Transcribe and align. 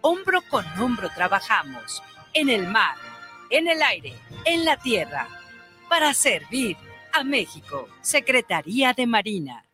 Hombro 0.00 0.40
con 0.50 0.64
hombro 0.80 1.08
trabajamos, 1.14 2.02
en 2.32 2.48
el 2.48 2.68
mar, 2.68 2.94
en 3.50 3.68
el 3.68 3.82
aire, 3.82 4.14
en 4.44 4.64
la 4.64 4.76
tierra, 4.76 5.28
para 5.88 6.14
servir 6.14 6.76
a 7.12 7.24
México. 7.24 7.88
Secretaría 8.02 8.92
de 8.92 9.06
Marina. 9.06 9.64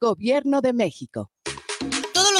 Gobierno 0.00 0.60
de 0.60 0.72
México. 0.72 1.30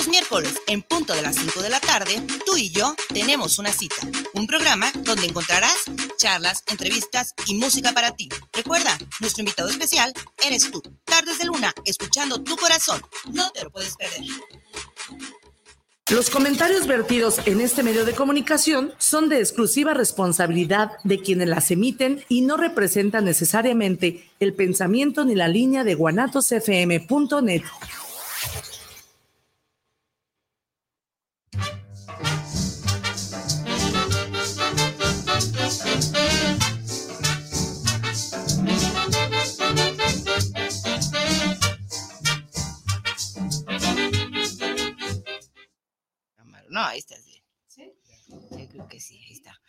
Miércoles, 0.09 0.55
en 0.67 0.83
punto 0.83 1.13
de 1.15 1.23
las 1.23 1.37
5 1.37 1.61
de 1.61 1.69
la 1.69 1.81
tarde, 1.81 2.23
tú 2.47 2.57
y 2.57 2.71
yo 2.71 2.95
tenemos 3.13 3.59
una 3.59 3.73
cita. 3.73 3.97
Un 4.33 4.47
programa 4.47 4.91
donde 5.05 5.27
encontrarás 5.27 5.85
charlas, 6.17 6.65
entrevistas 6.69 7.35
y 7.47 7.55
música 7.57 7.93
para 7.93 8.13
ti. 8.17 8.29
Recuerda, 8.53 8.97
nuestro 9.21 9.43
invitado 9.43 9.69
especial 9.69 10.13
eres 10.47 10.71
tú. 10.71 10.83
Tardes 11.05 11.39
de 11.39 11.45
Luna, 11.45 11.75
escuchando 11.85 12.43
tu 12.43 12.57
corazón. 12.57 13.03
No 13.33 13.51
te 13.51 13.65
lo 13.65 13.71
puedes 13.71 13.97
perder. 13.97 14.23
Los 16.11 16.31
comentarios 16.31 16.87
vertidos 16.87 17.41
en 17.45 17.61
este 17.61 17.83
medio 17.83 18.07
de 18.07 18.15
comunicación 18.15 18.95
son 18.97 19.29
de 19.29 19.41
exclusiva 19.41 19.93
responsabilidad 19.93 20.93
de 21.05 21.21
quienes 21.21 21.49
las 21.49 21.71
emiten 21.71 22.25
y 22.31 22.41
no 22.41 22.57
representan 22.57 23.27
necesariamente 23.27 24.31
el 24.41 24.55
pensamiento 24.55 25.27
ni 25.27 25.35
la 25.35 25.49
línea 25.49 25.85
de 25.85 25.95
guanatosfm.net. 25.95 27.63
No, 46.79 46.85
ahí 46.85 47.01
estás 47.01 47.25
bien. 47.27 47.43
¿Sí? 47.67 47.93
Yo 48.29 48.69
creo 48.69 48.87
que 48.87 49.01
sí, 49.01 49.21
ahí 49.27 49.33
está. 49.33 49.61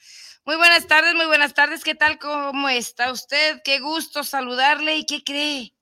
Muy 0.46 0.58
buenas 0.58 0.86
tardes, 0.86 1.16
muy 1.16 1.26
buenas 1.26 1.56
tardes. 1.56 1.84
¿Qué 1.84 1.96
tal? 1.96 2.20
¿Cómo 2.20 2.70
está 2.70 3.12
usted? 3.12 3.64
Qué 3.64 3.80
gusto 3.80 4.24
saludarle. 4.24 4.96
¿Y 4.98 5.08
qué 5.08 5.24
cree? 5.24 5.74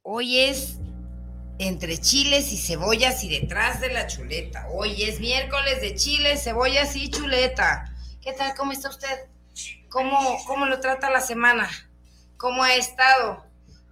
Hoy 0.00 0.38
es 0.38 0.76
entre 1.58 1.98
chiles 1.98 2.50
y 2.50 2.56
cebollas 2.56 3.22
y 3.24 3.28
detrás 3.28 3.82
de 3.82 3.92
la 3.92 4.06
chuleta. 4.06 4.66
Hoy 4.70 5.02
es 5.02 5.20
miércoles 5.20 5.82
de 5.82 5.96
chiles, 5.96 6.44
cebollas 6.44 6.96
y 6.96 7.10
chuleta. 7.10 7.94
¿Qué 8.22 8.32
tal? 8.32 8.54
¿Cómo 8.54 8.72
está 8.72 8.88
usted? 8.88 9.28
¿Cómo, 9.90 10.42
cómo 10.46 10.64
lo 10.64 10.80
trata 10.80 11.10
la 11.10 11.20
semana? 11.20 11.68
¿Cómo 12.38 12.62
ha 12.62 12.74
estado? 12.74 13.44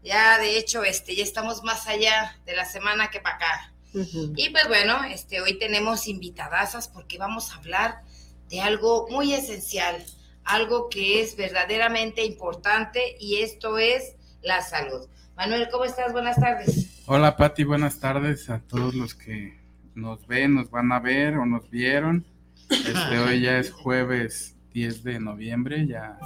Ya, 0.03 0.39
de 0.39 0.57
hecho, 0.57 0.85
este, 0.85 1.15
ya 1.15 1.23
estamos 1.23 1.65
más 1.65 1.87
allá 1.87 2.41
de 2.47 2.57
la 2.57 2.65
semana 2.65 3.11
que 3.11 3.21
para 3.21 3.37
acá. 3.37 3.72
Y 3.95 4.51
pues 4.51 4.69
bueno, 4.69 5.05
este, 5.05 5.41
hoy 5.43 5.59
tenemos 5.59 6.09
invitadasas 6.09 6.89
porque 6.89 7.19
vamos 7.19 7.53
a 7.53 7.57
hablar 7.57 8.03
de 8.49 8.61
algo 8.61 9.07
muy 9.11 9.35
esencial, 9.35 10.03
algo 10.45 10.89
que 10.89 11.21
es 11.21 11.37
verdaderamente 11.37 12.25
importante 12.25 13.17
y 13.21 13.39
esto 13.39 13.79
es 13.79 14.17
la 14.43 14.63
salud. 14.63 15.07
Manuel, 15.37 15.69
¿cómo 15.71 15.85
estás? 15.85 16.13
Buenas 16.13 16.37
tardes. 16.37 17.03
Hola 17.07 17.37
Pati, 17.37 17.65
buenas 17.65 18.01
tardes 18.01 18.49
a 18.49 18.61
todos 18.61 18.95
los 18.95 19.15
que 19.15 19.61
nos 19.95 20.27
ven, 20.27 20.55
nos 20.55 20.71
van 20.71 20.91
a 20.93 21.01
ver 21.01 21.37
o 21.37 21.45
nos 21.45 21.69
vieron. 21.69 22.25
Este, 22.71 23.19
hoy 23.19 23.43
ya 23.43 23.59
es 23.59 23.71
jueves 23.71 24.57
10 24.73 25.05
de 25.05 25.21
noviembre, 25.21 25.87
ya 25.87 26.19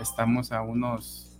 estamos 0.00 0.50
a 0.50 0.62
unos 0.62 1.38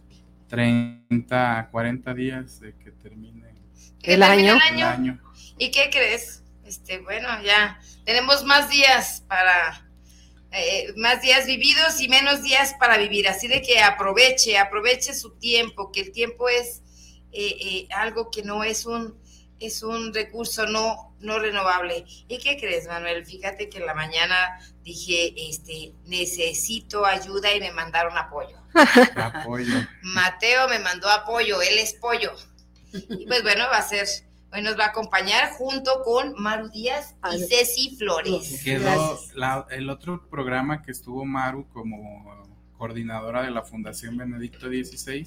30, 0.48 1.68
40 1.70 2.14
días 2.14 2.60
de 2.60 2.74
que 2.74 2.90
termine 2.90 3.61
el 4.02 4.22
año. 4.22 4.58
el 4.70 4.82
año. 4.82 5.20
¿Y 5.58 5.70
qué 5.70 5.90
crees? 5.90 6.42
Este, 6.64 6.98
bueno, 6.98 7.28
ya 7.42 7.80
tenemos 8.04 8.44
más 8.44 8.68
días 8.70 9.22
para, 9.28 9.88
eh, 10.50 10.92
más 10.96 11.22
días 11.22 11.46
vividos 11.46 12.00
y 12.00 12.08
menos 12.08 12.42
días 12.42 12.74
para 12.78 12.98
vivir. 12.98 13.28
Así 13.28 13.48
de 13.48 13.62
que 13.62 13.80
aproveche, 13.80 14.58
aproveche 14.58 15.14
su 15.14 15.38
tiempo, 15.38 15.92
que 15.92 16.00
el 16.00 16.12
tiempo 16.12 16.48
es 16.48 16.82
eh, 17.32 17.56
eh, 17.60 17.88
algo 17.94 18.30
que 18.30 18.42
no 18.42 18.64
es 18.64 18.86
un, 18.86 19.18
es 19.60 19.82
un 19.82 20.12
recurso 20.12 20.66
no, 20.66 21.14
no 21.20 21.38
renovable. 21.38 22.04
¿Y 22.28 22.38
qué 22.38 22.56
crees, 22.58 22.86
Manuel? 22.86 23.24
Fíjate 23.24 23.68
que 23.68 23.78
en 23.78 23.86
la 23.86 23.94
mañana 23.94 24.58
dije, 24.82 25.32
este, 25.48 25.94
necesito 26.04 27.06
ayuda 27.06 27.54
y 27.54 27.60
me 27.60 27.72
mandaron 27.72 28.16
apoyo. 28.18 28.56
apoyo. 29.16 29.74
Mateo 30.02 30.68
me 30.68 30.78
mandó 30.80 31.08
apoyo, 31.08 31.62
él 31.62 31.78
es 31.78 31.94
pollo. 31.94 32.32
Y 33.18 33.26
pues 33.26 33.42
bueno, 33.42 33.64
va 33.70 33.78
a 33.78 33.82
ser 33.82 34.06
Hoy 34.54 34.60
nos 34.60 34.78
va 34.78 34.84
a 34.84 34.88
acompañar 34.88 35.52
junto 35.52 36.02
con 36.02 36.34
Maru 36.36 36.68
Díaz 36.68 37.14
y 37.32 37.38
Ceci 37.38 37.96
Flores. 37.96 38.60
Quedó 38.62 39.18
el 39.70 39.88
otro 39.88 40.28
programa 40.28 40.82
que 40.82 40.90
estuvo 40.92 41.24
Maru 41.24 41.66
como 41.72 42.46
coordinadora 42.76 43.42
de 43.42 43.50
la 43.50 43.62
Fundación 43.62 44.18
Benedicto 44.18 44.66
XVI, 44.66 45.26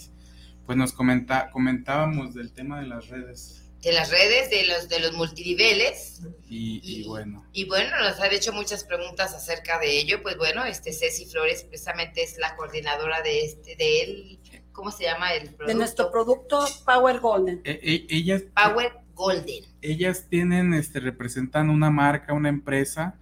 pues 0.68 0.78
nos 0.78 0.94
comenta, 0.94 1.50
comentábamos 1.50 2.36
del 2.36 2.52
tema 2.52 2.80
de 2.82 2.86
las 2.86 3.08
redes. 3.08 3.64
De 3.82 3.94
las 3.94 4.12
redes, 4.12 4.52
de 4.52 4.68
los, 4.68 4.90
de 4.90 5.00
los 5.00 5.14
multiniveles. 5.14 6.22
Y, 6.48 7.04
bueno. 7.08 7.48
Y 7.52 7.66
bueno, 7.66 7.98
nos 8.00 8.20
han 8.20 8.32
hecho 8.32 8.54
muchas 8.54 8.84
preguntas 8.84 9.34
acerca 9.34 9.80
de 9.80 9.98
ello. 9.98 10.22
Pues 10.22 10.38
bueno, 10.38 10.66
este 10.66 10.94
Ceci 10.94 11.26
Flores 11.26 11.64
precisamente 11.64 12.22
es 12.22 12.38
la 12.38 12.56
coordinadora 12.56 13.22
de 13.24 13.46
este, 13.46 13.76
de 13.76 14.02
él. 14.02 14.40
¿Cómo 14.76 14.92
se 14.92 15.06
llama 15.06 15.34
el 15.34 15.44
producto? 15.44 15.66
De 15.66 15.76
nuestro 15.76 16.12
producto 16.12 16.66
Power 16.86 17.20
Golden. 17.20 17.62
E, 17.64 17.80
e, 17.82 18.06
ella, 18.10 18.40
Power 18.54 18.92
Golden. 19.14 19.64
Ellas 19.82 20.28
tienen, 20.30 20.74
este, 20.74 21.00
representan 21.00 21.70
una 21.70 21.90
marca, 21.90 22.34
una 22.34 22.50
empresa, 22.50 23.16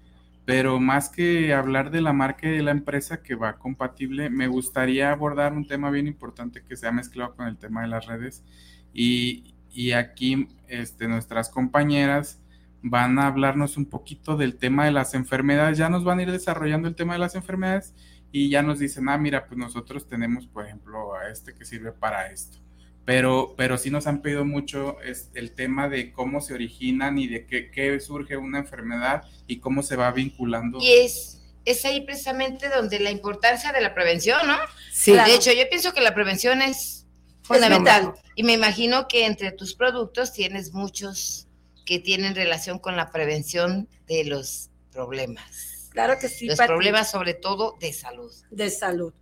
pero 0.45 0.79
más 0.79 1.09
que 1.09 1.53
hablar 1.53 1.91
de 1.91 2.01
la 2.01 2.11
marca 2.11 2.47
y 2.47 2.51
de 2.51 2.63
la 2.63 2.71
empresa 2.71 3.21
que 3.21 3.35
va 3.35 3.57
compatible, 3.59 4.29
me 4.29 4.47
gustaría 4.47 5.11
abordar 5.11 5.53
un 5.53 5.67
tema 5.67 5.91
bien 5.91 6.07
importante 6.07 6.63
que 6.67 6.75
se 6.75 6.87
ha 6.87 6.91
mezclado 6.91 7.35
con 7.35 7.47
el 7.47 7.57
tema 7.57 7.83
de 7.83 7.87
las 7.87 8.07
redes. 8.07 8.43
Y, 8.91 9.53
y 9.71 9.91
aquí 9.91 10.49
este, 10.67 11.07
nuestras 11.07 11.49
compañeras 11.49 12.41
van 12.81 13.17
a 13.19 13.27
hablarnos 13.27 13.77
un 13.77 13.85
poquito 13.85 14.35
del 14.35 14.57
tema 14.57 14.85
de 14.85 14.91
las 14.91 15.13
enfermedades. 15.13 15.77
Ya 15.77 15.89
nos 15.89 16.03
van 16.03 16.19
a 16.19 16.23
ir 16.23 16.31
desarrollando 16.31 16.87
el 16.87 16.95
tema 16.95 17.13
de 17.13 17.19
las 17.19 17.35
enfermedades 17.35 17.93
y 18.33 18.49
ya 18.49 18.61
nos 18.61 18.79
dicen, 18.79 19.07
ah, 19.07 19.17
mira, 19.17 19.45
pues 19.45 19.57
nosotros 19.57 20.05
tenemos, 20.05 20.45
por 20.47 20.65
ejemplo, 20.65 21.15
a 21.15 21.29
este 21.29 21.55
que 21.55 21.63
sirve 21.63 21.93
para 21.93 22.29
esto 22.29 22.57
pero, 23.05 23.53
pero 23.57 23.77
sí 23.77 23.89
nos 23.89 24.07
han 24.07 24.21
pedido 24.21 24.45
mucho 24.45 25.01
es 25.01 25.29
el 25.33 25.51
tema 25.51 25.89
de 25.89 26.13
cómo 26.13 26.39
se 26.39 26.53
originan 26.53 27.17
y 27.17 27.27
de 27.27 27.45
qué, 27.45 27.99
surge 27.99 28.37
una 28.37 28.59
enfermedad 28.59 29.23
y 29.45 29.59
cómo 29.59 29.83
se 29.83 29.97
va 29.97 30.11
vinculando. 30.11 30.79
Y 30.79 30.91
es, 30.93 31.41
es 31.65 31.83
ahí 31.83 32.01
precisamente 32.01 32.69
donde 32.69 32.99
la 32.99 33.11
importancia 33.11 33.73
de 33.73 33.81
la 33.81 33.93
prevención, 33.93 34.47
¿no? 34.47 34.57
Sí. 34.91 35.11
De 35.11 35.35
hecho, 35.35 35.51
yo 35.51 35.67
pienso 35.69 35.93
que 35.93 35.99
la 35.99 36.15
prevención 36.15 36.61
es 36.61 37.05
fundamental. 37.41 38.13
Y 38.35 38.43
me 38.43 38.53
imagino 38.53 39.07
que 39.09 39.25
entre 39.25 39.51
tus 39.51 39.75
productos 39.75 40.31
tienes 40.31 40.71
muchos 40.71 41.47
que 41.85 41.99
tienen 41.99 42.35
relación 42.35 42.79
con 42.79 42.95
la 42.95 43.11
prevención 43.11 43.89
de 44.07 44.23
los 44.23 44.69
problemas. 44.93 45.82
Claro 45.93 46.17
que 46.19 46.27
sí. 46.27 46.47
Los 46.47 46.57
problemas 46.59 47.09
sobre 47.09 47.33
todo 47.33 47.77
de 47.79 47.93
salud. 47.93 48.31
De 48.49 48.69
salud. 48.69 49.13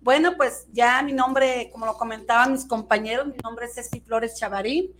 Bueno, 0.00 0.36
pues 0.36 0.66
ya 0.72 1.02
mi 1.02 1.12
nombre, 1.12 1.70
como 1.72 1.86
lo 1.86 1.96
comentaban 1.96 2.52
mis 2.52 2.66
compañeros, 2.66 3.26
mi 3.26 3.36
nombre 3.42 3.66
es 3.66 3.74
Ceci 3.74 4.00
Flores 4.00 4.36
Chavarín. 4.36 4.90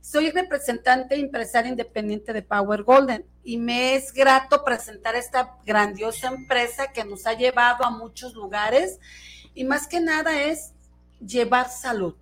Soy 0.00 0.30
representante 0.30 1.14
empresaria 1.14 1.70
independiente 1.70 2.32
de 2.32 2.42
Power 2.42 2.84
Golden 2.84 3.24
y 3.44 3.58
me 3.58 3.94
es 3.96 4.12
grato 4.12 4.64
presentar 4.64 5.14
esta 5.14 5.56
grandiosa 5.66 6.28
empresa 6.28 6.92
que 6.92 7.04
nos 7.04 7.26
ha 7.26 7.34
llevado 7.34 7.84
a 7.84 7.90
muchos 7.90 8.34
lugares 8.34 8.98
y 9.54 9.64
más 9.64 9.86
que 9.86 10.00
nada 10.00 10.42
es 10.42 10.72
llevar 11.24 11.68
salud 11.68 12.14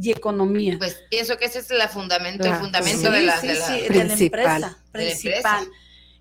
y 0.00 0.12
economía. 0.12 0.76
Pues 0.78 1.02
pienso 1.10 1.36
que 1.36 1.46
ese 1.46 1.60
es 1.60 1.70
el 1.70 1.80
fundamento, 1.88 2.46
el 2.46 2.54
fundamento 2.54 3.10
de, 3.10 3.22
la, 3.22 3.40
de, 3.40 3.54
la, 3.54 4.14
empresa 4.14 4.78
principal. 4.92 5.68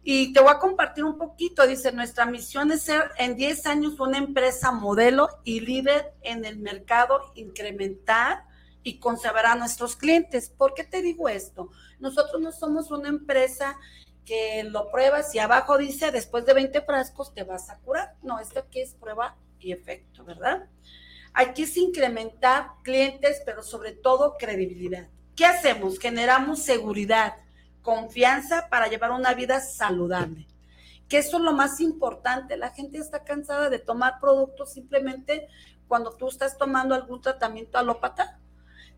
Y 0.06 0.34
te 0.34 0.42
voy 0.42 0.52
a 0.52 0.60
compartir 0.60 1.06
un 1.06 1.18
poquito, 1.18 1.66
dice, 1.66 1.94
nuestra 1.94 2.26
misión 2.26 2.72
es 2.72 2.82
ser 2.82 3.12
en 3.18 3.38
10 3.38 3.66
años 3.68 4.00
una 4.02 4.18
empresa 4.18 4.72
modelo 4.72 5.30
y 5.46 5.62
líder 5.62 6.14
en 6.22 6.44
el 6.44 6.60
mercado, 6.60 7.32
incrementar 7.36 8.44
y 8.84 9.00
conservar 9.00 9.46
a 9.46 9.56
nuestros 9.56 9.96
clientes. 9.96 10.50
¿Por 10.50 10.74
qué 10.74 10.84
te 10.84 11.02
digo 11.02 11.30
esto? 11.30 11.70
Nosotros 12.00 12.42
no 12.42 12.52
somos 12.52 12.92
una 12.92 13.08
empresa 13.08 13.80
que 14.26 14.64
lo 14.64 14.92
pruebas 14.92 15.34
y 15.36 15.40
abajo 15.40 15.78
dice, 15.78 16.12
después 16.12 16.46
de 16.46 16.54
20 16.54 16.82
frascos 16.82 17.34
te 17.34 17.44
vas 17.44 17.70
a 17.70 17.78
curar. 17.80 18.16
No, 18.22 18.40
esto 18.40 18.60
aquí 18.60 18.82
es 18.82 18.96
prueba 18.96 19.38
y 19.60 19.72
efecto, 19.72 20.26
¿verdad? 20.26 20.68
Aquí 21.34 21.64
es 21.64 21.78
incrementar 21.78 22.72
clientes, 22.84 23.42
pero 23.46 23.64
sobre 23.64 23.94
todo 23.94 24.36
credibilidad. 24.38 25.08
¿Qué 25.36 25.46
hacemos? 25.46 25.98
Generamos 25.98 26.62
seguridad 26.62 27.38
confianza 27.84 28.70
para 28.70 28.88
llevar 28.88 29.12
una 29.12 29.36
vida 29.36 29.60
saludable. 29.62 30.48
Que 31.08 31.20
eso 31.20 31.38
es 31.38 31.44
lo 31.44 31.54
más 31.54 31.80
importante. 31.80 32.58
La 32.58 32.72
gente 32.72 32.98
está 32.98 33.24
cansada 33.24 33.70
de 33.70 33.78
tomar 33.78 34.20
productos 34.20 34.74
simplemente 34.74 35.48
cuando 35.88 36.16
tú 36.16 36.28
estás 36.28 36.58
tomando 36.58 36.96
algún 36.96 37.22
tratamiento 37.22 37.78
alópata. 37.78 38.40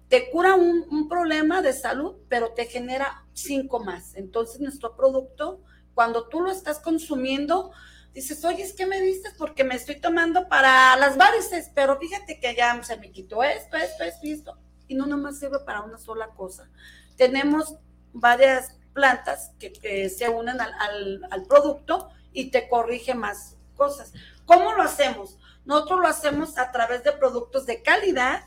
te 0.08 0.30
cura 0.30 0.56
un, 0.56 1.10
problema 1.10 1.64
de 1.64 1.74
salud, 1.74 2.16
pero 2.30 2.54
te 2.54 2.66
genera 2.68 3.26
cinco 3.34 3.84
más. 3.84 4.16
Entonces, 4.16 4.62
nuestro 4.62 4.96
producto, 4.96 5.62
cuando 5.96 6.28
tú 6.28 6.42
lo 6.42 6.52
estás 6.52 6.80
consumiendo, 6.80 7.72
dices, 8.14 8.46
oye, 8.46 8.62
es 8.62 8.74
que 8.74 8.86
me 8.86 9.02
dices 9.02 9.34
porque 9.36 9.64
me 9.64 9.76
estoy 9.76 10.00
tomando 10.00 10.48
para 10.48 10.96
las 10.96 11.18
varices, 11.18 11.72
pero 11.74 11.98
fíjate 12.00 12.40
que 12.40 12.56
ya 12.56 12.82
se 12.84 12.98
me 12.98 13.12
quitó 13.12 13.42
esto, 13.42 13.78
esto, 13.78 14.04
esto, 14.04 14.28
esto. 14.28 14.58
Y 14.88 14.94
no 14.94 15.08
nomás 15.08 15.40
sirve 15.40 15.60
para 15.66 15.82
una 15.82 15.98
sola 15.98 16.28
cosa. 16.28 16.70
Tenemos 17.18 17.76
varias 18.14 18.75
plantas 18.96 19.52
que, 19.60 20.10
se 20.10 20.30
unen 20.30 20.60
al, 20.60 21.22
al, 21.30 21.44
producto 21.44 22.10
y 22.32 22.50
te 22.50 22.68
corrige 22.68 23.14
más 23.14 23.58
cosas. 23.76 24.14
¿Cómo 24.46 24.74
lo 24.74 24.82
hacemos? 24.82 25.38
Nosotros 25.66 26.00
lo 26.00 26.08
hacemos 26.08 26.58
a 26.58 26.72
través 26.72 27.04
de 27.04 27.12
productos 27.12 27.68
de 27.68 27.84
calidad 27.84 28.44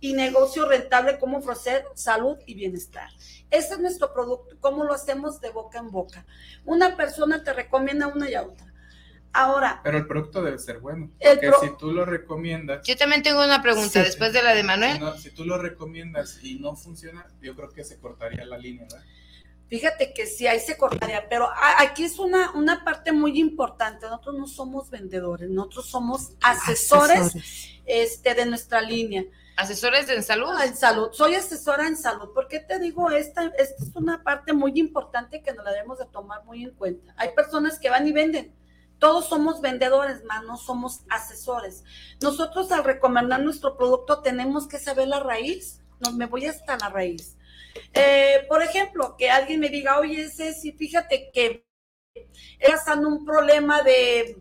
y 0.00 0.14
negocio 0.14 0.68
rentable, 0.68 1.18
como 1.18 1.38
ofrecer 1.38 1.84
salud 1.94 2.36
y 2.44 2.54
bienestar. 2.54 3.08
Ese 3.50 3.74
es 3.74 3.78
nuestro 3.78 4.12
producto, 4.12 4.56
cómo 4.60 4.82
lo 4.82 4.92
hacemos 4.92 5.40
de 5.40 5.50
boca 5.50 5.78
en 5.78 5.92
boca. 5.92 6.26
Una 6.64 6.96
persona 6.96 7.44
te 7.44 7.52
recomienda 7.52 8.08
una 8.08 8.28
y 8.28 8.34
otra. 8.34 8.66
Ahora. 9.32 9.80
Pero 9.84 9.96
el 9.96 10.06
producto 10.06 10.42
debe 10.42 10.58
ser 10.58 10.80
bueno. 10.80 11.10
Porque 11.18 11.52
si 11.60 11.76
tú 11.78 11.92
lo 11.92 12.04
recomiendas. 12.04 12.84
Yo 12.84 12.96
también 12.96 13.22
tengo 13.22 13.42
una 13.44 13.62
pregunta 13.62 14.02
después 14.02 14.32
de 14.32 14.42
la 14.42 14.54
de 14.54 14.64
Manuel. 14.64 15.00
Si, 15.18 15.30
tú 15.30 15.44
lo 15.44 15.56
recomiendas 15.56 16.42
y 16.42 16.58
no 16.58 16.74
funciona, 16.74 17.26
yo 17.40 17.54
creo 17.54 17.70
que 17.70 17.84
se 17.84 18.00
cortaría 18.00 18.44
la 18.44 18.58
línea, 18.58 18.82
¿verdad? 18.82 19.04
Fíjate 19.72 20.12
que 20.12 20.26
sí, 20.26 20.46
ahí 20.46 20.60
se 20.60 20.76
cortaría, 20.76 21.30
pero 21.30 21.48
aquí 21.78 22.04
es 22.04 22.18
una, 22.18 22.50
una 22.50 22.84
parte 22.84 23.10
muy 23.10 23.40
importante. 23.40 24.04
Nosotros 24.04 24.34
no 24.36 24.46
somos 24.46 24.90
vendedores, 24.90 25.48
nosotros 25.48 25.88
somos 25.88 26.32
asesores, 26.42 27.32
Este, 27.86 28.34
de 28.34 28.44
nuestra 28.44 28.82
línea. 28.82 29.24
¿Asesores 29.56 30.10
en 30.10 30.22
salud? 30.22 30.50
En 30.62 30.76
salud, 30.76 31.08
soy 31.12 31.36
asesora 31.36 31.86
en 31.86 31.96
salud. 31.96 32.34
¿Por 32.34 32.48
qué 32.48 32.60
te 32.60 32.78
digo 32.80 33.08
esta? 33.08 33.46
Esta 33.56 33.82
es 33.82 33.96
una 33.96 34.22
parte 34.22 34.52
muy 34.52 34.72
importante 34.78 35.42
que 35.42 35.54
nos 35.54 35.64
la 35.64 35.72
debemos 35.72 35.98
de 35.98 36.04
tomar 36.04 36.44
muy 36.44 36.64
en 36.64 36.72
cuenta. 36.72 37.14
Hay 37.16 37.30
personas 37.30 37.78
que 37.78 37.88
van 37.88 38.06
y 38.06 38.12
venden. 38.12 38.54
Todos 38.98 39.30
somos 39.30 39.62
vendedores, 39.62 40.22
más 40.24 40.44
no 40.44 40.58
somos 40.58 41.00
asesores. 41.08 41.82
Nosotros 42.20 42.70
al 42.72 42.84
recomendar 42.84 43.40
nuestro 43.40 43.78
producto 43.78 44.20
tenemos 44.20 44.68
que 44.68 44.78
saber 44.78 45.08
la 45.08 45.20
raíz. 45.20 45.80
No, 45.98 46.12
me 46.12 46.26
voy 46.26 46.44
hasta 46.44 46.76
la 46.76 46.90
raíz 46.90 47.38
eh, 47.92 48.44
por 48.48 48.62
ejemplo, 48.62 49.16
que 49.16 49.30
alguien 49.30 49.60
me 49.60 49.68
diga, 49.68 49.98
oye, 49.98 50.28
Ceci, 50.28 50.72
fíjate 50.72 51.30
que 51.32 51.66
está 52.58 52.72
pasando 52.72 53.08
un 53.08 53.24
problema 53.24 53.82
de, 53.82 54.36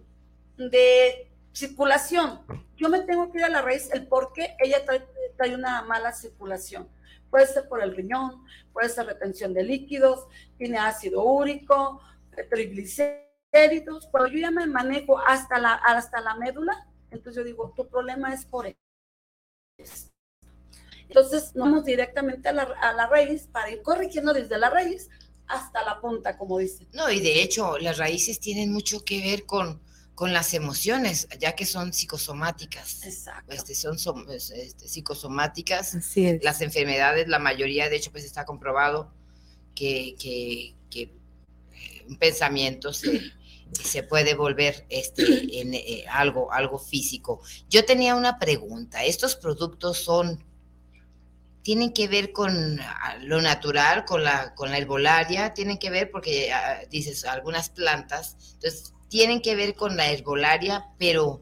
de 0.58 1.32
circulación. 1.54 2.46
Yo 2.76 2.90
me 2.90 3.02
tengo 3.02 3.32
que 3.32 3.40
ir 3.40 3.44
a 3.46 3.50
la 3.50 3.62
raíz, 3.62 3.92
el 3.94 4.08
por 4.08 4.34
qué 4.34 4.56
ella 4.60 4.84
trae, 4.86 5.56
una 5.56 5.82
mala 5.84 6.14
circulación. 6.14 6.88
Puede 7.30 7.48
ser 7.48 7.68
por 7.68 7.82
el 7.82 7.96
riñón, 7.96 8.46
puede 8.74 8.90
ser 8.90 9.08
retención 9.08 9.54
de 9.54 9.64
líquidos, 9.64 10.28
tiene 10.58 10.78
ácido 10.78 11.24
úrico, 11.24 12.02
triglicéridos. 12.50 14.08
Cuando 14.12 14.30
yo 14.30 14.40
ya 14.40 14.52
me 14.52 14.68
manejo 14.68 15.18
hasta 15.20 15.58
la, 15.58 15.74
hasta 15.74 16.22
la 16.22 16.36
médula, 16.36 16.88
entonces 17.10 17.42
yo 17.42 17.44
digo, 17.44 17.74
tu 17.76 17.88
problema 17.88 18.34
es 18.34 18.46
por 18.46 18.68
eso. 19.78 20.11
Entonces, 21.12 21.52
vamos 21.56 21.84
directamente 21.84 22.48
a 22.48 22.54
la, 22.54 23.08
raíz 23.08 23.50
para 23.52 23.70
ir 23.70 23.82
corrigiendo 23.82 24.34
desde 24.34 24.58
la 24.58 24.70
raíz 24.70 25.10
hasta 25.46 25.84
la 25.84 26.00
punta, 26.00 26.38
como 26.38 26.58
dicen. 26.58 26.88
No, 26.94 27.12
y 27.12 27.20
de 27.20 27.42
hecho, 27.42 27.78
las 27.80 27.98
raíces 27.98 28.40
tienen 28.40 28.72
mucho 28.72 29.04
que 29.04 29.20
ver 29.20 29.46
con, 29.46 29.82
con 30.16 30.32
las 30.32 30.54
emociones, 30.54 31.28
ya 31.38 31.54
que 31.54 31.66
son 31.66 31.92
psicosomáticas. 31.92 33.04
Exacto. 33.04 33.54
Este, 33.54 33.76
son 33.76 33.98
este, 34.30 34.88
psicosomáticas. 34.88 35.98
Las 36.42 36.62
enfermedades, 36.62 37.28
la 37.28 37.40
mayoría, 37.40 37.90
de 37.90 37.98
hecho, 37.98 38.14
pues 38.14 38.24
está 38.24 38.46
comprobado 38.46 39.12
que, 39.76 40.16
que, 40.18 40.76
que 40.90 41.02
eh, 41.02 42.06
un 42.08 42.16
pensamiento 42.16 42.94
se, 42.94 43.20
se 43.84 44.04
puede 44.04 44.34
volver 44.34 44.86
este, 44.88 45.60
en 45.60 45.74
eh, 45.74 46.06
algo, 46.10 46.54
algo 46.54 46.80
físico. 46.80 47.42
Yo 47.70 47.84
tenía 47.84 48.16
una 48.16 48.40
pregunta. 48.40 49.04
¿Estos 49.04 49.36
productos 49.36 49.98
son 49.98 50.42
tienen 51.64 51.94
que 51.94 52.08
ver 52.08 52.32
con 52.32 52.80
ah, 52.80 53.18
lo 53.22 53.42
natural, 53.42 54.06
con 54.06 54.24
la, 54.24 54.54
con 54.56 54.72
la 54.72 54.78
herbolaria, 54.78 55.54
tienen 55.54 55.78
que 55.78 55.90
ver 55.90 56.10
porque 56.12 56.52
ah, 56.52 56.82
dices 56.90 57.26
algunas 57.26 57.70
plantas, 57.70 58.36
entonces 58.54 58.94
tienen 59.10 59.42
que 59.42 59.56
ver 59.56 59.76
con 59.76 59.98
la 59.98 60.10
herbolaria, 60.10 60.86
pero 60.98 61.42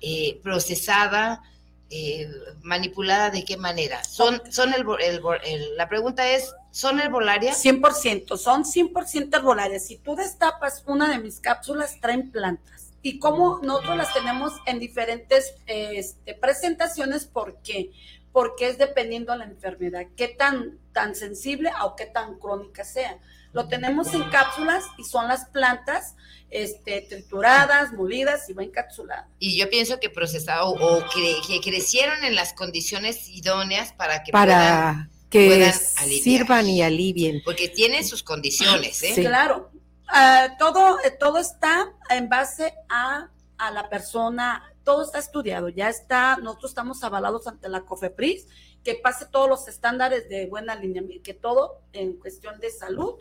eh, 0.00 0.40
procesada, 0.42 1.42
eh, 1.90 2.28
manipulada 2.62 3.30
de 3.30 3.44
qué 3.44 3.56
manera? 3.56 4.02
Son, 4.04 4.42
son 4.50 4.74
el, 4.74 5.76
la 5.76 5.88
pregunta 5.88 6.28
es, 6.28 6.52
¿son 6.70 7.00
herbolaria? 7.00 7.54
100%, 7.54 8.36
son 8.36 8.64
100% 8.64 9.36
herbolarias. 9.36 9.86
Si 9.86 9.96
tú 9.98 10.16
destapas 10.16 10.82
una 10.86 11.08
de 11.08 11.20
mis 11.20 11.40
cápsulas, 11.40 12.00
traen 12.00 12.30
plantas. 12.32 12.90
Y 13.00 13.18
como 13.18 13.60
nosotros 13.62 13.96
las 13.96 14.12
tenemos 14.12 14.54
en 14.66 14.80
diferentes 14.80 15.54
este, 15.66 16.34
presentaciones, 16.34 17.26
¿por 17.26 17.58
qué? 17.62 17.92
Porque 18.34 18.66
es 18.66 18.78
dependiendo 18.78 19.30
de 19.30 19.38
la 19.38 19.44
enfermedad, 19.44 20.06
qué 20.16 20.26
tan, 20.26 20.76
tan 20.92 21.14
sensible 21.14 21.70
o 21.84 21.94
qué 21.94 22.06
tan 22.06 22.36
crónica 22.40 22.82
sea. 22.82 23.16
Lo 23.52 23.68
tenemos 23.68 24.12
en 24.12 24.28
cápsulas 24.28 24.82
y 24.98 25.04
son 25.04 25.28
las 25.28 25.44
plantas 25.50 26.16
este, 26.50 27.02
trituradas, 27.02 27.92
molidas 27.92 28.50
y 28.50 28.52
va 28.52 28.64
encapsulada. 28.64 29.28
Y 29.38 29.56
yo 29.56 29.70
pienso 29.70 30.00
que 30.00 30.10
procesado 30.10 30.70
o 30.70 31.04
que, 31.14 31.60
crecieron 31.62 32.24
en 32.24 32.34
las 32.34 32.54
condiciones 32.54 33.28
idóneas 33.28 33.92
para 33.92 34.24
que 34.24 34.32
para 34.32 35.08
que 35.30 35.72
sirvan 35.72 36.68
y 36.68 36.82
alivien. 36.82 37.40
Porque 37.44 37.68
tienen 37.68 38.04
sus 38.04 38.24
condiciones, 38.24 39.00
¿eh? 39.04 39.12
Sí. 39.14 39.20
Claro. 39.20 39.70
Ah, 40.08 40.56
todo, 40.58 40.98
todo 41.20 41.38
está 41.38 41.92
en 42.10 42.28
base 42.28 42.74
a, 42.88 43.28
a 43.58 43.70
la 43.70 43.88
persona 43.88 44.73
todo 44.84 45.02
está 45.02 45.18
estudiado, 45.18 45.68
ya 45.68 45.88
está, 45.88 46.36
nosotros 46.36 46.70
estamos 46.70 47.02
avalados 47.02 47.46
ante 47.46 47.68
la 47.68 47.82
COFEPRIS, 47.82 48.46
que 48.82 48.94
pase 48.94 49.26
todos 49.26 49.48
los 49.48 49.66
estándares 49.66 50.28
de 50.28 50.46
buena 50.46 50.74
línea, 50.74 51.02
que 51.22 51.34
todo 51.34 51.80
en 51.92 52.14
cuestión 52.14 52.60
de 52.60 52.70
salud, 52.70 53.14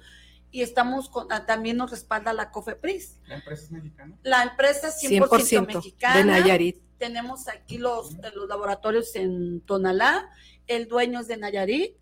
y 0.51 0.61
estamos 0.61 1.09
con, 1.09 1.31
ah, 1.31 1.45
también 1.45 1.77
nos 1.77 1.89
respalda 1.89 2.31
la 2.33 2.51
COFEPRIS. 2.51 3.19
¿La 3.25 3.35
empresa 3.35 3.63
es 3.63 3.71
mexicana? 3.71 4.17
La 4.21 4.43
empresa 4.43 4.89
es 4.89 5.01
100%, 5.01 5.65
mexicana. 5.65 6.17
De 6.17 6.25
Nayarit. 6.25 6.81
Tenemos 6.99 7.47
aquí 7.47 7.79
los, 7.79 8.13
los 8.35 8.47
laboratorios 8.47 9.15
en 9.15 9.61
Tonalá, 9.61 10.29
el 10.67 10.87
dueño 10.87 11.21
es 11.21 11.27
de 11.27 11.37
Nayarit, 11.37 11.95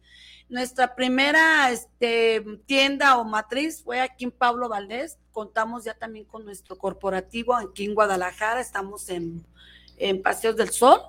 nuestra 0.52 0.96
primera 0.96 1.72
este, 1.72 2.44
tienda 2.66 3.18
o 3.18 3.24
matriz 3.24 3.82
fue 3.84 4.02
aquí 4.02 4.26
en 4.26 4.32
Pablo 4.32 4.68
Valdés. 4.68 5.18
Contamos 5.32 5.84
ya 5.84 5.94
también 5.94 6.26
con 6.26 6.46
nuestro 6.46 6.78
corporativo 6.78 7.54
aquí 7.56 7.86
en 7.86 7.96
Guadalajara. 7.96 8.62
Estamos 8.62 9.10
en, 9.10 9.46
en 9.98 10.22
Paseos 10.22 10.56
del 10.56 10.70
Sol. 10.72 11.02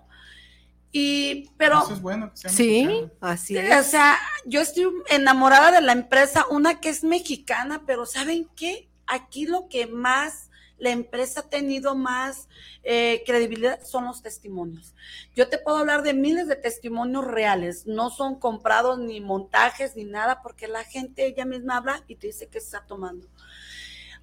Y, 0.93 1.51
pero. 1.57 1.83
Eso 1.83 1.95
es 1.95 2.03
bueno. 2.03 2.31
sí, 2.35 3.09
así 3.21 3.57
es. 3.57 3.87
O 3.87 3.91
sea, 3.91 4.19
yo 4.45 4.61
estoy 4.61 4.85
enamorada 5.09 5.73
de 5.73 5.81
la 5.81 5.93
empresa, 5.93 6.47
una 6.51 6.81
que 6.81 6.91
es 6.91 7.03
mexicana, 7.03 7.83
pero 7.87 8.05
¿saben 8.05 8.49
qué? 8.55 8.89
Aquí 9.07 9.47
lo 9.47 9.69
que 9.69 9.87
más 9.87 10.51
la 10.83 10.91
empresa 10.91 11.41
ha 11.41 11.49
tenido 11.49 11.95
más 11.95 12.49
eh, 12.83 13.23
credibilidad 13.25 13.81
son 13.85 14.05
los 14.05 14.21
testimonios. 14.21 14.95
Yo 15.37 15.49
te 15.49 15.59
puedo 15.59 15.77
hablar 15.77 16.03
de 16.03 16.13
miles 16.13 16.49
de 16.49 16.57
testimonios 16.57 17.25
reales, 17.25 17.87
no 17.87 18.11
son 18.11 18.41
comprados 18.41 18.99
ni 18.99 19.21
montajes 19.21 19.95
ni 19.95 20.03
nada, 20.03 20.43
porque 20.43 20.67
la 20.67 20.83
gente 20.83 21.25
ella 21.25 21.45
misma 21.45 21.77
habla 21.77 22.03
y 22.09 22.17
te 22.17 22.27
dice 22.27 22.49
que 22.49 22.59
está 22.59 22.85
tomando. 22.85 23.29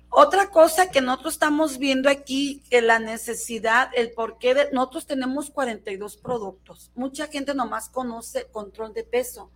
Otra 0.10 0.50
cosa 0.50 0.90
que 0.90 1.02
nosotros 1.02 1.34
estamos 1.34 1.78
viendo 1.78 2.10
aquí, 2.10 2.64
que 2.70 2.82
la 2.82 3.00
necesidad, 3.00 3.90
el 3.96 4.12
porqué 4.12 4.54
de, 4.54 4.70
nosotros 4.72 5.06
tenemos 5.06 5.52
42 5.52 6.18
productos. 6.18 6.92
Mucha 6.96 7.28
gente 7.28 7.54
nomás 7.54 7.90
conoce 7.90 8.48
control 8.52 8.94
de 8.94 9.04
peso 9.04 9.52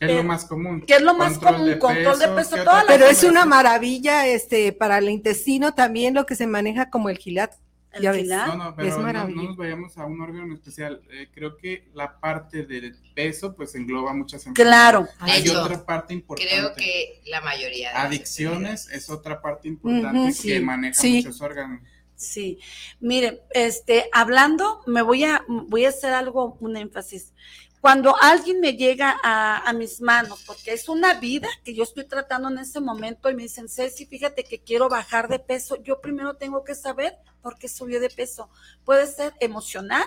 ¿Qué 0.00 0.06
es 0.06 0.16
lo 0.16 0.24
más 0.24 0.44
común? 0.46 0.82
¿Qué 0.86 0.94
es 0.94 1.02
lo 1.02 1.14
más 1.14 1.38
común? 1.38 1.78
control 1.78 2.18
de 2.18 2.28
peso. 2.28 2.56
Toda 2.56 2.84
Pero 2.86 3.04
es 3.04 3.22
una 3.22 3.44
maravilla 3.44 4.26
este 4.26 4.72
para 4.72 4.96
el 4.96 5.10
intestino 5.10 5.74
también 5.74 6.14
lo 6.14 6.24
que 6.24 6.36
se 6.36 6.46
maneja 6.46 6.88
como 6.88 7.10
el 7.10 7.18
gilat. 7.18 7.52
¿El 7.92 8.14
gilat? 8.14 8.46
No, 8.46 8.56
no, 8.56 8.76
pero 8.76 8.98
no, 9.00 9.42
nos 9.42 9.56
vayamos 9.56 9.98
a 9.98 10.06
un 10.06 10.20
órgano 10.20 10.54
especial. 10.54 11.02
Eh, 11.10 11.28
creo 11.32 11.56
que 11.56 11.88
la 11.92 12.20
parte 12.20 12.64
del 12.64 12.96
peso 13.14 13.54
pues 13.54 13.74
engloba 13.74 14.12
muchas 14.12 14.46
enfermedades. 14.46 14.90
Claro. 14.90 15.08
Hay 15.18 15.48
otra 15.48 15.84
parte 15.84 16.14
importante. 16.14 16.52
Creo 16.52 16.74
que 16.74 17.20
la 17.26 17.40
mayoría. 17.40 17.90
De 17.90 17.96
Adicciones 17.96 18.88
es 18.90 19.10
otra 19.10 19.42
parte 19.42 19.68
importante 19.68 20.32
que 20.40 20.60
maneja 20.60 21.02
muchos 21.02 21.40
órganos. 21.40 21.80
Sí, 22.14 22.58
mire, 23.00 23.44
este, 23.50 24.10
hablando, 24.12 24.82
me 24.86 25.00
voy 25.00 25.24
a, 25.24 25.42
voy 25.48 25.86
a 25.86 25.88
hacer 25.88 26.12
algo, 26.12 26.58
un 26.60 26.76
énfasis 26.76 27.32
cuando 27.80 28.14
alguien 28.20 28.60
me 28.60 28.74
llega 28.74 29.18
a, 29.22 29.72
mis 29.72 30.02
manos, 30.02 30.44
porque 30.46 30.72
es 30.72 30.88
una 30.88 31.14
vida 31.14 31.48
que 31.64 31.74
yo 31.74 31.82
estoy 31.82 32.04
tratando 32.04 32.50
en 32.50 32.58
ese 32.58 32.78
momento 32.78 33.30
y 33.30 33.34
me 33.34 33.44
dicen, 33.44 33.68
Ceci, 33.68 34.04
fíjate 34.04 34.44
que 34.44 34.60
quiero 34.60 34.90
bajar 34.90 35.28
de 35.28 35.38
peso, 35.38 35.76
yo 35.82 36.00
primero 36.00 36.36
tengo 36.36 36.62
que 36.62 36.74
saber 36.74 37.16
por 37.40 37.58
qué 37.58 37.68
subió 37.68 37.98
de 37.98 38.10
peso. 38.10 38.50
Puede 38.84 39.06
ser 39.06 39.32
emocional, 39.40 40.04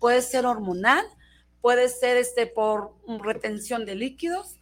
puede 0.00 0.22
ser 0.22 0.44
hormonal, 0.44 1.06
puede 1.60 1.88
ser 1.88 2.16
este 2.16 2.46
por 2.48 2.96
retención 3.06 3.86
de 3.86 3.94
líquidos, 3.94 4.56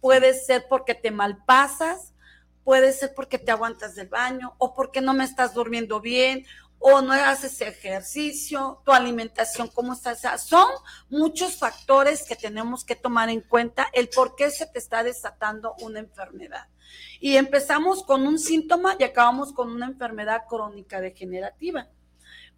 puede 0.00 0.32
ser 0.32 0.64
porque 0.66 0.94
te 0.94 1.10
malpasas, 1.10 2.14
puede 2.64 2.92
ser 2.92 3.12
porque 3.14 3.38
te 3.38 3.50
aguantas 3.50 3.94
del 3.94 4.08
baño 4.08 4.54
o 4.56 4.74
porque 4.74 5.02
no 5.02 5.12
me 5.12 5.24
estás 5.24 5.52
durmiendo 5.52 6.00
bien 6.00 6.46
o 6.78 7.00
no 7.02 7.12
haces 7.12 7.60
ejercicio, 7.60 8.80
tu 8.84 8.92
alimentación, 8.92 9.68
cómo 9.68 9.92
estás. 9.92 10.46
son 10.46 10.68
muchos 11.08 11.56
factores 11.56 12.24
que 12.24 12.36
tenemos 12.36 12.84
que 12.84 12.94
tomar 12.94 13.28
en 13.30 13.40
cuenta 13.40 13.88
el 13.92 14.08
por 14.08 14.36
qué 14.36 14.50
se 14.50 14.66
te 14.66 14.78
está 14.78 15.02
desatando 15.02 15.74
una 15.80 15.98
enfermedad. 15.98 16.68
Y 17.20 17.36
empezamos 17.36 18.02
con 18.04 18.26
un 18.26 18.38
síntoma 18.38 18.96
y 18.98 19.04
acabamos 19.04 19.52
con 19.52 19.70
una 19.70 19.86
enfermedad 19.86 20.42
crónica 20.48 21.00
degenerativa. 21.00 21.88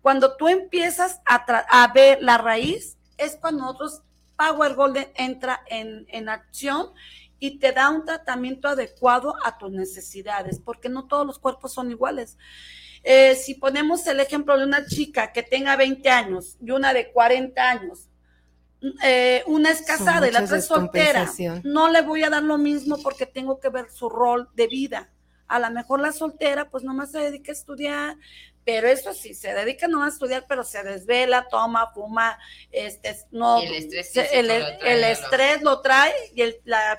Cuando 0.03 0.37
tú 0.37 0.49
empiezas 0.49 1.21
a, 1.27 1.93
ver 1.93 2.23
la 2.23 2.39
raíz, 2.39 2.97
es 3.17 3.37
cuando 3.37 3.65
nosotros, 3.65 4.03
Power 4.37 4.75
Golden 4.75 5.11
entra 5.17 5.63
en, 5.67 6.07
en 6.09 6.31
acción 6.31 6.93
y 7.39 7.59
te 7.59 7.73
da 7.73 7.91
un 7.91 8.05
tratamiento 8.05 8.69
adecuado 8.69 9.35
a 9.45 9.59
tus 9.59 9.71
necesidades, 9.71 10.61
porque 10.61 10.89
no 10.89 11.07
todos 11.07 11.27
los 11.27 11.39
cuerpos 11.39 11.73
son 11.73 11.91
iguales. 11.91 12.39
Eh, 13.03 13.35
si 13.35 13.55
ponemos 13.55 14.07
el 14.07 14.21
ejemplo 14.21 14.59
de 14.59 14.65
una 14.65 14.87
chica 14.87 15.33
que 15.33 15.43
tenga 15.43 15.77
20 15.77 16.09
años 16.11 16.57
y 16.61 16.71
una 16.71 16.93
de 16.93 17.11
40 17.11 17.71
años, 17.71 18.09
eh, 19.03 19.43
una 19.47 19.71
es 19.71 19.83
casada 19.83 20.27
y 20.29 20.31
la 20.31 20.43
otra 20.43 20.59
es 20.59 20.67
soltera, 20.67 21.31
no 21.65 21.89
le 21.89 22.03
voy 22.03 22.25
a 22.25 22.31
dar 22.31 22.43
lo 22.43 22.59
mismo 22.59 22.99
porque 23.03 23.27
tengo 23.27 23.61
que 23.61 23.69
ver 23.69 23.91
su 23.91 24.09
rol 24.09 24.49
de 24.55 24.67
vida. 24.67 25.11
A 25.49 25.59
lo 25.59 25.71
mejor 25.71 26.01
la 26.01 26.13
soltera 26.13 26.71
pues 26.71 26.85
nomás 26.85 27.11
se 27.11 27.19
dedica 27.19 27.53
a 27.53 27.55
estudiar, 27.55 28.17
pero 28.65 28.89
eso 28.89 29.13
sí, 29.15 29.35
se 29.35 29.53
dedica 29.53 29.89
no 29.89 30.03
a 30.03 30.09
estudiar, 30.09 30.45
pero 30.49 30.65
se 30.65 30.83
desvela, 30.83 31.49
toma, 31.51 31.91
fuma, 31.93 32.39
este, 32.71 33.17
no, 33.31 33.61
el 33.61 33.75
estrés, 33.75 34.33
el, 34.33 34.51
estrés 35.05 35.63
lo 35.63 35.81
trae 35.81 36.13
y 36.35 36.43
el, 36.43 36.61
la 36.65 36.97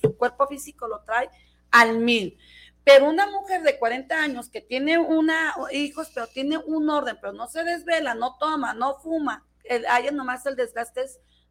su 0.00 0.16
cuerpo 0.16 0.46
físico 0.46 0.86
lo 0.86 1.00
trae 1.00 1.28
al 1.70 1.98
mil. 1.98 2.38
Pero 2.84 3.08
una 3.08 3.26
mujer 3.26 3.62
de 3.62 3.78
40 3.78 4.22
años 4.22 4.48
que 4.48 4.60
tiene 4.60 4.98
una 4.98 5.54
hijos, 5.72 6.10
pero 6.14 6.26
tiene 6.26 6.58
un 6.58 6.88
orden, 6.88 7.18
pero 7.20 7.32
no 7.32 7.46
se 7.46 7.62
desvela, 7.62 8.14
no 8.14 8.36
toma, 8.38 8.74
no 8.74 8.98
fuma, 9.00 9.46
hay 9.88 10.10
nomás 10.12 10.46
el 10.46 10.56
desgaste 10.56 11.04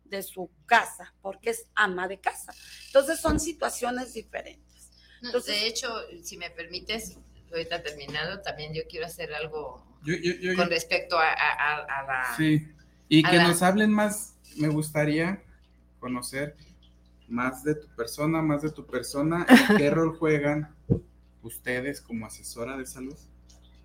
de 0.05 0.24
su 0.24 0.50
casa, 0.65 1.13
porque 1.21 1.51
es 1.51 1.67
ama 1.75 2.07
de 2.07 2.19
casa. 2.19 2.53
Entonces 2.88 3.19
son 3.19 3.39
situaciones 3.39 4.13
diferentes. 4.13 4.89
de 5.21 5.67
hecho, 5.67 5.88
si 6.24 6.38
me 6.38 6.50
permites, 6.50 7.17
ahorita 7.51 7.83
terminado, 7.83 8.41
también 8.41 8.74
yo 8.74 8.81
quiero 8.89 9.05
hacer 9.05 9.33
algo 9.33 9.86
con 10.55 10.69
respecto 10.69 11.17
a, 11.17 12.05
la... 12.07 12.33
Sí, 12.38 12.67
y 13.07 13.24
que 13.24 13.38
nos 13.38 13.62
hablen 13.62 13.91
más, 13.91 14.36
me 14.57 14.69
gustaría 14.69 15.43
conocer 16.00 16.55
más 17.27 17.63
de 17.63 17.75
tu 17.75 17.88
persona, 17.95 18.41
más 18.41 18.63
de 18.63 18.71
tu 18.71 18.86
persona, 18.86 19.45
y 19.50 19.77
qué 19.77 19.89
rol 19.91 20.17
juegan 20.17 20.75
ustedes 21.43 22.01
como 22.01 22.25
asesora 22.25 22.77
de 22.77 22.86
salud 22.86 23.15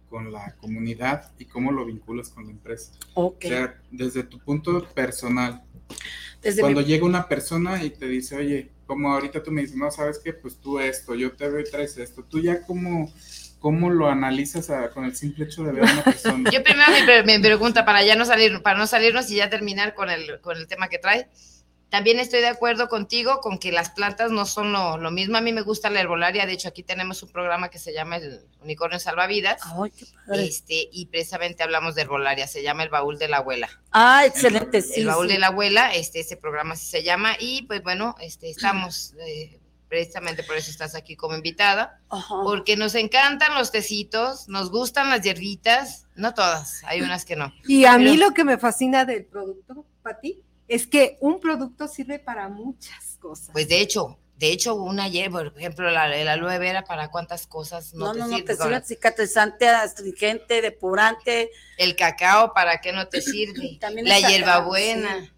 con 0.09 0.33
la 0.33 0.55
comunidad 0.57 1.33
y 1.39 1.47
cómo 1.47 1.73
lo 1.73 1.85
vinculas 1.85 2.29
con 2.29 2.45
la 2.45 2.51
empresa. 2.53 2.93
O 3.15 3.37
sea, 3.41 3.81
desde 3.91 4.23
tu 4.23 4.39
punto 4.39 4.87
personal. 4.95 5.65
Cuando 6.61 6.83
llega 6.83 7.05
una 7.05 7.27
persona 7.27 7.83
y 7.83 7.91
te 7.91 8.07
dice, 8.07 8.37
oye, 8.37 8.71
como 8.87 9.13
ahorita 9.13 9.43
tú 9.43 9.51
me 9.51 9.63
dices, 9.63 9.77
no, 9.77 9.91
¿sabes 9.91 10.21
qué? 10.23 10.33
Pues 10.33 10.57
tú 10.57 10.79
esto, 10.79 11.15
yo 11.15 11.33
te 11.33 11.49
veo 11.49 11.61
y 11.61 11.71
traes 11.71 11.97
esto. 11.97 12.23
Tú 12.25 12.41
ya 12.41 12.63
como 12.63 13.13
¿Cómo 13.65 13.89
lo 13.89 14.11
analizas 14.11 14.71
con 14.93 15.07
el 15.07 15.17
simple 15.17 15.47
hecho 15.47 15.65
de 15.65 15.73
ver 15.73 15.89
a 15.89 15.93
una 15.95 16.05
persona? 16.05 16.51
Yo 16.53 16.63
primero 16.63 16.93
me, 17.25 17.41
pregunta 17.41 17.87
para 17.87 18.05
ya 18.05 18.15
no 18.15 18.27
salir, 18.27 18.61
para 18.61 18.79
no 18.79 18.87
salirnos 18.87 19.31
y 19.31 19.37
ya 19.37 19.49
terminar 19.49 19.95
con 19.95 20.11
el, 20.11 20.39
con 20.43 20.59
el 20.59 20.67
tema 20.67 20.89
que 20.89 20.99
trae. 20.99 21.29
También 21.95 22.19
estoy 22.19 22.41
de 22.41 22.49
acuerdo 22.49 22.89
contigo 22.89 23.39
con 23.41 23.57
que 23.57 23.71
las 23.71 23.91
plantas 23.91 24.33
no 24.33 24.47
son 24.47 24.73
lo, 24.73 25.11
mismo. 25.13 25.37
A 25.37 25.41
mí 25.41 25.53
me 25.53 25.63
gusta 25.63 25.91
la 25.91 26.01
herbolaria. 26.01 26.45
De 26.45 26.53
hecho, 26.53 26.67
aquí 26.67 26.83
tenemos 26.83 27.23
un 27.23 27.29
programa 27.29 27.69
que 27.69 27.79
se 27.79 27.93
llama 27.93 28.17
el 28.17 28.41
Unicornio 28.61 28.99
Salvavidas. 28.99 29.61
Ay, 29.63 29.93
qué 29.93 30.05
padre. 30.27 30.45
Este, 30.45 30.89
y 30.91 31.07
precisamente 31.07 31.63
hablamos 31.63 31.95
de 31.95 32.03
herbolaria. 32.03 32.49
Se 32.49 32.65
llama 32.65 32.83
El 32.83 32.89
Baúl 32.89 33.17
de 33.17 33.29
la 33.29 33.37
Abuela. 33.37 33.71
Ah, 33.93 34.27
excelente. 34.27 34.79
El, 34.79 35.03
el 35.03 35.07
Baúl 35.07 35.29
de 35.29 35.39
la 35.39 35.47
Abuela, 35.47 35.95
este, 35.95 36.19
ese 36.19 36.37
programa 36.37 36.75
así 36.75 36.87
se 36.87 37.05
llama. 37.05 37.37
Y 37.39 37.63
pues 37.63 37.81
bueno, 37.85 38.17
este, 38.19 38.51
estamos 38.51 39.15
eh, 39.25 39.61
precisamente 39.89 40.43
por 40.43 40.57
eso 40.57 40.73
estás 40.73 40.97
aquí 40.97 41.15
como 41.15 41.37
invitada, 41.37 42.01
porque 42.43 42.77
nos 42.77 42.97
encantan 42.97 43.55
los 43.55 43.71
tecitos, 43.71 44.49
nos 44.49 44.73
gustan 44.73 45.11
las 45.11 45.21
hierbitas, 45.21 46.09
no 46.17 46.35
todas, 46.35 46.83
hay 46.87 47.03
unas 47.03 47.25
que 47.25 47.37
no. 47.37 47.55
Y 47.69 47.85
a 47.85 47.99
mí 47.99 48.17
lo 48.17 48.33
que 48.33 48.43
me 48.43 48.59
fascina 48.59 49.05
del 49.05 49.27
producto, 49.27 49.87
Pati, 50.03 50.43
es 50.69 50.87
que 50.87 51.19
un 51.21 51.41
producto 51.41 51.89
sirve 51.89 52.19
para 52.19 52.49
muchas 52.49 53.17
cosas. 53.21 53.51
Pues 53.53 53.69
de 53.69 53.81
hecho, 53.81 54.19
de 54.37 54.51
hecho, 54.51 54.75
una 54.75 55.09
hierba, 55.09 55.45
por 55.45 55.59
ejemplo, 55.59 55.91
la, 55.91 56.09
la 56.09 56.33
aloe 56.33 56.59
vera, 56.59 56.85
¿para 56.85 57.09
cuántas 57.11 57.47
cosas 57.47 57.95
no, 57.95 58.07
no 58.07 58.13
te 58.13 58.19
no, 58.19 58.27
sirve? 58.27 58.39
No, 58.41 58.45
te 58.45 58.57
sirve 58.57 58.83
cicatrizante, 58.83 59.69
astringente, 59.69 60.61
depurante. 60.61 61.51
El 61.79 61.95
cacao, 61.95 62.53
¿para 62.53 62.81
qué 62.81 62.93
no 62.93 63.07
te 63.09 63.23
sirve? 63.23 63.79
la 64.03 64.21
hierbabuena 64.21 65.31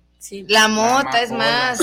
la 0.49 0.69
mota 0.69 1.23
es 1.23 1.31
más. 1.31 1.79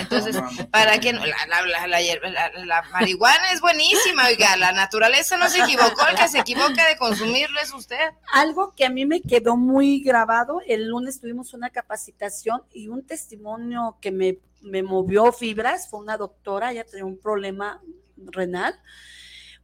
Entonces, 0.00 0.36
¿para 0.70 0.98
qué 0.98 1.12
no? 1.12 1.20
La, 1.24 2.82
marihuana 2.92 3.52
es 3.52 3.60
buenísima, 3.60 4.26
oiga, 4.26 4.56
la 4.56 4.72
naturaleza 4.72 5.36
no 5.36 5.48
se 5.48 5.60
equivocó, 5.60 6.06
el 6.08 6.16
que 6.16 6.28
se 6.28 6.38
equivoca 6.38 6.86
de 6.88 6.96
consumirlo 6.96 7.60
es 7.60 7.72
usted. 7.72 8.10
Algo 8.32 8.74
que 8.74 8.84
a 8.84 8.90
mí 8.90 9.06
me 9.06 9.20
quedó 9.22 9.56
muy 9.56 10.00
grabado, 10.00 10.60
el 10.66 10.88
lunes 10.88 11.20
tuvimos 11.20 11.54
una 11.54 11.70
capacitación 11.70 12.62
y 12.72 12.88
un 12.88 13.06
testimonio 13.06 13.98
que 14.00 14.10
me, 14.10 14.38
me 14.62 14.82
movió 14.82 15.32
fibras, 15.32 15.88
fue 15.88 16.00
una 16.00 16.16
doctora, 16.16 16.72
ella 16.72 16.84
tenía 16.84 17.04
un 17.04 17.18
problema 17.18 17.80
renal, 18.16 18.78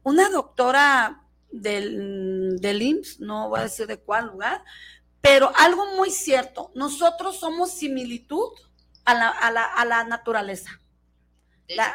una 0.03 0.29
doctora 0.29 1.23
del, 1.51 2.59
del 2.59 2.81
IMSS, 2.81 3.19
no 3.19 3.49
voy 3.49 3.59
a 3.59 3.63
decir 3.63 3.87
de 3.87 3.97
cuál 3.97 4.27
lugar, 4.27 4.63
pero 5.23 5.53
algo 5.55 5.85
muy 5.95 6.09
cierto, 6.09 6.69
nosotros 6.75 7.39
somos 7.39 7.71
similitud 7.71 8.49
a 9.05 9.13
la, 9.13 9.29
a 9.29 9.51
la, 9.51 9.63
a 9.63 9.85
la 9.85 10.03
naturaleza. 10.03 10.81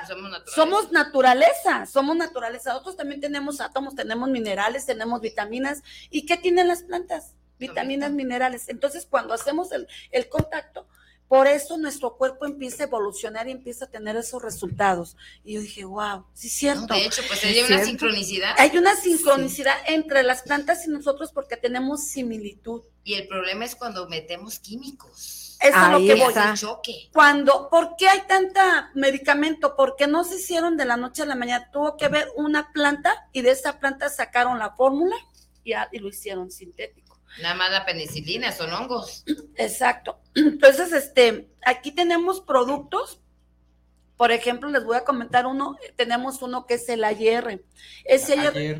somos, 0.06 0.30
naturaleza. 0.30 0.54
somos 0.54 0.90
naturaleza, 0.90 1.86
somos 1.86 2.16
naturaleza. 2.16 2.72
Nosotros 2.72 2.96
también 2.96 3.20
tenemos 3.20 3.60
átomos, 3.60 3.94
tenemos 3.94 4.30
minerales, 4.30 4.86
tenemos 4.86 5.20
vitaminas. 5.20 5.82
¿Y 6.08 6.24
qué 6.24 6.38
tienen 6.38 6.68
las 6.68 6.84
plantas? 6.84 7.34
Vitaminas, 7.58 8.12
minerales. 8.12 8.70
Entonces, 8.70 9.04
cuando 9.04 9.34
hacemos 9.34 9.72
el, 9.72 9.86
el 10.10 10.30
contacto, 10.30 10.88
por 11.28 11.46
eso 11.46 11.76
nuestro 11.76 12.16
cuerpo 12.16 12.46
empieza 12.46 12.84
a 12.84 12.86
evolucionar 12.86 13.48
y 13.48 13.52
empieza 13.52 13.84
a 13.84 13.88
tener 13.88 14.16
esos 14.16 14.42
resultados. 14.42 15.16
Y 15.44 15.54
yo 15.54 15.60
dije, 15.60 15.84
wow, 15.84 16.24
sí 16.32 16.46
es 16.46 16.54
cierto. 16.54 16.86
de 16.86 17.04
hecho, 17.04 17.22
pues 17.28 17.44
hay 17.44 17.60
una 17.60 17.84
sincronicidad. 17.84 18.54
Hay 18.56 18.76
una 18.78 18.96
sincronicidad 18.96 19.76
entre 19.86 20.22
las 20.22 20.42
plantas 20.42 20.86
y 20.86 20.90
nosotros 20.90 21.30
porque 21.32 21.58
tenemos 21.58 22.04
similitud. 22.04 22.82
Y 23.04 23.14
el 23.14 23.28
problema 23.28 23.66
es 23.66 23.76
cuando 23.76 24.08
metemos 24.08 24.58
químicos. 24.58 25.58
Eso 25.60 25.76
es 25.76 25.90
lo 25.90 25.98
que 25.98 26.14
voy. 26.14 26.32
a 26.34 26.54
choque. 26.54 27.10
Cuando, 27.12 27.68
¿por 27.68 27.96
qué 27.96 28.08
hay 28.08 28.22
tanta 28.26 28.90
medicamento? 28.94 29.76
Porque 29.76 30.06
no 30.06 30.24
se 30.24 30.36
hicieron 30.36 30.76
de 30.76 30.86
la 30.86 30.96
noche 30.96 31.22
a 31.22 31.26
la 31.26 31.34
mañana. 31.34 31.70
Tuvo 31.70 31.96
que 31.96 32.08
ver 32.08 32.28
una 32.36 32.72
planta 32.72 33.28
y 33.32 33.42
de 33.42 33.50
esa 33.50 33.78
planta 33.80 34.08
sacaron 34.08 34.58
la 34.58 34.74
fórmula 34.76 35.16
y, 35.64 35.72
y 35.92 35.98
lo 35.98 36.08
hicieron 36.08 36.50
sintético. 36.50 37.07
Nada 37.42 37.54
más 37.54 37.70
la 37.70 37.84
penicilina, 37.84 38.52
son 38.52 38.72
hongos. 38.72 39.24
Exacto. 39.56 40.20
Entonces, 40.34 40.92
este, 40.92 41.48
aquí 41.64 41.92
tenemos 41.92 42.40
productos. 42.40 43.20
Por 44.16 44.32
ejemplo, 44.32 44.68
les 44.68 44.84
voy 44.84 44.96
a 44.96 45.04
comentar 45.04 45.46
uno. 45.46 45.76
Tenemos 45.96 46.42
uno 46.42 46.66
que 46.66 46.74
es 46.74 46.88
el 46.88 47.04
AIR. 47.04 47.64
Ese 48.04 48.34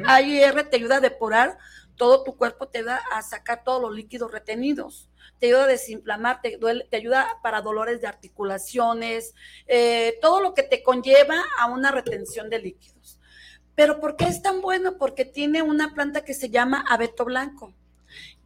AIR, 0.07 0.69
te 0.69 0.77
ayuda 0.77 0.97
a 0.97 1.01
depurar 1.01 1.59
todo 1.97 2.25
tu 2.25 2.37
cuerpo, 2.37 2.69
te 2.69 2.79
ayuda 2.79 3.01
a 3.13 3.23
sacar 3.23 3.63
todos 3.65 3.81
los 3.83 3.95
líquidos 3.95 4.31
retenidos 4.31 5.09
te 5.39 5.47
ayuda 5.47 5.65
a 5.65 5.69
desinflamar, 5.69 6.41
te, 6.41 6.59
te 6.59 6.97
ayuda 6.97 7.39
para 7.43 7.61
dolores 7.61 8.01
de 8.01 8.07
articulaciones, 8.07 9.35
eh, 9.67 10.19
todo 10.21 10.41
lo 10.41 10.55
que 10.55 10.63
te 10.63 10.83
conlleva 10.83 11.45
a 11.59 11.67
una 11.67 11.91
retención 11.91 12.51
de 12.51 12.59
líquidos. 12.59 13.19
Pero 13.75 14.01
¿por 14.01 14.17
qué 14.17 14.25
es 14.25 14.43
tan 14.43 14.61
bueno? 14.61 14.99
Porque 14.99 15.25
tiene 15.25 15.63
una 15.63 15.95
planta 15.95 16.25
que 16.25 16.35
se 16.35 16.51
llama 16.51 16.85
abeto 16.89 17.25
blanco. 17.25 17.75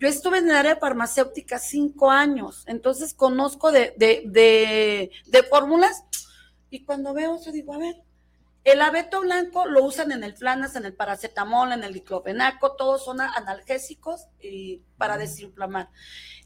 Yo 0.02 0.08
estuve 0.08 0.38
en 0.38 0.50
el 0.50 0.56
área 0.56 0.74
farmacéutica 0.74 1.60
cinco 1.60 2.10
años, 2.10 2.64
entonces 2.66 3.14
conozco 3.14 3.70
de, 3.70 5.12
fórmulas 5.48 6.02
y 6.70 6.84
cuando 6.84 7.14
veo 7.14 7.36
eso 7.36 7.52
digo, 7.52 7.72
a 7.72 7.78
ver, 7.78 8.02
el 8.64 8.80
abeto 8.80 9.20
blanco 9.20 9.64
lo 9.66 9.84
usan 9.84 10.10
en 10.10 10.24
el 10.24 10.34
flanas, 10.34 10.74
en 10.74 10.86
el 10.86 10.94
paracetamol, 10.94 11.70
en 11.70 11.84
el 11.84 11.92
diclofenaco, 11.92 12.74
todos 12.74 13.04
son 13.04 13.20
analgésicos 13.20 14.26
y 14.40 14.82
para 14.98 15.18
desinflamar. 15.18 15.88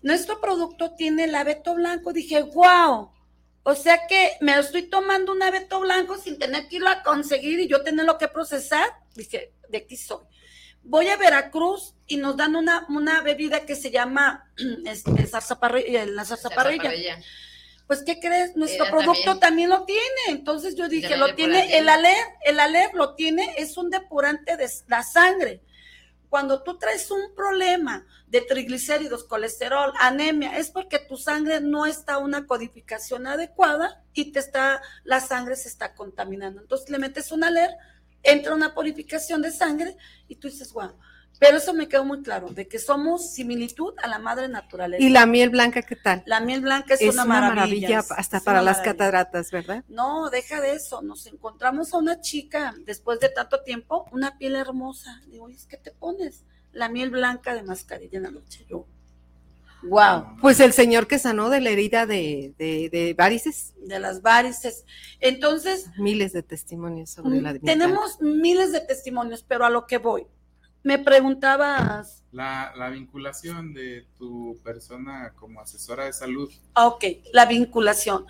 Nuestro 0.02 0.38
producto 0.38 0.94
tiene 0.94 1.24
el 1.24 1.34
abeto 1.34 1.76
blanco, 1.76 2.12
dije, 2.12 2.42
wow, 2.42 3.10
o 3.62 3.74
sea 3.74 4.06
que 4.06 4.32
me 4.42 4.58
estoy 4.58 4.82
tomando 4.82 5.32
un 5.32 5.42
abeto 5.42 5.80
blanco 5.80 6.18
sin 6.18 6.38
tener 6.38 6.68
que 6.68 6.76
irlo 6.76 6.90
a 6.90 7.02
conseguir 7.02 7.58
y 7.58 7.68
yo 7.68 7.82
tenerlo 7.82 8.18
que 8.18 8.28
procesar, 8.28 8.86
dije, 9.14 9.54
de 9.70 9.78
aquí 9.78 9.96
soy 9.96 10.26
voy 10.82 11.08
a 11.08 11.16
Veracruz 11.16 11.95
y 12.06 12.16
nos 12.16 12.36
dan 12.36 12.56
una, 12.56 12.86
una 12.88 13.20
bebida 13.22 13.66
que 13.66 13.74
se 13.74 13.90
llama 13.90 14.50
este, 14.84 15.26
zarzaparrilla, 15.26 16.06
la 16.06 16.24
zarzaparrilla. 16.24 16.90
pues 17.86 18.02
¿qué 18.02 18.20
crees? 18.20 18.56
Nuestro 18.56 18.86
producto 18.86 19.38
también. 19.38 19.70
lo 19.70 19.84
tiene. 19.84 20.00
Entonces 20.28 20.76
yo 20.76 20.88
dije, 20.88 21.16
lo 21.16 21.34
tiene 21.34 21.76
el 21.78 21.88
aler, 21.88 22.16
el 22.44 22.60
aler 22.60 22.90
lo 22.94 23.14
tiene, 23.14 23.54
es 23.58 23.76
un 23.76 23.90
depurante 23.90 24.56
de 24.56 24.68
la 24.86 25.02
sangre. 25.02 25.62
Cuando 26.28 26.62
tú 26.62 26.76
traes 26.78 27.10
un 27.10 27.34
problema 27.34 28.04
de 28.26 28.40
triglicéridos, 28.40 29.24
colesterol, 29.24 29.92
anemia, 30.00 30.58
es 30.58 30.70
porque 30.70 30.98
tu 30.98 31.16
sangre 31.16 31.60
no 31.60 31.86
está 31.86 32.14
a 32.14 32.18
una 32.18 32.46
codificación 32.46 33.26
adecuada 33.26 34.02
y 34.12 34.32
te 34.32 34.40
está, 34.40 34.82
la 35.04 35.20
sangre 35.20 35.54
se 35.54 35.68
está 35.68 35.94
contaminando. 35.94 36.60
Entonces 36.60 36.90
le 36.90 36.98
metes 36.98 37.30
un 37.30 37.44
aler, 37.44 37.70
entra 38.22 38.54
una 38.54 38.74
purificación 38.74 39.40
de 39.40 39.52
sangre 39.52 39.96
y 40.26 40.36
tú 40.36 40.48
dices, 40.48 40.72
wow, 40.72 40.92
pero 41.38 41.58
eso 41.58 41.74
me 41.74 41.88
quedó 41.88 42.04
muy 42.04 42.22
claro, 42.22 42.48
de 42.48 42.66
que 42.66 42.78
somos 42.78 43.32
similitud 43.32 43.94
a 44.02 44.08
la 44.08 44.18
madre 44.18 44.48
naturaleza. 44.48 45.02
¿Y 45.02 45.10
la 45.10 45.26
miel 45.26 45.50
blanca 45.50 45.82
qué 45.82 45.96
tal? 45.96 46.22
La 46.26 46.40
miel 46.40 46.62
blanca 46.62 46.94
es, 46.94 47.12
una, 47.12 47.24
maravilla, 47.24 48.02
hasta 48.16 48.40
para 48.40 48.62
las 48.62 48.80
cataratas, 48.80 49.50
¿verdad? 49.50 49.84
No, 49.88 50.30
deja 50.30 50.60
de 50.60 50.72
eso. 50.72 51.02
Nos 51.02 51.26
encontramos 51.26 51.92
a 51.92 51.98
una 51.98 52.20
chica 52.20 52.74
después 52.86 53.20
de 53.20 53.28
tanto 53.28 53.62
tiempo, 53.62 54.06
una 54.12 54.38
piel 54.38 54.56
hermosa. 54.56 55.20
Digo, 55.28 55.48
es 55.48 55.66
que 55.66 55.76
te 55.76 55.90
pones 55.90 56.44
la 56.72 56.88
miel 56.88 57.10
blanca 57.10 57.54
de 57.54 57.62
mascarilla 57.62 58.16
en 58.16 58.22
la 58.22 58.30
noche. 58.30 58.64
Yo, 58.68 58.86
wow. 59.82 60.38
Pues 60.40 60.60
el 60.60 60.72
señor 60.72 61.06
que 61.06 61.18
sanó 61.18 61.50
de 61.50 61.60
la 61.60 61.70
herida 61.70 62.06
de, 62.06 62.54
de, 62.58 62.88
de 62.90 63.14
varices. 63.14 63.74
De 63.78 63.98
las 63.98 64.22
varices. 64.22 64.86
Entonces. 65.20 65.90
Miles 65.98 66.32
de 66.32 66.42
testimonios 66.42 67.10
sobre 67.10 67.42
la 67.42 67.58
Tenemos 67.58 68.20
miles 68.22 68.72
de 68.72 68.80
testimonios, 68.80 69.42
pero 69.42 69.66
a 69.66 69.70
lo 69.70 69.86
que 69.86 69.98
voy 69.98 70.26
me 70.86 71.00
preguntabas. 71.00 72.22
La, 72.30 72.72
la, 72.76 72.90
vinculación 72.90 73.74
de 73.74 74.06
tu 74.16 74.56
persona 74.62 75.32
como 75.34 75.60
asesora 75.60 76.04
de 76.04 76.12
salud. 76.12 76.48
Ok, 76.76 77.04
la 77.32 77.44
vinculación. 77.44 78.24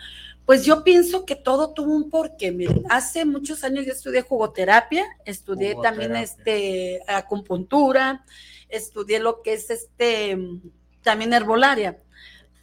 Pues 0.47 0.65
yo 0.65 0.83
pienso 0.83 1.27
que 1.27 1.37
todo 1.37 1.75
tuvo 1.75 1.95
un 1.95 2.09
porqué. 2.09 2.53
Miren, 2.53 2.83
hace 2.89 3.27
muchos 3.27 3.63
años 3.63 3.85
yo 3.85 3.93
estudié 3.93 4.23
jugoterapia, 4.23 5.05
estudié 5.27 5.77
también 5.83 6.17
este 6.17 7.03
acupuntura, 7.07 8.25
estudié 8.71 9.19
lo 9.19 9.43
que 9.43 9.53
es 9.53 9.69
este 9.69 10.39
también 11.03 11.35
herbolaria. 11.35 11.99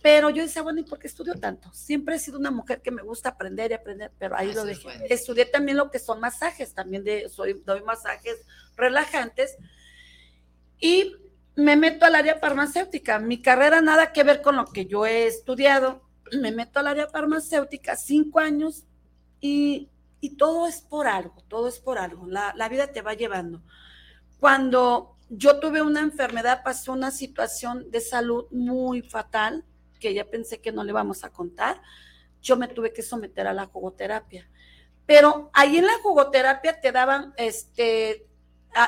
Pero 0.01 0.31
yo 0.31 0.41
decía, 0.41 0.63
bueno, 0.63 0.79
¿y 0.79 0.83
por 0.83 0.97
qué 0.97 1.05
estudio 1.05 1.35
tanto? 1.35 1.71
Siempre 1.71 2.15
he 2.15 2.19
sido 2.19 2.39
una 2.39 2.51
mujer 2.51 2.81
que 2.81 2.91
me 2.91 3.03
gusta 3.03 3.29
aprender 3.29 3.69
y 3.69 3.75
aprender, 3.75 4.11
pero 4.17 4.35
ahí 4.35 4.53
lo 4.53 4.65
dejé. 4.65 4.89
Estudié 5.13 5.45
también 5.45 5.77
lo 5.77 5.91
que 5.91 5.99
son 5.99 6.19
masajes, 6.19 6.73
también 6.73 7.03
de, 7.03 7.29
soy, 7.29 7.61
doy 7.63 7.83
masajes 7.83 8.43
relajantes 8.75 9.57
y 10.79 11.15
me 11.55 11.75
meto 11.75 12.05
al 12.05 12.15
área 12.15 12.39
farmacéutica. 12.39 13.19
Mi 13.19 13.41
carrera 13.41 13.81
nada 13.81 14.11
que 14.11 14.23
ver 14.23 14.41
con 14.41 14.55
lo 14.55 14.65
que 14.65 14.85
yo 14.85 15.05
he 15.05 15.27
estudiado. 15.27 16.01
Me 16.39 16.51
meto 16.51 16.79
al 16.79 16.87
área 16.87 17.07
farmacéutica 17.07 17.95
cinco 17.95 18.39
años 18.39 18.85
y, 19.39 19.89
todo 20.37 20.67
es 20.67 20.81
por 20.81 21.05
algo, 21.05 21.35
todo 21.49 21.67
es 21.67 21.79
por 21.79 21.97
algo. 21.97 22.27
La, 22.27 22.53
la 22.55 22.69
vida 22.69 22.87
te 22.87 23.01
va 23.01 23.13
llevando. 23.13 23.61
Cuando 24.39 25.17
yo 25.29 25.59
tuve 25.59 25.81
una 25.81 25.99
enfermedad, 25.99 26.63
pasó 26.63 26.93
una 26.93 27.11
situación 27.11 27.91
de 27.91 27.99
salud 27.99 28.45
muy 28.51 29.01
fatal, 29.01 29.65
que 29.99 30.13
ya 30.13 30.25
pensé 30.25 30.61
que 30.61 30.71
no 30.71 30.83
le 30.83 30.93
vamos 30.93 31.23
a 31.23 31.29
contar. 31.29 31.81
Yo 32.41 32.55
me 32.55 32.67
tuve 32.67 32.93
que 32.93 33.01
someter 33.01 33.47
a 33.47 33.53
la 33.53 33.65
jugoterapia. 33.65 34.49
Pero 35.05 35.49
ahí 35.53 35.77
en 35.77 35.85
la 35.85 35.99
jugoterapia 36.01 36.79
te 36.79 36.91
daban 36.91 37.33
este, 37.37 38.25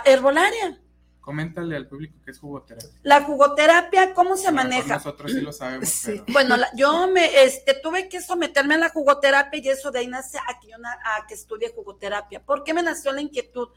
herbolaria 0.05 0.81
Coméntale 1.25 1.75
al 1.75 1.87
público 1.87 2.19
qué 2.23 2.29
es 2.29 2.39
jugoterapia. 2.39 2.87
La 3.01 3.23
jugoterapia, 3.23 4.13
¿cómo 4.13 4.37
se 4.37 4.51
maneja? 4.51 4.97
Nosotros 4.97 5.31
sí 5.31 5.41
lo 5.41 5.51
sabemos. 5.51 5.89
Bueno, 6.31 6.55
yo 6.75 7.07
me 7.07 7.43
este, 7.43 7.73
tuve 7.73 8.07
que 8.07 8.21
someterme 8.21 8.75
a 8.75 8.77
la 8.77 8.89
jugoterapia 8.89 9.59
y 9.59 9.69
eso 9.69 9.89
de 9.89 9.99
ahí 9.99 10.07
nace 10.07 10.37
a 10.37 10.59
que, 10.59 10.71
a 10.71 11.25
que 11.27 11.33
estudie 11.33 11.73
jugoterapia. 11.73 12.43
¿Por 12.43 12.63
qué 12.63 12.75
me 12.75 12.83
nació 12.83 13.11
la 13.11 13.21
inquietud? 13.21 13.69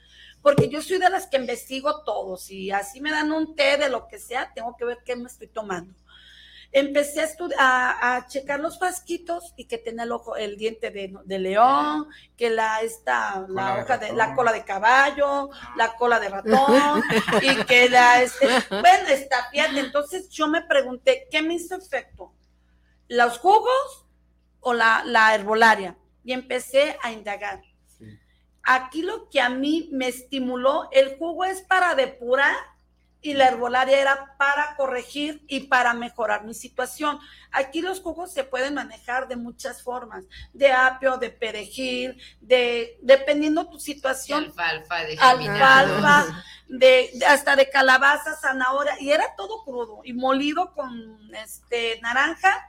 Porque 0.43 0.69
yo 0.69 0.83
soy 0.83 0.99
de 0.99 1.09
las 1.09 1.27
que 1.27 1.39
investigo 1.39 2.03
todo. 2.05 2.37
Si 2.37 2.71
así 2.71 3.01
me 3.01 3.11
dan 3.11 3.33
un 3.33 3.57
té 3.57 3.79
de 3.79 3.89
lo 3.89 4.09
que 4.09 4.19
sea, 4.19 4.53
tengo 4.53 4.77
que 4.77 4.85
ver 4.85 4.99
qué 5.03 5.17
me 5.17 5.25
estoy 5.25 5.49
tomando 5.49 5.95
empecé 6.73 7.25
a, 7.59 8.17
a, 8.17 8.27
checar 8.27 8.61
los 8.61 8.79
fasquitos 8.79 9.55
y 9.57 9.65
que 9.65 9.79
tenía 9.79 10.05
el 10.05 10.13
ojo, 10.13 10.37
el 10.37 10.57
diente 10.57 10.91
de, 10.91 11.39
león, 11.39 12.09
que 12.37 12.51
la 12.51 12.83
esta, 12.83 13.47
la 13.49 13.81
hoja 13.81 13.99
de, 13.99 14.13
la 14.13 14.35
cola 14.35 14.53
de 14.53 14.65
caballo, 14.65 15.51
la 15.77 15.97
cola 15.97 16.21
de 16.21 16.29
ratón, 16.29 17.03
y 17.43 17.65
que 17.65 17.89
la 17.89 18.23
este, 18.23 18.47
bueno, 18.69 19.09
está 19.09 19.49
bien. 19.53 19.77
Entonces 19.79 20.29
yo 20.29 20.47
me 20.47 20.63
pregunté, 20.63 21.27
¿qué 21.31 21.43
me 21.43 21.55
hizo 21.55 21.77
efecto? 21.77 22.35
¿Los 23.09 23.39
jugos 23.39 24.07
o 24.61 24.75
la, 24.75 25.03
la 25.05 25.35
herbolaria? 25.35 25.97
Y 26.25 26.33
empecé 26.33 26.99
a 27.03 27.13
indagar. 27.13 27.63
Aquí 28.63 29.01
lo 29.01 29.31
que 29.31 29.41
a 29.41 29.49
mí 29.49 29.89
me 29.93 30.09
estimuló, 30.09 30.91
el 30.93 31.17
jugo 31.17 31.47
es 31.47 31.63
para 31.63 31.95
depurar 31.95 32.55
y 33.21 33.35
la 33.35 33.49
herbolaria 33.49 34.01
era 34.01 34.37
para 34.39 34.77
corregir 34.77 35.45
y 35.49 35.61
para 35.61 35.93
mejorar 35.95 36.45
mi 36.45 36.55
situación. 36.55 37.19
Aquí 37.51 37.81
los 37.81 38.01
jugos 38.01 38.33
se 38.33 38.45
pueden 38.45 38.75
manejar 38.75 39.27
de 39.27 39.37
muchas 39.37 39.83
formas, 39.83 40.25
de 40.53 40.73
apio, 40.73 41.17
de 41.17 41.31
perejil, 41.31 42.21
de 42.41 42.99
dependiendo 43.03 43.69
tu 43.69 43.81
situación. 43.81 44.45
De 44.45 44.47
alfalfa, 44.49 45.05
de 45.05 45.19
alfalfa, 45.19 46.45
de, 46.69 47.11
hasta 47.27 47.57
de 47.57 47.69
calabaza, 47.71 48.37
zanahoria 48.37 49.01
y 49.01 49.11
era 49.11 49.35
todo 49.37 49.65
crudo 49.65 50.01
y 50.05 50.13
molido 50.13 50.73
con 50.75 51.35
este 51.35 52.01
naranja 52.01 52.69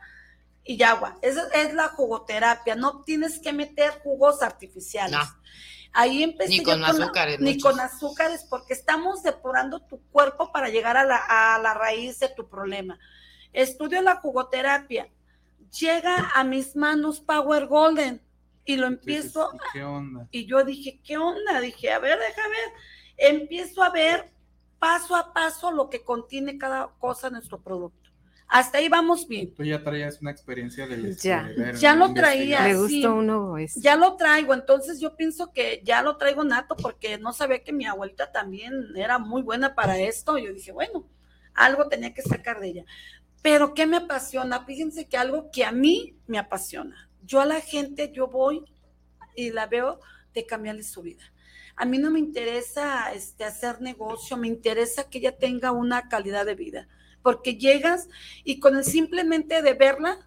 y 0.64 0.82
agua. 0.84 1.18
Esa 1.22 1.48
es 1.54 1.74
la 1.74 1.90
jugoterapia, 1.90 2.76
no 2.76 3.04
tienes 3.04 3.40
que 3.40 3.54
meter 3.54 3.92
jugos 4.04 4.42
artificiales. 4.42 5.20
Ahí 5.94 6.24
empecé. 6.24 6.50
Ni 6.50 6.64
con 6.64 6.84
azúcares. 6.84 7.40
ni 7.40 7.60
con 7.60 7.80
azúcares, 7.80 8.46
porque 8.50 8.74
estamos 8.74 9.24
depurando 9.24 9.80
tu 9.82 10.00
cuerpo 10.12 10.52
para 10.52 10.70
llegar 10.70 10.98
a 10.98 11.04
la, 11.04 11.74
raíz 11.74 12.20
de 12.20 12.30
tu 12.30 12.48
problema. 12.48 13.00
Estudio 13.54 14.02
la 14.02 14.18
jugoterapia. 14.18 15.10
Llega 15.80 16.32
a 16.34 16.44
mis 16.44 16.76
manos 16.76 17.20
Power 17.20 17.68
Golden 17.68 18.22
y 18.66 18.76
lo 18.76 18.88
empiezo. 18.88 19.52
¿Y 19.54 19.58
qué 19.74 19.84
onda? 19.84 20.28
Y 20.32 20.46
yo 20.46 20.64
dije, 20.64 21.00
¿qué 21.04 21.18
onda? 21.18 21.60
Dije, 21.60 21.92
a 21.92 22.00
ver, 22.00 22.20
déjame 22.20 22.56
ver. 22.56 22.74
Empiezo 23.18 23.84
a 23.84 23.90
ver 23.90 24.32
paso 24.80 25.16
a 25.16 25.34
paso 25.34 25.72
lo 25.72 25.90
que 25.90 26.04
contiene 26.04 26.58
cada 26.58 26.88
cosa 27.00 27.28
en 27.28 27.34
nuestro 27.34 27.60
producto. 27.62 27.99
Hasta 28.50 28.80
ahí 28.80 28.90
vamos 28.90 29.28
bien. 29.28 29.54
Tú 29.54 29.64
ya 29.64 29.84
traías 29.84 30.20
una 30.22 30.32
experiencia 30.32 30.88
de, 30.88 31.14
ya, 31.14 31.52
ya 31.78 31.96
lo 31.96 32.16
traía. 32.16 32.62
Me 32.62 32.76
gustó 32.76 33.16
uno. 33.16 33.56
Ya 33.76 33.96
lo 33.96 34.16
traigo, 34.16 34.56
entonces 34.56 35.00
yo 35.00 35.16
pienso 35.16 35.54
que 35.54 35.82
ya 35.86 36.02
lo 36.02 36.18
traigo 36.18 36.44
nato 36.44 36.76
porque 36.76 37.20
no 37.20 37.32
sabía 37.32 37.64
que 37.64 37.72
mi 37.72 37.86
abuelita 37.86 38.32
también 38.32 38.74
era 38.96 39.20
muy 39.20 39.44
buena 39.44 39.76
para 39.76 40.00
esto. 40.00 40.40
Yo 40.40 40.52
dije, 40.52 40.72
bueno, 40.72 41.08
algo 41.54 41.88
tenía 41.90 42.12
que 42.12 42.24
sacar 42.24 42.60
de 42.60 42.70
ella. 42.70 42.86
Pero 43.44 43.76
¿qué 43.76 43.86
me 43.86 43.98
apasiona? 43.98 44.66
Fíjense 44.66 45.08
que 45.08 45.16
algo 45.16 45.52
que 45.52 45.64
a 45.64 45.72
mí 45.72 46.18
me 46.26 46.40
apasiona. 46.40 47.08
Yo 47.22 47.42
a 47.42 47.46
la 47.46 47.62
gente, 47.62 48.12
yo 48.12 48.30
voy 48.30 48.66
y 49.36 49.52
la 49.52 49.68
veo 49.68 50.00
de 50.34 50.48
cambiarle 50.48 50.82
su 50.82 51.04
vida. 51.04 51.24
A 51.76 51.86
mí 51.86 52.00
no 52.00 52.10
me 52.10 52.18
interesa 52.18 53.14
este, 53.14 53.44
hacer 53.44 53.80
negocio, 53.80 54.38
me 54.38 54.48
interesa 54.48 55.08
que 55.08 55.20
ella 55.20 55.38
tenga 55.38 55.72
una 55.72 56.10
calidad 56.10 56.48
de 56.48 56.56
vida 56.56 56.88
porque 57.30 57.58
llegas 57.58 58.10
y 58.44 58.60
con 58.60 58.76
el 58.76 58.84
simplemente 58.84 59.62
de 59.62 59.74
verla, 59.74 60.18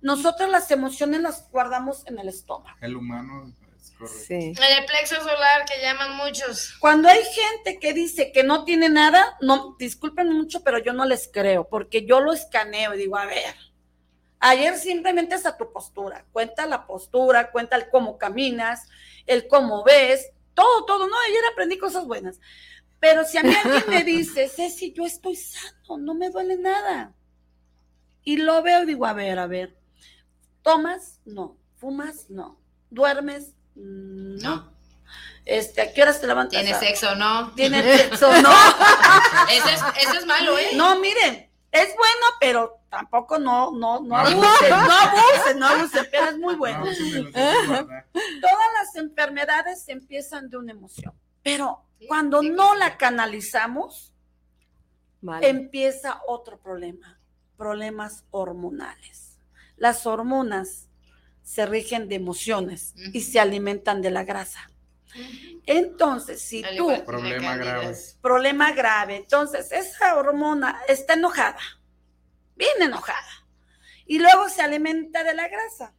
nosotros 0.00 0.50
las 0.50 0.68
emociones 0.72 1.20
las 1.20 1.48
guardamos 1.52 2.04
en 2.08 2.18
el 2.18 2.28
estómago. 2.28 2.76
El 2.80 2.96
humano 2.96 3.54
es 3.76 3.92
correcto. 3.92 4.60
En 4.60 4.78
el 4.78 4.84
plexo 4.86 5.14
solar 5.20 5.64
que 5.64 5.80
llaman 5.80 6.16
muchos. 6.16 6.74
Cuando 6.80 7.08
hay 7.08 7.22
gente 7.22 7.78
que 7.78 7.92
dice 7.92 8.32
que 8.32 8.42
no 8.42 8.64
tiene 8.64 8.88
nada, 8.88 9.36
no, 9.40 9.76
disculpen 9.78 10.32
mucho, 10.32 10.64
pero 10.64 10.78
yo 10.78 10.92
no 10.92 11.04
les 11.04 11.30
creo, 11.32 11.68
porque 11.68 12.04
yo 12.06 12.18
lo 12.18 12.32
escaneo 12.32 12.92
y 12.94 12.98
digo, 12.98 13.16
a 13.16 13.26
ver, 13.26 13.54
ayer 14.40 14.76
simplemente 14.76 15.36
es 15.36 15.46
a 15.46 15.56
tu 15.56 15.72
postura, 15.72 16.26
cuenta 16.32 16.66
la 16.66 16.88
postura, 16.88 17.52
cuenta 17.52 17.76
el 17.76 17.88
cómo 17.88 18.18
caminas, 18.18 18.88
el 19.28 19.46
cómo 19.46 19.84
ves, 19.84 20.32
todo, 20.54 20.86
todo, 20.86 21.06
no, 21.06 21.14
ayer 21.28 21.42
aprendí 21.52 21.78
cosas 21.78 22.04
buenas. 22.04 22.40
Pero 23.02 23.24
si 23.24 23.36
a 23.36 23.42
mí 23.42 23.52
alguien 23.52 23.82
me 23.88 24.04
dice, 24.04 24.48
Ceci, 24.56 24.92
yo 24.92 25.04
estoy 25.04 25.34
sano, 25.34 25.98
no 25.98 26.14
me 26.14 26.30
duele 26.30 26.56
nada. 26.56 27.12
Y 28.22 28.36
lo 28.36 28.62
veo 28.62 28.84
y 28.84 28.86
digo, 28.86 29.06
a 29.06 29.12
ver, 29.12 29.40
a 29.40 29.48
ver, 29.48 29.76
¿tomas? 30.62 31.18
No. 31.24 31.56
¿Fumas? 31.74 32.30
No. 32.30 32.60
¿Duermes? 32.90 33.56
No. 33.74 34.72
Este, 35.44 35.82
¿a 35.82 35.92
qué 35.92 36.02
horas 36.02 36.20
te 36.20 36.28
levantas? 36.28 36.62
¿Tienes 36.62 36.78
sexo 36.78 37.16
no? 37.16 37.50
¿Tienes 37.56 38.00
sexo 38.02 38.30
no? 38.40 38.50
eso, 39.50 39.68
es, 39.68 39.80
eso 40.00 40.18
es 40.20 40.24
malo, 40.24 40.56
¿eh? 40.56 40.68
No, 40.74 41.00
miren, 41.00 41.50
es 41.72 41.88
bueno, 41.96 42.26
pero 42.38 42.84
tampoco 42.88 43.36
no, 43.40 43.72
no, 43.72 43.98
no 43.98 44.16
abusen, 44.16 44.70
no 44.70 44.92
abusen, 44.92 45.58
no 45.58 45.66
abusen, 45.66 46.08
pero 46.08 46.26
es 46.26 46.38
muy 46.38 46.54
bueno. 46.54 46.84
Todas 46.84 48.68
las 48.78 48.94
enfermedades 48.94 49.88
empiezan 49.88 50.48
de 50.48 50.56
una 50.56 50.70
emoción, 50.70 51.12
pero 51.42 51.84
cuando 52.08 52.42
no 52.42 52.74
la 52.74 52.96
canalizamos, 52.96 54.12
empieza 55.40 56.20
otro 56.26 56.58
problema, 56.60 57.20
problemas 57.56 58.24
hormonales. 58.30 59.38
Las 59.76 60.06
hormonas 60.06 60.88
se 61.42 61.66
rigen 61.66 62.08
de 62.08 62.16
emociones 62.16 62.94
y 63.12 63.20
se 63.20 63.40
alimentan 63.40 64.02
de 64.02 64.10
la 64.10 64.24
grasa. 64.24 64.70
Entonces, 65.66 66.40
si 66.40 66.62
tú... 66.76 66.90
Problema 67.04 67.56
grave. 67.56 67.96
Problema 68.20 68.72
grave. 68.72 69.16
Entonces, 69.16 69.70
esa 69.72 70.16
hormona 70.16 70.80
está 70.88 71.14
enojada, 71.14 71.60
bien 72.56 72.80
enojada, 72.80 73.46
y 74.06 74.18
luego 74.18 74.48
se 74.48 74.62
alimenta 74.62 75.22
de 75.22 75.34
la 75.34 75.48
grasa, 75.48 75.94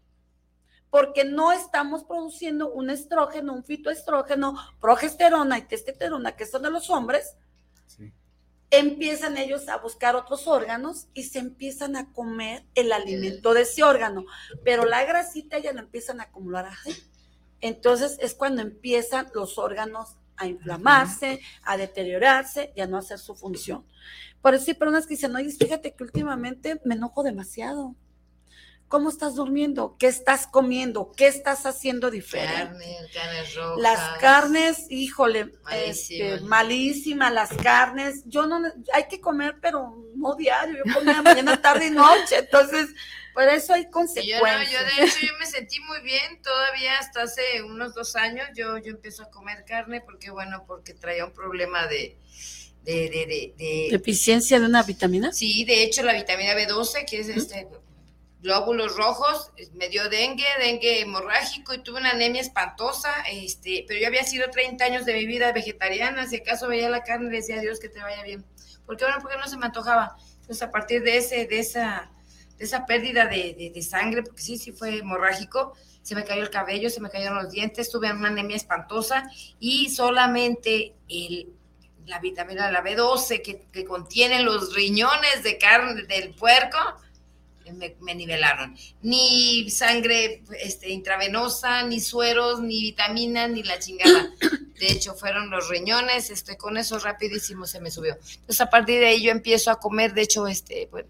porque 0.93 1.25
no 1.25 1.51
estamos 1.51 2.03
produciendo 2.03 2.71
un 2.71 2.91
estrógeno, 2.91 3.55
un 3.55 3.63
fitoestrógeno, 3.63 4.55
progesterona 4.79 5.57
y 5.57 5.63
testosterona, 5.63 6.35
que 6.35 6.45
son 6.45 6.61
de 6.61 6.69
los 6.69 6.91
hombres, 6.91 7.35
empiezan 8.69 9.37
ellos 9.37 9.69
a 9.69 9.77
buscar 9.77 10.15
otros 10.15 10.45
órganos 10.45 11.07
y 11.15 11.23
se 11.23 11.39
empiezan 11.39 11.95
a 11.95 12.13
comer 12.13 12.63
el 12.75 12.91
alimento 12.91 13.55
de 13.55 13.63
ese 13.63 13.81
órgano, 13.81 14.25
pero 14.63 14.85
la 14.85 15.03
grasita 15.03 15.57
ya 15.57 15.73
la 15.73 15.81
empiezan 15.81 16.19
a 16.19 16.25
acumular 16.25 16.67
así. 16.67 16.95
Entonces 17.59 18.15
es 18.19 18.35
cuando 18.35 18.61
empiezan 18.61 19.31
los 19.33 19.57
órganos 19.57 20.17
a 20.37 20.45
inflamarse, 20.45 21.41
a 21.63 21.75
deteriorarse 21.75 22.71
y 22.75 22.81
a 22.81 22.85
no 22.85 22.99
hacer 22.99 23.17
su 23.17 23.33
función. 23.33 23.83
Por 24.43 24.53
eso 24.53 24.65
hay 24.67 24.75
personas 24.75 25.07
que 25.07 25.15
dicen, 25.15 25.35
oye, 25.35 25.49
fíjate 25.49 25.95
que 25.95 26.03
últimamente 26.03 26.79
me 26.85 26.93
enojo 26.93 27.23
demasiado. 27.23 27.95
¿Cómo 28.93 29.09
estás 29.09 29.33
durmiendo? 29.33 29.95
¿Qué 29.97 30.05
estás 30.05 30.45
comiendo? 30.45 31.13
¿Qué 31.17 31.25
estás 31.25 31.65
haciendo 31.65 32.11
diferente? 32.11 32.53
Carne, 32.53 32.97
carnes 33.11 33.55
rojas. 33.55 33.81
Las 33.81 34.19
carnes, 34.19 34.85
híjole, 34.91 35.51
este, 35.71 36.41
malísimas 36.41 37.33
las 37.33 37.49
carnes. 37.53 38.21
Yo 38.27 38.45
no, 38.45 38.61
hay 38.93 39.07
que 39.07 39.19
comer, 39.19 39.55
pero 39.59 39.97
no 40.15 40.35
diario. 40.35 40.83
Yo 40.85 40.93
comía 40.93 41.23
mañana, 41.23 41.59
tarde 41.59 41.87
y 41.87 41.89
noche. 41.89 42.37
Entonces, 42.37 42.89
por 43.33 43.45
eso 43.45 43.73
hay 43.73 43.89
consecuencias. 43.89 44.71
Yo, 44.71 44.77
yo, 44.77 44.85
de 44.85 45.07
hecho, 45.07 45.25
yo 45.25 45.39
me 45.39 45.47
sentí 45.47 45.79
muy 45.79 46.01
bien 46.01 46.39
todavía 46.43 46.99
hasta 46.99 47.23
hace 47.23 47.63
unos 47.63 47.95
dos 47.95 48.15
años. 48.15 48.47
Yo, 48.55 48.77
yo 48.77 48.91
empiezo 48.91 49.23
a 49.23 49.31
comer 49.31 49.65
carne 49.65 50.01
porque, 50.01 50.29
bueno, 50.29 50.65
porque 50.67 50.93
traía 50.93 51.25
un 51.25 51.33
problema 51.33 51.87
de, 51.87 52.19
de, 52.83 53.09
de, 53.09 53.53
de, 53.57 53.87
¿Deficiencia 53.89 54.59
de 54.59 54.67
una 54.67 54.83
vitamina? 54.83 55.33
Sí, 55.33 55.65
de 55.65 55.81
hecho, 55.81 56.03
la 56.03 56.13
vitamina 56.13 56.53
B12, 56.53 57.09
que 57.09 57.21
es 57.21 57.29
este 57.29 57.67
glóbulos 58.43 58.97
rojos, 58.97 59.51
me 59.73 59.87
dio 59.87 60.09
dengue, 60.09 60.45
dengue 60.59 60.99
hemorrágico 60.99 61.73
y 61.73 61.79
tuve 61.79 62.01
una 62.01 62.11
anemia 62.11 62.41
espantosa, 62.41 63.09
este, 63.31 63.85
pero 63.87 64.01
yo 64.01 64.07
había 64.07 64.25
sido 64.25 64.49
30 64.49 64.83
años 64.83 65.05
de 65.05 65.13
mi 65.13 65.25
vida 65.25 65.53
vegetariana, 65.53 66.27
si 66.27 66.35
acaso 66.35 66.67
veía 66.67 66.89
la 66.89 67.03
carne 67.03 67.31
le 67.31 67.37
decía 67.37 67.61
Dios 67.61 67.79
que 67.79 67.87
te 67.87 68.01
vaya 68.01 68.21
bien. 68.21 68.45
Porque 68.85 69.05
bueno, 69.05 69.19
porque 69.21 69.37
no 69.37 69.47
se 69.47 69.57
me 69.57 69.65
antojaba. 69.65 70.17
Entonces 70.41 70.61
a 70.61 70.71
partir 70.71 71.03
de 71.03 71.17
ese, 71.17 71.47
de 71.47 71.59
esa, 71.59 72.11
de 72.57 72.65
esa 72.65 72.85
pérdida 72.85 73.27
de, 73.27 73.71
de, 73.73 73.81
sangre, 73.81 74.23
porque 74.23 74.41
sí, 74.41 74.57
sí 74.57 74.73
fue 74.73 74.97
hemorrágico, 74.97 75.73
se 76.01 76.13
me 76.13 76.25
cayó 76.25 76.43
el 76.43 76.49
cabello, 76.49 76.89
se 76.89 76.99
me 76.99 77.09
cayeron 77.09 77.41
los 77.41 77.49
dientes, 77.49 77.89
tuve 77.89 78.11
una 78.11 78.27
anemia 78.27 78.57
espantosa 78.57 79.23
y 79.57 79.89
solamente 79.89 80.95
el, 81.07 81.47
la 82.05 82.19
vitamina, 82.19 82.69
la 82.69 82.83
B12 82.83 83.41
que, 83.41 83.67
que 83.71 83.85
contiene 83.85 84.41
los 84.41 84.75
riñones 84.75 85.43
de 85.43 85.57
carne 85.57 86.03
del 86.03 86.35
puerco, 86.35 86.77
me, 87.71 88.15
nivelaron. 88.15 88.75
Ni 89.01 89.69
sangre 89.69 90.43
este, 90.59 90.89
intravenosa, 90.89 91.83
ni 91.83 91.99
sueros, 91.99 92.61
ni 92.61 92.81
vitaminas, 92.81 93.49
ni 93.49 93.63
la 93.63 93.79
chingada. 93.79 94.31
De 94.79 94.87
hecho, 94.87 95.13
fueron 95.13 95.49
los 95.49 95.69
riñones, 95.69 96.29
este, 96.29 96.57
con 96.57 96.77
eso 96.77 96.99
rapidísimo 96.99 97.65
se 97.65 97.79
me 97.79 97.91
subió. 97.91 98.15
Entonces, 98.15 98.61
a 98.61 98.69
partir 98.69 98.99
de 98.99 99.07
ahí 99.07 99.23
yo 99.23 99.31
empiezo 99.31 99.71
a 99.71 99.79
comer, 99.79 100.13
de 100.13 100.23
hecho, 100.23 100.47
este, 100.47 100.89
bueno, 100.91 101.09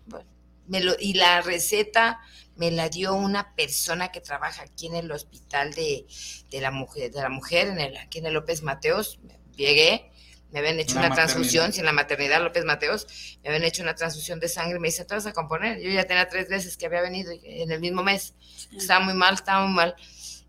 me 0.68 0.82
lo, 0.82 0.94
y 1.00 1.14
la 1.14 1.42
receta 1.42 2.20
me 2.56 2.72
la 2.72 2.90
dio 2.90 3.16
una 3.16 3.56
persona 3.56 4.12
que 4.12 4.22
trabaja 4.22 4.64
aquí 4.64 4.88
en 4.88 4.96
el 4.96 5.12
hospital 5.12 5.74
de, 5.74 6.06
de 6.52 6.62
la 6.62 6.72
mujer, 6.72 7.12
de 7.12 7.22
la 7.22 7.30
mujer, 7.30 7.68
en 7.68 7.80
el, 7.80 7.98
aquí 7.98 8.20
en 8.20 8.28
el 8.28 8.34
López 8.34 8.62
Mateos. 8.62 9.20
Llegué, 9.56 10.12
me 10.54 10.60
habían 10.60 10.80
hecho 10.80 11.00
una, 11.00 11.10
transfusión, 11.10 11.74
sin 11.74 11.84
la 11.84 11.94
maternidad 11.94 12.42
López 12.42 12.64
Mateos, 12.64 13.08
me 13.42 13.50
habían 13.50 13.64
hecho 13.64 13.82
una 13.82 13.96
transfusión 13.96 14.40
de 14.40 14.48
sangre, 14.48 14.80
me 14.80 14.90
dice, 14.90 15.04
¿te 15.04 15.16
vas 15.16 15.26
a 15.26 15.34
componer? 15.34 15.82
Yo 15.82 15.90
ya 15.90 16.04
tenía 16.04 16.30
tres 16.30 16.48
veces 16.48 16.78
que 16.78 16.86
había 16.86 17.02
venido 17.02 17.34
en 17.44 17.72
el 17.72 17.80
mismo 17.80 18.04
mes, 18.04 18.36
estaba 18.78 19.04
muy 19.04 19.16
mal, 19.16 19.34
estaba 19.34 19.66
muy 19.66 19.74
mal, 19.74 19.96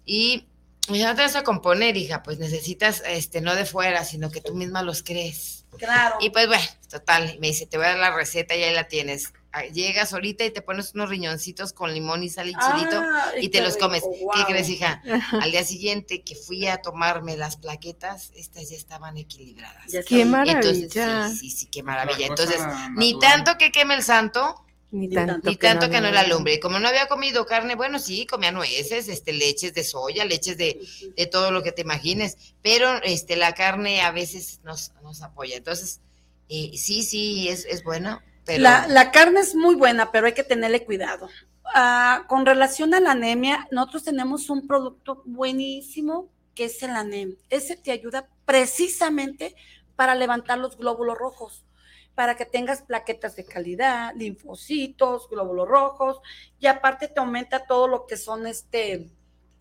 y 0.04 0.46
me 0.88 0.98
dice, 0.98 1.08
no 1.08 1.16
te 1.16 1.22
vas 1.22 1.36
a 1.36 1.42
componer, 1.42 1.96
hija, 1.96 2.22
pues 2.22 2.38
necesitas, 2.38 3.02
este, 3.06 3.40
no 3.40 3.54
de 3.54 3.64
fuera, 3.64 4.04
sino 4.04 4.30
que 4.30 4.42
tú 4.42 4.54
misma 4.54 4.82
los 4.82 5.02
crees. 5.02 5.64
Claro. 5.78 6.16
Y 6.20 6.28
pues 6.28 6.48
bueno, 6.48 6.64
total, 6.90 7.38
me 7.40 7.46
dice, 7.46 7.64
te 7.64 7.78
voy 7.78 7.86
a 7.86 7.90
dar 7.90 7.98
la 7.98 8.14
receta 8.14 8.54
y 8.54 8.62
ahí 8.62 8.74
la 8.74 8.86
tienes 8.88 9.32
llegas 9.72 10.12
ahorita 10.12 10.44
y 10.44 10.50
te 10.50 10.62
pones 10.62 10.94
unos 10.94 11.08
riñoncitos 11.08 11.72
con 11.72 11.92
limón 11.92 12.22
y 12.22 12.28
sal 12.28 12.48
y 12.48 12.54
chilito 12.54 13.02
y 13.40 13.48
te 13.48 13.60
los 13.60 13.76
comes. 13.76 14.02
¿Qué 14.02 14.44
crees, 14.44 14.68
hija? 14.68 15.02
Al 15.40 15.50
día 15.50 15.64
siguiente 15.64 16.22
que 16.22 16.34
fui 16.34 16.66
a 16.66 16.78
tomarme 16.82 17.36
las 17.36 17.56
plaquetas, 17.56 18.32
estas 18.34 18.70
ya 18.70 18.76
estaban 18.76 19.16
equilibradas. 19.16 19.92
qué 20.06 20.24
maravilla. 20.24 20.58
Entonces, 20.58 21.38
sí, 21.38 21.50
sí, 21.50 21.66
qué 21.66 21.82
maravilla. 21.82 22.26
Entonces, 22.26 22.60
ni 22.96 23.18
tanto 23.18 23.56
que 23.58 23.70
queme 23.70 23.94
el 23.94 24.02
santo, 24.02 24.64
ni 24.90 25.08
tanto, 25.08 25.48
ni 25.48 25.56
tanto 25.56 25.90
que, 25.90 26.00
no, 26.00 26.10
la 26.10 26.26
lumbre. 26.26 26.54
Y 26.54 26.60
como 26.60 26.78
no 26.78 26.86
había 26.86 27.08
comido 27.08 27.46
carne, 27.46 27.74
bueno, 27.74 27.98
sí, 27.98 28.26
comía 28.26 28.52
nueces, 28.52 29.08
este, 29.08 29.32
leches 29.32 29.74
de 29.74 29.82
soya, 29.82 30.24
leches 30.24 30.56
de, 30.56 30.80
de 31.16 31.26
todo 31.26 31.50
lo 31.50 31.62
que 31.64 31.72
te 31.72 31.82
imagines, 31.82 32.54
pero 32.62 33.02
este, 33.02 33.34
la 33.36 33.54
carne 33.54 34.02
a 34.02 34.12
veces 34.12 34.60
nos, 34.62 34.92
nos 35.02 35.22
apoya. 35.22 35.56
Entonces, 35.56 36.00
eh, 36.48 36.70
sí, 36.76 37.02
sí, 37.02 37.48
es, 37.48 37.64
es 37.64 37.82
bueno 37.82 38.20
la, 38.46 39.10
carne 39.10 39.40
es 39.40 39.54
muy 39.54 39.74
buena, 39.74 40.10
pero 40.12 40.26
hay 40.26 40.32
que 40.32 40.44
tenerle 40.44 40.84
cuidado. 40.84 41.28
Ah, 41.74 42.24
con 42.28 42.44
relación 42.44 42.94
a 42.94 43.00
la 43.00 43.12
anemia, 43.12 43.66
nosotros 43.70 44.04
tenemos 44.04 44.50
un 44.50 44.66
producto 44.66 45.22
buenísimo 45.24 46.28
que 46.54 46.66
es 46.66 46.82
el 46.82 46.90
ANEM. 46.90 47.36
Ese 47.50 47.76
te 47.76 47.90
ayuda 47.90 48.28
precisamente 48.44 49.56
para 49.96 50.14
levantar 50.14 50.58
los 50.58 50.76
glóbulos 50.76 51.18
rojos, 51.18 51.64
para 52.14 52.36
que 52.36 52.44
tengas 52.44 52.82
plaquetas 52.82 53.34
de 53.34 53.44
calidad, 53.44 54.12
linfocitos, 54.14 55.28
glóbulos 55.28 55.66
rojos, 55.66 56.20
y 56.60 56.66
aparte 56.66 57.08
te 57.08 57.18
aumenta 57.18 57.66
todo 57.66 57.88
lo 57.88 58.06
que 58.06 58.16
son 58.16 58.46
este, 58.46 59.10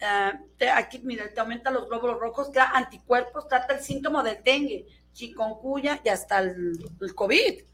ah, 0.02 0.40
aquí, 0.76 1.00
mira, 1.04 1.34
te 1.34 1.40
aumenta 1.40 1.72
los 1.72 1.88
glóbulos 1.88 2.20
rojos, 2.20 2.50
crea 2.52 2.72
anticuerpos, 2.74 3.48
trata 3.48 3.76
el 3.76 3.82
síntoma 3.82 4.22
del 4.22 4.44
dengue, 4.44 4.86
chikungunya 5.14 6.00
y 6.04 6.10
hasta 6.10 6.40
el 6.40 6.78
COVID 7.16 7.73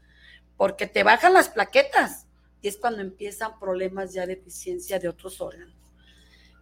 porque 0.60 0.86
te 0.86 1.04
bajan 1.04 1.32
las 1.32 1.48
plaquetas 1.48 2.26
y 2.60 2.68
es 2.68 2.76
cuando 2.76 3.00
empiezan 3.00 3.58
problemas 3.58 4.12
ya 4.12 4.26
de 4.26 4.36
deficiencia 4.36 4.98
de 4.98 5.08
otros 5.08 5.40
órganos. 5.40 5.74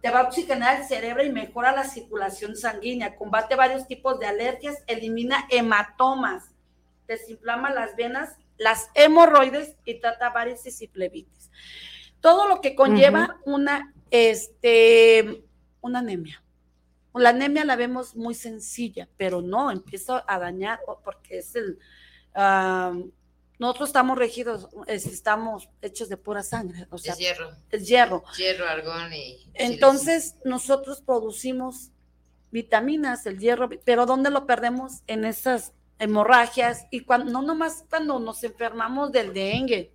Te 0.01 0.09
va 0.09 0.21
a 0.21 0.23
oxigenar 0.23 0.79
el 0.79 0.87
cerebro 0.87 1.21
y 1.21 1.29
mejora 1.29 1.73
la 1.73 1.83
circulación 1.83 2.55
sanguínea, 2.55 3.17
combate 3.17 3.57
varios 3.57 3.87
tipos 3.87 4.17
de 4.17 4.25
alergias, 4.25 4.77
elimina 4.87 5.45
hematomas, 5.49 6.45
desinflama 7.09 7.71
las 7.71 7.97
venas, 7.97 8.37
las 8.57 8.89
hemorroides 8.93 9.75
y 9.83 9.99
trata 9.99 10.29
varices 10.29 10.81
y 10.81 10.87
plebitis. 10.87 11.51
Todo 12.21 12.47
lo 12.47 12.61
que 12.61 12.75
conlleva 12.75 13.41
una, 13.43 13.93
este, 14.11 15.43
una 15.81 15.99
anemia. 15.99 16.41
La 17.15 17.31
anemia 17.31 17.65
la 17.65 17.75
vemos 17.75 18.15
muy 18.15 18.33
sencilla, 18.33 19.09
pero 19.17 19.41
no, 19.41 19.71
empieza 19.71 20.23
a 20.25 20.39
dañar 20.39 20.79
porque 21.03 21.39
es 21.39 21.53
el, 21.57 21.77
ah, 22.33 22.93
nosotros 23.59 23.89
estamos 23.89 24.17
regidos, 24.17 24.69
estamos 24.87 25.69
hechos 25.81 26.07
de 26.07 26.15
pura 26.15 26.43
sangre. 26.43 26.87
O 26.89 26.97
sea, 26.97 27.13
es 27.13 27.19
hierro. 27.19 27.51
Es 27.69 27.87
hierro. 27.87 28.23
Hierro, 28.37 28.65
argón 28.65 29.13
y. 29.13 29.51
Entonces, 29.53 30.35
nosotros 30.45 31.01
producimos 31.01 31.91
vitaminas, 32.51 33.25
el 33.25 33.37
hierro, 33.37 33.69
pero 33.83 34.05
¿dónde 34.05 34.31
lo 34.31 34.45
perdemos? 34.45 35.03
En 35.07 35.25
esas 35.25 35.73
hemorragias 35.99 36.87
y 36.89 37.01
cuando, 37.01 37.31
no 37.31 37.41
nomás 37.41 37.83
cuando 37.89 38.17
nos 38.19 38.43
enfermamos 38.45 39.11
del 39.11 39.33
dengue. 39.33 39.93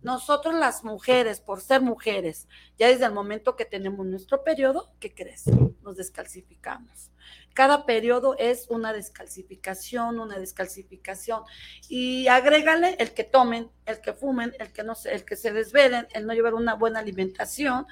Nosotros 0.00 0.54
las 0.54 0.84
mujeres, 0.84 1.40
por 1.40 1.60
ser 1.60 1.80
mujeres, 1.80 2.46
ya 2.78 2.86
desde 2.86 3.06
el 3.06 3.12
momento 3.12 3.56
que 3.56 3.64
tenemos 3.64 4.06
nuestro 4.06 4.44
periodo, 4.44 4.92
¿qué 5.00 5.12
crees? 5.12 5.46
Nos 5.82 5.96
descalcificamos. 5.96 7.10
Cada 7.58 7.86
periodo 7.86 8.36
es 8.38 8.66
una 8.68 8.92
descalcificación, 8.92 10.20
una 10.20 10.38
descalcificación. 10.38 11.42
Y 11.88 12.28
agrégale 12.28 12.94
el 13.00 13.12
que 13.14 13.24
tomen, 13.24 13.68
el 13.84 14.00
que 14.00 14.12
fumen, 14.12 14.54
el 14.60 14.72
que 14.72 14.84
no 14.84 14.94
se, 14.94 15.12
el 15.12 15.24
que 15.24 15.34
se 15.34 15.52
desvelen, 15.52 16.06
el 16.12 16.24
no 16.24 16.34
llevar 16.34 16.54
una 16.54 16.74
buena 16.74 17.00
alimentación. 17.00 17.84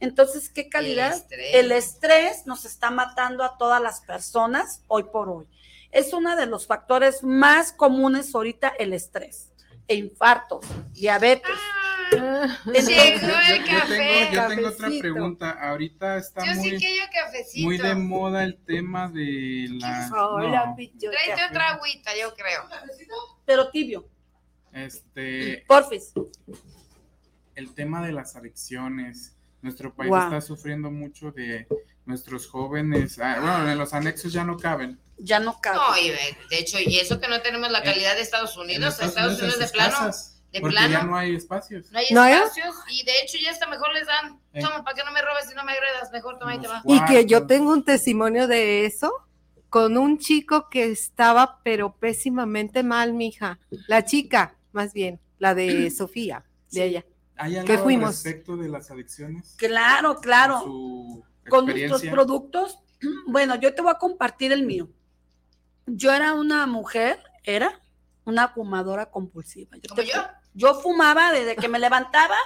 Entonces, 0.00 0.48
¿qué 0.48 0.70
calidad? 0.70 1.22
El 1.52 1.70
estrés. 1.70 2.46
nos 2.46 2.64
está 2.64 2.90
matando 2.90 3.44
a 3.44 3.58
todas 3.58 3.82
las 3.82 4.00
personas 4.00 4.84
hoy 4.88 5.02
por 5.12 5.28
hoy. 5.28 5.46
Es 5.92 6.14
uno 6.14 6.34
de 6.34 6.46
los 6.46 6.66
factores 6.66 7.22
más 7.22 7.72
comunes 7.72 8.34
ahorita 8.34 8.72
el 8.78 8.94
estrés 8.94 9.49
e 9.90 9.96
infartos, 9.96 10.64
diabetes. 10.92 11.50
Ah, 12.16 12.58
llegó 12.64 13.26
el 13.26 13.64
café. 13.66 14.30
Yo 14.32 14.48
tengo, 14.48 14.68
otra 14.68 14.88
pregunta. 15.00 15.50
Ahorita 15.50 16.16
está 16.16 16.44
muy, 16.44 16.78
muy 17.56 17.78
de 17.78 17.94
moda 17.96 18.44
el 18.44 18.56
tema 18.58 19.08
de 19.08 19.66
la. 19.80 20.08
No. 20.08 20.38
Tráete 20.38 21.44
otra 21.48 21.70
agüita, 21.70 22.12
yo 22.20 22.32
creo. 22.34 22.62
Pero 23.44 23.70
tibio. 23.70 24.08
Este. 24.72 25.64
Porfis. 25.66 26.12
el 27.56 27.74
tema 27.74 28.06
de 28.06 28.12
las 28.12 28.36
adicciones. 28.36 29.36
Nuestro 29.62 29.94
país 29.94 30.12
está 30.12 30.40
sufriendo 30.40 30.90
mucho 30.90 31.32
de 31.32 31.66
nuestros 32.06 32.46
jóvenes. 32.46 33.18
Ah, 33.18 33.38
bueno, 33.40 33.70
en 33.70 33.78
los 33.78 33.92
anexos 33.92 34.32
ya 34.32 34.44
no 34.44 34.56
caben. 34.56 34.98
Ya 35.18 35.38
no 35.38 35.60
caben. 35.60 35.80
No, 35.80 35.98
y 35.98 36.10
de 36.10 36.58
hecho, 36.58 36.78
y 36.78 36.98
eso 36.98 37.20
que 37.20 37.28
no 37.28 37.40
tenemos 37.42 37.70
la 37.70 37.82
calidad 37.82 38.14
de 38.14 38.22
Estados 38.22 38.56
Unidos, 38.56 38.98
Estados, 39.00 39.38
Unidos, 39.38 39.58
de 39.58 39.68
plano. 39.68 40.10
de 40.52 40.60
plano. 40.60 40.88
ya 40.88 41.02
no 41.02 41.16
hay 41.16 41.34
espacios. 41.34 41.92
No 41.92 41.98
hay 42.22 42.32
espacios 42.32 42.74
y 42.90 43.04
de 43.04 43.12
hecho 43.22 43.36
ya 43.42 43.50
hasta 43.50 43.66
mejor 43.68 43.92
les 43.92 44.06
dan. 44.06 44.40
Eh. 44.54 44.60
Toma, 44.60 44.82
para 44.82 44.96
que 44.96 45.04
no 45.04 45.12
me 45.12 45.20
robes 45.20 45.50
y 45.52 45.54
no 45.54 45.64
me 45.64 45.72
agredas, 45.72 46.10
mejor 46.10 46.38
toma 46.38 46.54
y 46.54 46.60
te 46.60 46.68
va. 46.68 46.82
Y 46.86 47.04
que 47.04 47.26
yo 47.26 47.46
tengo 47.46 47.72
un 47.72 47.84
testimonio 47.84 48.48
de 48.48 48.86
eso 48.86 49.12
con 49.68 49.96
un 49.96 50.18
chico 50.18 50.68
que 50.68 50.90
estaba 50.90 51.60
pero 51.62 51.94
pésimamente 51.96 52.82
mal, 52.82 53.12
mija. 53.12 53.58
La 53.86 54.04
chica, 54.04 54.56
más 54.72 54.92
bien, 54.92 55.20
la 55.38 55.54
de 55.54 55.90
Sofía, 55.96 56.44
de 56.70 56.84
ella. 56.84 57.04
¿Hay 57.40 57.56
algo 57.56 57.78
fuimos? 57.78 58.10
respecto 58.10 58.56
de 58.56 58.68
las 58.68 58.90
adicciones? 58.90 59.54
Claro, 59.56 60.16
claro. 60.16 60.62
Con 61.48 61.66
nuestros 61.66 62.02
productos, 62.02 62.78
bueno, 63.26 63.54
yo 63.56 63.74
te 63.74 63.80
voy 63.80 63.90
a 63.90 63.98
compartir 63.98 64.52
el 64.52 64.66
mío. 64.66 64.90
Yo 65.86 66.12
era 66.12 66.34
una 66.34 66.66
mujer, 66.66 67.18
era 67.42 67.80
una 68.24 68.48
fumadora 68.48 69.06
compulsiva. 69.06 69.76
Yo 69.78 70.02
yo? 70.02 70.22
Yo 70.52 70.74
fumaba 70.74 71.32
desde 71.32 71.54
que 71.54 71.68
me 71.68 71.78
levantaba, 71.78 72.36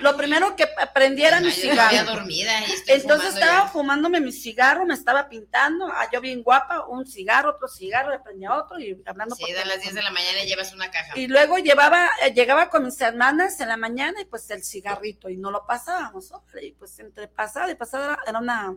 lo 0.00 0.16
primero 0.16 0.54
que 0.54 0.68
prendiera 0.94 1.40
mi 1.40 1.50
cigarro. 1.50 2.04
dormida 2.04 2.52
Entonces 2.86 3.34
estaba 3.34 3.68
fumándome 3.68 4.20
mi 4.20 4.32
cigarro, 4.32 4.86
me 4.86 4.94
estaba 4.94 5.28
pintando, 5.28 5.86
ah, 5.86 6.08
yo 6.12 6.20
bien 6.20 6.42
guapa, 6.42 6.86
un 6.86 7.06
cigarro, 7.06 7.50
otro 7.50 7.66
cigarro, 7.66 8.10
le 8.10 8.20
prendía 8.20 8.54
otro 8.54 8.78
y 8.78 9.02
hablando 9.04 9.34
Sí, 9.34 9.52
de 9.52 9.64
las 9.64 9.80
10 9.80 9.94
de 9.94 10.02
la 10.02 10.10
mañana 10.10 10.44
llevas 10.44 10.72
una 10.72 10.90
caja. 10.90 11.18
Y 11.18 11.26
luego 11.26 11.58
llevaba, 11.58 12.08
eh, 12.22 12.32
llegaba 12.32 12.70
con 12.70 12.84
mis 12.84 13.00
hermanas 13.00 13.60
en 13.60 13.68
la 13.68 13.76
mañana 13.76 14.20
y 14.20 14.26
pues 14.26 14.48
el 14.50 14.62
cigarrito 14.62 15.28
y 15.28 15.36
no 15.36 15.50
lo 15.50 15.66
pasábamos, 15.66 16.32
y 16.62 16.72
pues 16.72 16.98
entre 17.00 17.26
pasada 17.26 17.70
y 17.70 17.74
pasada 17.74 18.18
era 18.26 18.38
una 18.38 18.76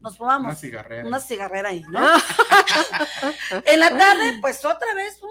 nos 0.00 0.18
fumamos 0.18 0.48
una 0.48 0.54
cigarrera, 0.54 1.06
una 1.06 1.20
cigarrera 1.20 1.70
ahí, 1.70 1.82
¿no? 1.88 2.06
en 3.64 3.80
la 3.80 3.96
tarde, 3.96 4.38
pues 4.40 4.62
otra 4.64 4.92
vez 4.94 5.18
un, 5.22 5.30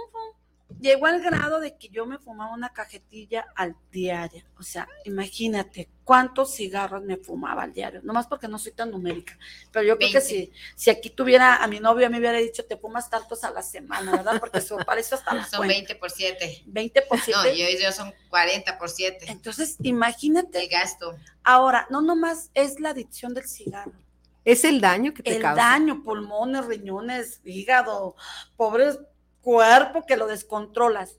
llegó 0.82 1.06
al 1.06 1.22
grado 1.22 1.60
de 1.60 1.78
que 1.78 1.90
yo 1.90 2.06
me 2.06 2.18
fumaba 2.18 2.54
una 2.54 2.74
cajetilla 2.74 3.46
al 3.56 3.76
diario. 3.92 4.44
O 4.58 4.64
sea, 4.64 4.88
imagínate 5.06 5.88
cuántos 6.04 6.56
cigarros 6.56 7.04
me 7.04 7.18
fumaba 7.18 7.64
al 7.64 7.74
diario. 7.74 8.02
Nomás 8.04 8.28
porque 8.28 8.48
no 8.48 8.58
soy 8.58 8.72
tan 8.72 8.92
numérica. 8.92 9.38
Pero 9.72 9.86
yo 9.86 9.98
creo 9.98 10.12
que 10.12 10.22
si, 10.22 10.52
si 10.76 10.90
aquí 10.90 11.12
tuviera 11.12 11.64
a 11.64 11.68
mi 11.68 11.80
novio, 11.80 12.10
me 12.10 12.18
hubiera 12.18 12.40
dicho, 12.40 12.66
te 12.66 12.76
fumas 12.76 13.10
tantos 13.10 13.44
a 13.44 13.52
la 13.52 13.62
semana, 13.62 14.12
¿verdad? 14.12 14.40
Porque 14.40 14.58
eso 14.58 14.78
parece 14.86 15.16
hasta 15.16 15.34
la 15.34 15.46
Son 15.46 15.68
20 15.68 15.96
por 15.96 16.10
7. 16.10 16.64
20 16.66 17.02
por 17.04 17.20
7. 17.20 17.40
No, 17.44 17.54
yo, 17.54 17.80
yo 17.80 17.92
son 17.92 18.14
40 18.30 18.78
por 18.78 18.90
7. 18.90 19.26
Entonces, 19.30 19.78
imagínate. 19.84 20.64
El 20.64 20.70
gasto. 20.70 21.16
Ahora, 21.44 21.88
no 21.90 22.02
nomás 22.02 22.50
es 22.54 22.80
la 22.80 22.90
adicción 22.90 23.34
del 23.34 23.48
cigarro. 23.48 23.94
Es 24.44 24.66
el 24.66 24.82
daño 24.82 25.14
que 25.14 25.22
te 25.22 25.38
causa. 25.38 25.52
El 25.52 25.58
daño, 25.58 26.04
pulmones, 26.04 26.66
riñones, 26.66 27.42
hígado, 27.46 28.16
pobres 28.58 28.98
cuerpo 29.42 30.06
que 30.06 30.18
lo 30.18 30.28
descontrolas. 30.28 31.18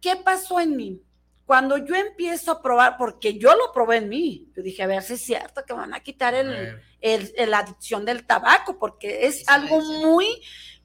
¿Qué 0.00 0.16
pasó 0.16 0.60
en 0.60 0.76
mí? 0.76 1.02
Cuando 1.44 1.76
yo 1.78 1.96
empiezo 1.96 2.52
a 2.52 2.62
probar, 2.62 2.96
porque 2.96 3.36
yo 3.36 3.54
lo 3.56 3.72
probé 3.72 3.96
en 3.96 4.08
mí, 4.08 4.48
yo 4.54 4.62
dije, 4.62 4.84
a 4.84 4.86
ver 4.86 5.02
si 5.02 5.14
es 5.14 5.20
cierto 5.20 5.64
que 5.66 5.72
van 5.72 5.92
a 5.92 6.00
quitar 6.00 6.32
el, 6.34 6.80
la 7.50 7.58
adicción 7.58 8.04
del 8.04 8.24
tabaco, 8.24 8.78
porque 8.78 9.26
es 9.26 9.48
algo 9.48 9.80
muy 9.80 10.26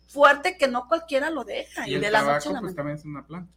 fuerte 0.08 0.58
que 0.58 0.68
no 0.68 0.88
cualquiera 0.88 1.30
lo 1.30 1.44
deja. 1.44 1.88
Y, 1.88 1.94
el 1.94 2.02
de 2.02 2.10
la 2.10 2.22
tabaco, 2.22 2.50
noche 2.50 2.62
pues, 2.62 2.76
también 2.76 2.98
es 2.98 3.06
una 3.06 3.26
planta. 3.26 3.54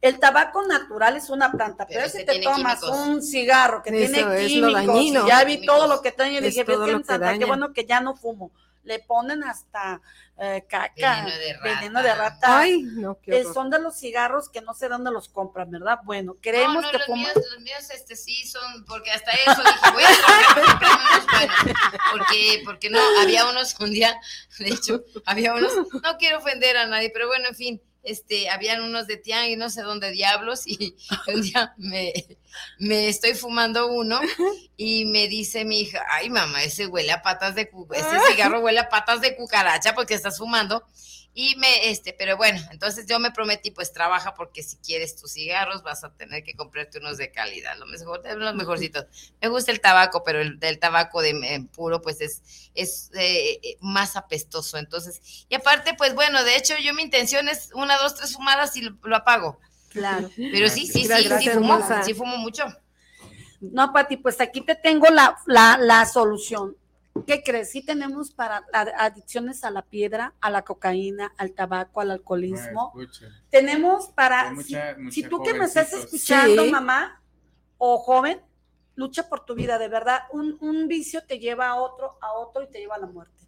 El 0.00 0.20
tabaco 0.20 0.62
natural 0.66 1.16
es 1.16 1.28
una 1.30 1.50
planta, 1.50 1.86
pero, 1.88 2.08
si 2.08 2.24
te 2.24 2.40
tomas 2.40 2.82
un 2.82 3.22
cigarro 3.22 3.82
que 3.82 3.90
tiene 3.90 4.46
químicos, 4.46 5.26
ya 5.26 5.42
vi 5.44 5.64
todo 5.64 5.88
lo 5.88 6.02
que 6.02 6.12
trae 6.12 6.34
y 6.34 6.40
dije, 6.40 6.64
qué 6.64 7.44
bueno 7.46 7.72
que 7.72 7.84
ya 7.84 8.00
no 8.00 8.14
fumo 8.14 8.52
le 8.84 9.00
ponen 9.00 9.42
hasta 9.44 10.00
eh, 10.38 10.64
caca, 10.68 11.26
veneno 11.62 12.02
de 12.02 12.14
rata. 12.14 12.58
Ay, 12.58 12.82
no, 12.82 13.18
qué 13.20 13.44
son 13.44 13.70
de 13.70 13.78
los 13.78 13.98
cigarros 13.98 14.48
que 14.48 14.60
no 14.60 14.74
sé 14.74 14.88
dónde 14.88 15.10
los 15.10 15.28
compran, 15.28 15.70
¿verdad? 15.70 16.00
Bueno, 16.04 16.36
queremos 16.40 16.82
no, 16.82 16.90
que 16.90 16.98
los 16.98 17.08
míos, 17.08 17.32
los 17.34 17.60
míos, 17.60 17.90
este 17.90 18.16
sí 18.16 18.46
son, 18.46 18.84
porque 18.84 19.10
hasta 19.10 19.32
eso 19.32 19.62
dije, 19.62 19.92
voy 19.92 20.02
a 20.02 20.08
unos 20.08 21.26
buenos, 21.32 21.76
porque, 22.12 22.62
porque 22.64 22.90
no, 22.90 23.00
había 23.20 23.48
unos 23.48 23.78
un 23.80 23.90
día, 23.90 24.18
de 24.58 24.68
hecho, 24.68 25.04
había 25.24 25.54
unos, 25.54 25.72
no 26.02 26.16
quiero 26.18 26.38
ofender 26.38 26.76
a 26.76 26.86
nadie, 26.86 27.10
pero 27.10 27.26
bueno, 27.26 27.48
en 27.48 27.54
fin, 27.54 27.82
este, 28.04 28.50
habían 28.50 28.82
unos 28.82 29.06
de 29.06 29.16
tiang 29.16 29.48
y 29.48 29.56
no 29.56 29.70
sé 29.70 29.82
dónde 29.82 30.10
diablos, 30.10 30.66
y 30.66 30.96
un 31.34 31.42
día 31.42 31.74
me, 31.76 32.12
me 32.78 33.08
estoy 33.08 33.34
fumando 33.34 33.88
uno 33.88 34.20
y 34.76 35.06
me 35.06 35.28
dice 35.28 35.64
mi 35.64 35.80
hija, 35.80 36.04
ay 36.10 36.30
mamá, 36.30 36.62
ese 36.62 36.86
huele 36.86 37.12
a 37.12 37.22
patas 37.22 37.54
de 37.54 37.70
ese 37.92 38.32
cigarro 38.32 38.60
huele 38.60 38.80
a 38.80 38.88
patas 38.88 39.20
de 39.20 39.36
cucaracha 39.36 39.94
porque 39.94 40.14
estás 40.14 40.38
fumando. 40.38 40.84
Y 41.36 41.56
me, 41.56 41.90
este, 41.90 42.14
pero 42.16 42.36
bueno, 42.36 42.60
entonces 42.70 43.06
yo 43.08 43.18
me 43.18 43.32
prometí, 43.32 43.72
pues 43.72 43.92
trabaja 43.92 44.34
porque 44.34 44.62
si 44.62 44.76
quieres 44.76 45.16
tus 45.16 45.32
cigarros 45.32 45.82
vas 45.82 46.04
a 46.04 46.12
tener 46.14 46.44
que 46.44 46.54
comprarte 46.54 47.00
unos 47.00 47.16
de 47.16 47.32
calidad, 47.32 47.76
lo 47.76 47.86
mejor, 47.86 48.22
los 48.36 48.54
mejorcitos. 48.54 49.06
Me 49.42 49.48
gusta 49.48 49.72
el 49.72 49.80
tabaco, 49.80 50.22
pero 50.22 50.40
el 50.40 50.60
del 50.60 50.78
tabaco 50.78 51.20
de 51.22 51.66
puro, 51.74 52.00
pues 52.00 52.20
es, 52.20 52.70
es 52.74 53.10
eh, 53.14 53.76
más 53.80 54.14
apestoso. 54.14 54.78
Entonces, 54.78 55.46
y 55.48 55.56
aparte, 55.56 55.94
pues 55.94 56.14
bueno, 56.14 56.44
de 56.44 56.56
hecho 56.56 56.74
yo 56.78 56.94
mi 56.94 57.02
intención 57.02 57.48
es 57.48 57.70
una, 57.74 57.98
dos, 57.98 58.14
tres 58.14 58.32
fumadas 58.32 58.76
y 58.76 58.82
lo, 58.82 59.16
apago. 59.16 59.58
Claro. 59.88 60.30
Pero 60.36 60.68
sí, 60.68 60.86
sí, 60.86 61.04
sí, 61.04 61.28
sí 61.40 61.50
fumo, 61.50 61.80
sí 62.04 62.14
fumo 62.14 62.36
mucho. 62.36 62.64
No, 63.60 63.92
Pati, 63.92 64.18
pues 64.18 64.40
aquí 64.40 64.60
te 64.60 64.76
tengo 64.76 65.06
la, 65.08 65.36
la, 65.46 65.78
la 65.78 66.06
solución 66.06 66.76
¿Qué 67.26 67.42
crees? 67.42 67.70
Sí 67.70 67.82
tenemos 67.82 68.32
para 68.32 68.64
adicciones 68.98 69.64
a 69.64 69.70
la 69.70 69.82
piedra, 69.82 70.34
a 70.40 70.50
la 70.50 70.62
cocaína, 70.62 71.32
al 71.38 71.52
tabaco, 71.52 72.00
al 72.00 72.10
alcoholismo. 72.10 72.92
tenemos 73.50 74.08
para, 74.08 74.52
si, 75.10 75.22
tú 75.22 75.42
que 75.42 75.54
me 75.54 75.64
estás 75.64 75.92
escuchando, 75.92 76.66
mamá 76.66 77.22
o 77.78 77.98
joven, 77.98 78.40
lucha 78.96 79.28
por 79.28 79.44
tu 79.44 79.54
vida, 79.54 79.78
de 79.78 79.88
verdad. 79.88 80.22
Un, 80.32 80.56
un 80.60 80.88
vicio 80.88 81.24
te 81.24 81.38
lleva 81.38 81.68
a 81.68 81.76
otro, 81.76 82.18
a 82.20 82.32
otro 82.32 82.62
y 82.62 82.70
te 82.70 82.80
lleva 82.80 82.96
a 82.96 83.00
la 83.00 83.06
muerte. 83.06 83.43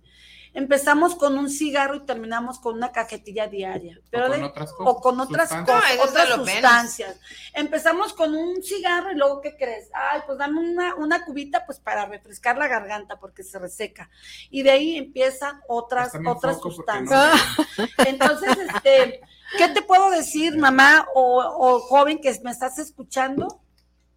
Empezamos 0.57 1.15
con 1.17 1.37
un 1.37 1.51
cigarro 1.51 1.97
y 1.97 2.07
terminamos 2.07 2.59
con 2.59 2.77
una 2.77 2.91
cajetilla 2.91 3.47
diaria. 3.47 4.01
Pero 4.09 4.31
o 4.79 5.01
con 5.03 5.21
otras 5.21 5.51
cosas, 5.51 5.85
otras, 6.03 6.29
sustancias. 6.31 7.21
Empezamos 7.53 8.15
con 8.15 8.35
un 8.35 8.63
cigarro 8.63 9.13
y 9.13 9.17
luego, 9.17 9.43
¿qué 9.43 9.55
crees? 9.55 9.91
Ay, 9.93 10.23
pues 10.25 10.39
dame 10.39 10.59
una, 10.59 10.95
una 10.95 11.27
cubita 11.27 11.67
pues 11.67 11.79
para 11.79 12.07
refrescar 12.07 12.57
la 12.57 12.69
garganta 12.69 13.21
porque 13.21 13.45
se 13.45 13.59
reseca. 13.59 14.09
Y 14.49 14.63
de 14.63 14.71
ahí 14.71 14.97
empiezan 14.97 15.61
otras, 15.69 16.13
otras 16.27 16.59
sustancias. 16.59 17.39
Entonces, 18.07 18.57
este, 18.57 19.21
¿qué 19.59 19.69
te 19.69 19.83
puedo 19.83 20.09
decir, 20.09 20.57
mamá 20.57 21.07
o, 21.15 21.37
o 21.39 21.81
joven 21.81 22.19
que 22.19 22.35
me 22.43 22.51
estás 22.51 22.79
escuchando? 22.79 23.61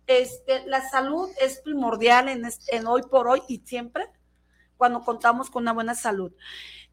Este, 0.07 0.65
la 0.67 0.89
salud 0.89 1.29
es 1.41 1.59
primordial 1.59 2.29
en, 2.29 2.49
en 2.69 2.87
hoy 2.87 3.01
por 3.01 3.27
hoy 3.27 3.43
y 3.49 3.57
siempre 3.65 4.09
cuando 4.79 5.01
contamos 5.01 5.49
con 5.49 5.63
una 5.63 5.73
buena 5.73 5.93
salud. 5.93 6.31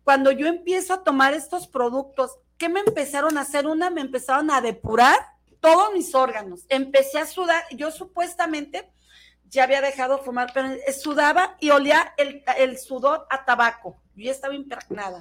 Cuando 0.02 0.32
yo 0.32 0.48
empiezo 0.48 0.92
a 0.92 1.04
tomar 1.04 1.34
estos 1.34 1.68
productos, 1.68 2.32
¿qué 2.58 2.68
me 2.68 2.80
empezaron 2.80 3.38
a 3.38 3.42
hacer? 3.42 3.64
Una, 3.68 3.90
me 3.90 4.00
empezaron 4.00 4.50
a 4.50 4.60
depurar 4.60 5.16
todos 5.60 5.92
mis 5.92 6.12
órganos. 6.12 6.66
Empecé 6.68 7.20
a 7.20 7.26
sudar. 7.26 7.62
Yo 7.70 7.92
supuestamente 7.92 8.90
ya 9.48 9.62
había 9.62 9.80
dejado 9.80 10.16
de 10.16 10.24
fumar, 10.24 10.50
pero 10.52 10.68
sudaba 11.00 11.56
y 11.60 11.70
olía 11.70 12.12
el, 12.16 12.42
el 12.58 12.76
sudor 12.76 13.24
a 13.30 13.44
tabaco. 13.44 13.96
Yo 14.16 14.24
ya 14.24 14.32
estaba 14.32 14.54
impregnada. 14.54 15.20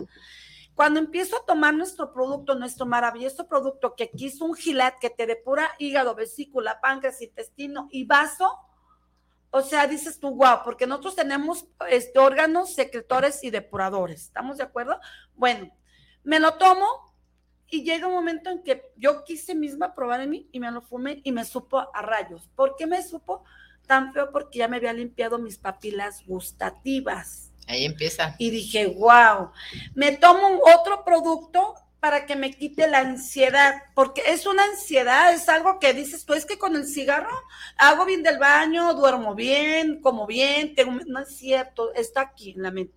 Cuando 0.73 0.99
empiezo 0.99 1.37
a 1.37 1.45
tomar 1.45 1.75
nuestro 1.75 2.11
producto, 2.11 2.55
nuestro 2.55 2.87
maravilloso 2.87 3.47
producto, 3.47 3.93
que 3.93 4.05
aquí 4.05 4.25
es 4.25 4.41
un 4.41 4.55
gilat 4.55 4.95
que 4.99 5.11
te 5.11 5.27
depura 5.27 5.69
hígado, 5.77 6.15
vesícula, 6.15 6.81
páncreas, 6.81 7.21
intestino 7.21 7.87
y 7.91 8.05
vaso, 8.05 8.57
o 9.57 9.61
sea, 9.61 9.87
dices 9.87 10.19
tú, 10.19 10.35
wow, 10.35 10.63
porque 10.65 10.85
nosotros 10.85 11.15
tenemos 11.15 11.65
este, 11.89 12.19
órganos 12.19 12.73
secretores 12.73 13.41
y 13.41 13.51
depuradores. 13.51 14.23
¿Estamos 14.23 14.57
de 14.57 14.63
acuerdo? 14.63 14.99
Bueno, 15.33 15.73
me 16.25 16.41
lo 16.41 16.55
tomo 16.55 16.85
y 17.69 17.85
llega 17.85 18.07
un 18.07 18.15
momento 18.15 18.49
en 18.49 18.63
que 18.63 18.91
yo 18.97 19.23
quise 19.23 19.55
misma 19.55 19.93
probar 19.93 20.19
en 20.19 20.31
mí 20.31 20.49
y 20.51 20.59
me 20.59 20.69
lo 20.71 20.81
fumé 20.81 21.21
y 21.23 21.31
me 21.31 21.45
supo 21.45 21.79
a 21.79 22.01
rayos. 22.01 22.49
¿Por 22.53 22.75
qué 22.75 22.85
me 22.85 23.01
supo 23.01 23.45
tan 23.87 24.11
feo? 24.11 24.29
Porque 24.29 24.59
ya 24.59 24.67
me 24.67 24.75
había 24.75 24.91
limpiado 24.91 25.39
mis 25.39 25.57
papilas 25.57 26.25
gustativas. 26.25 27.53
Ahí 27.65 27.85
empieza. 27.85 28.35
Y 28.37 28.49
dije, 28.49 28.87
wow, 28.87 29.51
me 29.93 30.17
tomo 30.17 30.59
otro 30.77 31.05
producto 31.05 31.75
para 32.05 32.27
que 32.27 32.35
me 32.35 32.51
quite 32.51 32.87
la 32.87 32.99
ansiedad, 32.99 33.81
porque 33.95 34.21
es 34.27 34.45
una 34.45 34.63
ansiedad, 34.63 35.33
es 35.33 35.49
algo 35.49 35.79
que 35.79 35.91
dices 35.91 36.23
tú, 36.23 36.35
es 36.35 36.45
que 36.45 36.59
con 36.59 36.75
el 36.75 36.85
cigarro 36.85 37.35
hago 37.79 38.05
bien 38.05 38.21
del 38.21 38.37
baño, 38.37 38.93
duermo 38.93 39.33
bien, 39.33 40.01
como 40.01 40.27
bien, 40.27 40.75
tengo, 40.75 40.99
no 41.07 41.21
es 41.21 41.35
cierto, 41.35 41.91
está 41.95 42.21
aquí 42.21 42.51
en 42.51 42.61
la 42.61 42.69
mente. 42.69 42.93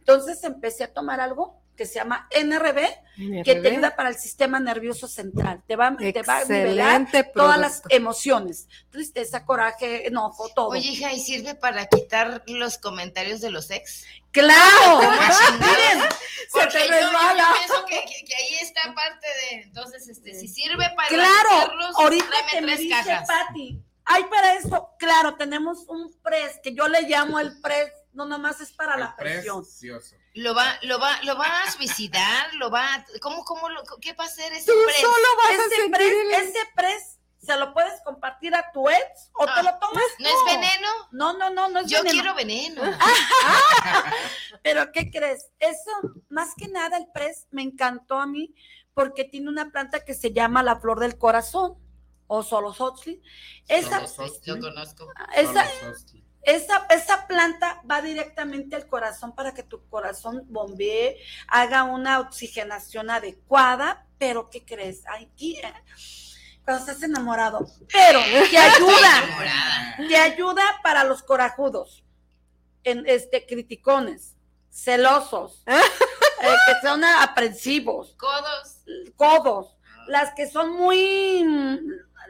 Entonces 0.00 0.42
empecé 0.42 0.82
a 0.82 0.92
tomar 0.92 1.20
algo 1.20 1.62
que 1.78 1.86
se 1.86 1.94
llama 1.94 2.28
NRB, 2.30 3.44
que 3.44 3.54
te 3.54 3.68
ayuda 3.68 3.94
para 3.96 4.10
el 4.10 4.16
sistema 4.16 4.58
nervioso 4.58 5.06
central. 5.06 5.62
Te 5.66 5.76
va, 5.76 5.96
te 5.96 6.22
va 6.22 6.38
a 6.38 6.44
nivelar 6.44 7.06
todas 7.32 7.58
las 7.58 7.82
emociones, 7.88 8.68
tristeza, 8.90 9.46
coraje, 9.46 10.08
enojo, 10.08 10.50
todo. 10.54 10.70
Oye, 10.70 10.88
hija, 10.88 11.12
¿y 11.12 11.20
sirve 11.20 11.54
para 11.54 11.86
quitar 11.86 12.42
los 12.48 12.78
comentarios 12.78 13.40
de 13.40 13.50
los 13.50 13.70
ex? 13.70 14.04
¡Claro! 14.32 15.00
se 16.48 16.66
te 16.66 16.78
resbala. 16.88 17.44
Yo, 17.48 17.56
pienso 17.56 17.86
que, 17.86 18.24
que, 18.26 18.34
ahí 18.34 18.54
está 18.60 18.92
parte 18.92 19.26
de, 19.26 19.62
entonces, 19.62 20.08
este, 20.08 20.34
si 20.34 20.48
sirve 20.48 20.84
para 20.96 21.08
claro, 21.08 21.92
ahorita 21.96 22.36
te 22.50 22.60
me 22.60 22.76
dice 22.76 22.94
Pati, 23.26 23.80
hay 24.04 24.24
para 24.24 24.54
eso, 24.54 24.90
claro, 24.98 25.36
tenemos 25.36 25.86
un 25.86 26.12
press 26.22 26.58
que 26.62 26.74
yo 26.74 26.88
le 26.88 27.02
llamo 27.02 27.38
el 27.38 27.60
press, 27.60 27.92
no 28.12 28.26
nomás 28.26 28.60
es 28.60 28.72
para 28.72 28.96
la 28.96 29.14
presión. 29.14 29.64
Lo 30.38 30.54
va, 30.54 30.78
lo 30.82 30.98
va, 30.98 31.20
lo 31.22 31.36
va 31.36 31.64
a 31.64 31.70
suicidar, 31.70 32.54
lo 32.54 32.70
va, 32.70 33.04
¿cómo, 33.20 33.44
cómo, 33.44 33.68
lo, 33.68 33.82
qué 34.00 34.12
va 34.12 34.24
a 34.24 34.26
hacer 34.28 34.52
ese 34.52 34.70
Tú 34.70 34.78
press? 34.84 35.00
solo 35.00 35.26
vas 35.36 35.66
ese 35.66 35.84
a 35.84 35.88
press, 35.90 36.48
ese 36.48 36.58
press 36.76 37.18
se 37.40 37.56
lo 37.56 37.72
puedes 37.72 38.00
compartir 38.02 38.54
a 38.54 38.70
tu 38.72 38.88
ex 38.88 39.30
o 39.32 39.44
te 39.44 39.50
ah, 39.54 39.62
lo 39.62 39.78
tomas. 39.78 40.04
¿No 40.18 40.28
es 40.28 40.44
veneno? 40.44 40.88
No, 41.12 41.32
no, 41.38 41.50
no, 41.50 41.68
no 41.68 41.80
es 41.80 41.86
Yo 41.86 42.02
veneno. 42.02 42.12
quiero 42.12 42.34
veneno. 42.34 42.82
Pero 44.62 44.92
¿qué 44.92 45.10
crees? 45.10 45.48
Eso, 45.58 45.90
más 46.28 46.50
que 46.56 46.68
nada 46.68 46.98
el 46.98 47.06
press 47.12 47.46
me 47.50 47.62
encantó 47.62 48.20
a 48.20 48.26
mí 48.26 48.54
porque 48.92 49.24
tiene 49.24 49.48
una 49.48 49.70
planta 49.70 50.04
que 50.04 50.14
se 50.14 50.32
llama 50.32 50.62
la 50.62 50.78
flor 50.78 51.00
del 51.00 51.16
corazón 51.16 51.78
o 52.26 52.42
solo 52.42 52.74
Esa, 53.68 54.00
Lo 54.44 54.60
conozco. 54.60 55.08
Esa, 55.34 55.66
esa, 56.42 56.86
esa, 56.90 57.26
planta 57.26 57.82
va 57.90 58.00
directamente 58.00 58.76
al 58.76 58.86
corazón 58.86 59.34
para 59.34 59.52
que 59.52 59.62
tu 59.62 59.86
corazón 59.88 60.44
bombee, 60.48 61.18
haga 61.46 61.84
una 61.84 62.20
oxigenación 62.20 63.10
adecuada, 63.10 64.06
pero 64.18 64.48
¿qué 64.48 64.64
crees? 64.64 65.02
Aquí, 65.08 65.56
eh, 65.56 65.74
cuando 66.64 66.84
estás 66.84 67.02
enamorado, 67.02 67.66
pero 67.92 68.20
te 68.50 68.58
ayuda, 68.58 70.06
te 70.08 70.16
ayuda 70.16 70.62
para 70.82 71.04
los 71.04 71.22
corajudos, 71.22 72.04
en, 72.84 73.04
este, 73.06 73.46
criticones, 73.46 74.36
celosos, 74.70 75.62
eh, 75.66 75.76
que 76.66 76.86
son 76.86 77.04
aprensivos, 77.04 78.14
codos, 78.16 78.84
codos, 79.16 79.76
las 80.06 80.32
que 80.34 80.48
son 80.48 80.72
muy 80.72 81.44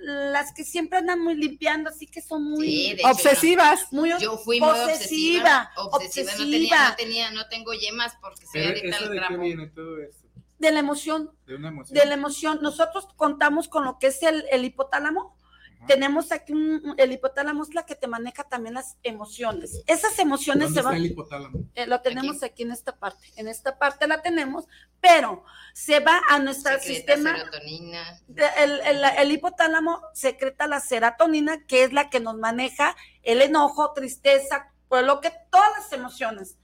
las 0.02 0.52
que 0.52 0.64
siempre 0.64 0.98
andan 0.98 1.20
muy 1.20 1.34
limpiando, 1.34 1.90
así 1.90 2.06
que 2.06 2.20
son 2.20 2.44
muy 2.44 2.98
obsesivas. 3.04 3.92
muy 3.92 4.10
yo 4.18 4.38
fui 4.38 4.60
muy 4.60 4.68
obsesiva. 4.68 5.70
Obsesiva, 5.76 6.32
No, 6.36 6.50
tenía, 6.50 6.90
no, 6.90 6.96
tenía, 6.96 7.30
no 7.30 7.48
tengo 7.48 7.72
yemas 7.72 8.16
porque 8.20 8.46
se 8.46 8.64
el 8.64 8.82
qué 9.28 9.36
viene 9.36 9.68
todo 9.68 9.98
esto? 9.98 10.26
De 10.58 10.72
la 10.72 10.80
emoción. 10.80 11.30
De 11.46 11.54
una 11.54 11.68
emoción. 11.68 11.98
De 11.98 12.06
la 12.06 12.14
emoción. 12.14 12.58
Nosotros 12.62 13.06
contamos 13.16 13.68
con 13.68 13.84
lo 13.84 13.98
que 13.98 14.08
es 14.08 14.22
el, 14.22 14.44
el 14.50 14.64
hipotálamo, 14.64 15.36
tenemos 15.86 16.32
aquí 16.32 16.52
un, 16.52 16.94
el 16.96 17.12
hipotálamo 17.12 17.62
es 17.62 17.74
la 17.74 17.86
que 17.86 17.94
te 17.94 18.06
maneja 18.06 18.44
también 18.44 18.74
las 18.74 18.96
emociones. 19.02 19.82
Esas 19.86 20.18
emociones 20.18 20.74
se 20.74 20.82
van. 20.82 20.96
el 20.96 21.06
hipotálamo? 21.06 21.58
Eh, 21.74 21.86
lo 21.86 22.00
tenemos 22.00 22.42
aquí. 22.42 22.64
en 22.64 22.72
esta 22.72 22.96
parte. 22.96 23.32
En 23.36 23.48
esta 23.48 23.78
parte 23.78 24.06
la 24.06 24.22
tenemos, 24.22 24.66
pero 25.00 25.44
se 25.72 26.00
va 26.00 26.20
a 26.28 26.38
nuestro 26.38 26.78
sistema. 26.80 27.36
Serotonina. 27.36 28.20
El, 28.58 28.80
el, 28.80 29.04
el, 29.04 29.32
hipotálamo 29.32 30.02
secreta 30.14 30.66
la 30.66 30.80
serotonina, 30.80 31.64
que 31.66 31.84
es 31.84 31.92
la 31.92 32.10
que 32.10 32.20
nos 32.20 32.36
maneja 32.36 32.96
el 33.22 33.42
enojo, 33.42 33.92
tristeza, 33.92 34.72
pues 34.88 35.04
lo 35.04 35.20
que 35.20 35.32
todas 35.50 35.70
las 35.78 35.92
emociones. 35.92 36.58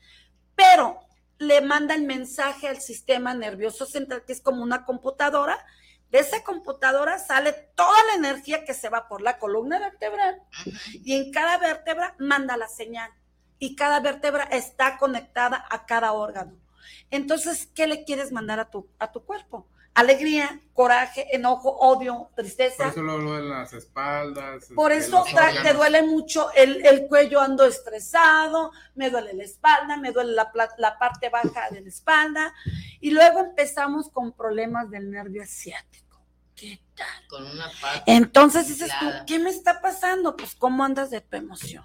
Pero 0.57 1.01
le 1.39 1.61
manda 1.61 1.95
el 1.95 2.05
mensaje 2.05 2.69
al 2.69 2.81
sistema 2.81 3.35
nervioso 3.35 3.87
central, 3.87 4.25
que 4.25 4.33
es 4.33 4.41
como 4.41 4.63
una 4.63 4.85
computadora, 4.85 5.65
de 6.11 6.19
esa 6.21 6.45
computadora 6.45 7.19
sale 7.19 7.53
toda 7.75 7.97
la 8.07 8.15
energía 8.15 8.65
que 8.65 8.75
se 8.75 8.89
va 8.89 9.09
por 9.09 9.21
la 9.21 9.39
columna 9.39 9.79
vertebral 9.79 10.43
y 10.93 11.15
en 11.15 11.33
cada 11.33 11.59
vértebra 11.59 12.15
manda 12.19 12.57
la 12.57 12.69
señal 12.69 13.11
y 13.59 13.77
cada 13.77 14.01
vértebra 14.01 14.45
está 14.45 14.99
conectada 14.99 15.65
a 15.71 15.87
cada 15.87 16.13
órgano. 16.13 16.57
Entonces, 17.11 17.69
¿qué 17.75 17.87
le 17.87 18.05
quieres 18.05 18.33
mandar 18.33 18.61
a 18.61 18.71
tu, 18.71 18.89
a 18.99 19.11
tu 19.11 19.25
cuerpo? 19.25 19.67
Alegría, 19.95 20.61
coraje, 20.73 21.27
enojo, 21.35 21.71
odio, 21.71 22.31
tristeza. 22.35 22.85
Por 22.85 22.93
eso 22.93 23.03
lo 23.03 23.19
duelen 23.19 23.51
las 23.51 23.73
espaldas. 23.73 24.67
Por 24.75 24.93
este, 24.93 25.07
eso 25.07 25.25
te 25.63 25.73
duele 25.73 26.03
mucho 26.03 26.53
el, 26.53 26.85
el, 26.85 27.07
cuello, 27.07 27.41
ando 27.41 27.65
estresado, 27.65 28.73
me 28.97 29.09
duele 29.09 29.35
la 29.35 29.45
espalda, 29.45 29.97
me 29.97 30.11
duele 30.11 30.33
la, 30.33 30.51
la 30.79 30.99
parte 30.99 31.29
baja 31.29 31.71
de 31.71 31.81
la 31.81 31.89
espalda. 31.89 32.53
Y 33.01 33.13
luego 33.13 33.39
empezamos 33.41 34.09
con 34.11 34.33
problemas 34.33 34.91
del 34.91 35.11
nervio 35.11 35.43
asiático. 35.45 36.05
¿qué 36.55 36.81
tal? 36.95 37.29
Con 37.29 37.45
una 37.45 37.71
pata 37.81 38.05
Entonces 38.07 38.69
dices 38.69 38.91
tú, 38.99 39.07
¿qué 39.27 39.39
me 39.39 39.51
está 39.51 39.81
pasando? 39.81 40.37
Pues, 40.37 40.55
¿cómo 40.55 40.85
andas 40.85 41.11
de 41.11 41.21
tu 41.21 41.37
emoción? 41.37 41.85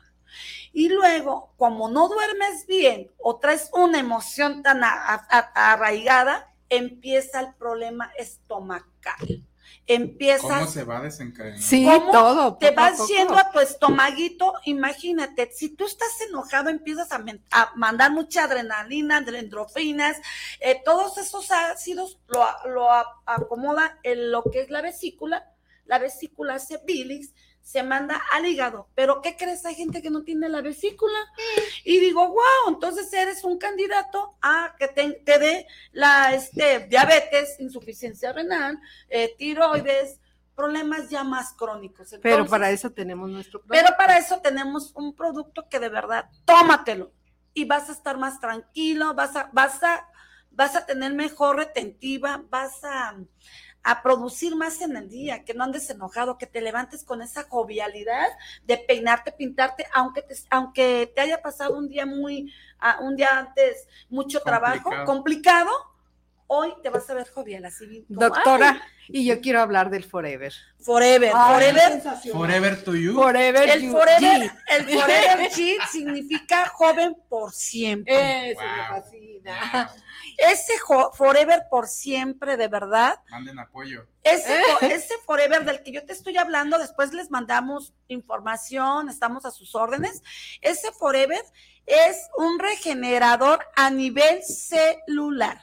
Y 0.71 0.89
luego, 0.89 1.53
como 1.57 1.89
no 1.89 2.07
duermes 2.07 2.67
bien 2.67 3.11
o 3.17 3.37
traes 3.39 3.69
una 3.73 3.99
emoción 3.99 4.61
tan 4.61 4.81
arraigada, 4.83 6.48
empieza 6.69 7.41
el 7.41 7.53
problema 7.55 8.11
estomacal 8.17 9.43
empiezas. 9.89 10.41
¿Cómo 10.41 10.67
se 10.67 10.83
va 10.83 10.99
a 10.99 11.01
desencadenar? 11.01 11.59
Sí, 11.59 11.87
todo. 12.11 12.57
Te 12.57 12.71
vas 12.71 13.07
yendo 13.07 13.37
a 13.37 13.51
tu 13.51 13.59
estomaguito, 13.59 14.53
imagínate, 14.65 15.51
si 15.51 15.69
tú 15.69 15.85
estás 15.85 16.09
enojado, 16.27 16.69
empiezas 16.69 17.09
a, 17.11 17.23
mandar 17.75 18.11
mucha 18.11 18.43
adrenalina, 18.43 19.17
endorfinas, 19.17 20.17
eh, 20.59 20.81
todos 20.85 21.17
esos 21.17 21.51
ácidos 21.51 22.19
lo, 22.27 22.45
lo 22.71 22.89
acomoda 23.25 23.99
en 24.03 24.31
lo 24.31 24.43
que 24.43 24.61
es 24.61 24.69
la 24.69 24.81
vesícula, 24.81 25.51
la 25.85 25.97
vesícula 25.97 26.55
hace 26.55 26.79
bilis, 26.85 27.33
se 27.61 27.83
manda 27.83 28.21
al 28.33 28.45
hígado. 28.45 28.87
Pero 28.95 29.21
¿qué 29.21 29.35
crees? 29.37 29.65
Hay 29.65 29.75
gente 29.75 30.01
que 30.01 30.09
no 30.09 30.23
tiene 30.23 30.49
la 30.49 30.61
vesícula. 30.61 31.19
Y 31.83 31.99
digo, 31.99 32.27
wow, 32.27 32.73
entonces 32.73 33.11
eres 33.13 33.43
un 33.43 33.57
candidato 33.57 34.37
a 34.41 34.75
que 34.77 34.87
te, 34.87 35.21
dé 35.25 35.67
la 35.91 36.33
este, 36.33 36.87
diabetes, 36.87 37.59
insuficiencia 37.59 38.33
renal, 38.33 38.79
eh, 39.09 39.35
tiroides, 39.37 40.19
problemas 40.55 41.09
ya 41.09 41.23
más 41.23 41.53
crónicos. 41.53 42.13
pero 42.21 42.45
para 42.45 42.69
eso 42.69 42.89
tenemos 42.89 43.29
nuestro 43.29 43.61
producto. 43.61 43.85
Pero 43.85 43.97
para 43.97 44.17
eso 44.17 44.41
tenemos 44.41 44.91
un 44.93 45.15
producto 45.15 45.69
que 45.69 45.79
de 45.79 45.87
verdad, 45.87 46.29
tómatelo 46.43 47.13
y 47.53 47.65
vas 47.65 47.89
a 47.89 47.93
estar 47.93 48.17
más 48.17 48.39
tranquilo, 48.39 49.13
vas 49.13 49.35
a, 49.35 49.49
vas 49.53 49.81
a, 49.83 50.07
vas 50.51 50.75
a 50.75 50.85
tener 50.85 51.13
mejor 51.13 51.57
retentiva, 51.57 52.43
vas 52.49 52.83
a 52.83 53.15
a 53.83 54.01
producir 54.03 54.55
más 54.55 54.81
en 54.81 54.97
el 54.97 55.09
día, 55.09 55.43
que 55.43 55.53
no 55.53 55.63
andes 55.63 55.89
enojado, 55.89 56.37
que 56.37 56.45
te 56.45 56.61
levantes 56.61 57.03
con 57.03 57.21
esa 57.21 57.43
jovialidad 57.43 58.27
de 58.65 58.77
peinarte, 58.77 59.31
pintarte, 59.31 59.85
aunque 59.93 60.21
te, 60.21 60.35
aunque 60.49 61.11
te 61.13 61.21
haya 61.21 61.41
pasado 61.41 61.77
un 61.77 61.87
día 61.87 62.05
muy, 62.05 62.53
uh, 62.81 63.03
un 63.03 63.15
día 63.15 63.29
antes, 63.31 63.87
mucho 64.09 64.41
trabajo, 64.41 64.91
complicado, 65.05 65.71
hoy 66.47 66.73
te 66.81 66.89
vas 66.89 67.09
a 67.09 67.13
ver 67.13 67.29
jovial, 67.29 67.65
así. 67.65 68.05
Doctora, 68.09 68.81
y 69.07 69.25
yo 69.25 69.39
quiero 69.39 69.61
hablar 69.61 69.89
del 69.89 70.03
forever. 70.03 70.53
Forever, 70.79 71.31
forever. 71.31 72.01
Forever 72.31 72.83
to 72.83 72.95
you. 72.95 73.13
Forever 73.13 73.69
el 73.69 73.91
forever, 73.91 74.51
el 74.67 74.89
forever 74.89 75.51
significa 75.91 76.67
joven 76.67 77.15
por 77.29 77.53
siempre. 77.53 78.51
Eso 78.51 78.61
me 78.61 78.87
fascina. 78.87 79.91
Ese 80.39 80.73
forever 81.13 81.63
por 81.69 81.87
siempre, 81.87 82.55
de 82.55 82.67
verdad. 82.67 83.21
Manden 83.29 83.59
apoyo. 83.59 84.07
Ese, 84.23 84.57
ese 84.81 85.15
forever 85.25 85.65
del 85.65 85.83
que 85.83 85.91
yo 85.91 86.05
te 86.05 86.13
estoy 86.13 86.37
hablando, 86.37 86.77
después 86.77 87.13
les 87.13 87.29
mandamos 87.29 87.93
información, 88.07 89.09
estamos 89.09 89.45
a 89.45 89.51
sus 89.51 89.75
órdenes. 89.75 90.23
Ese 90.61 90.91
forever 90.93 91.43
es 91.85 92.29
un 92.37 92.59
regenerador 92.59 93.65
a 93.75 93.89
nivel 93.89 94.41
celular. 94.43 95.61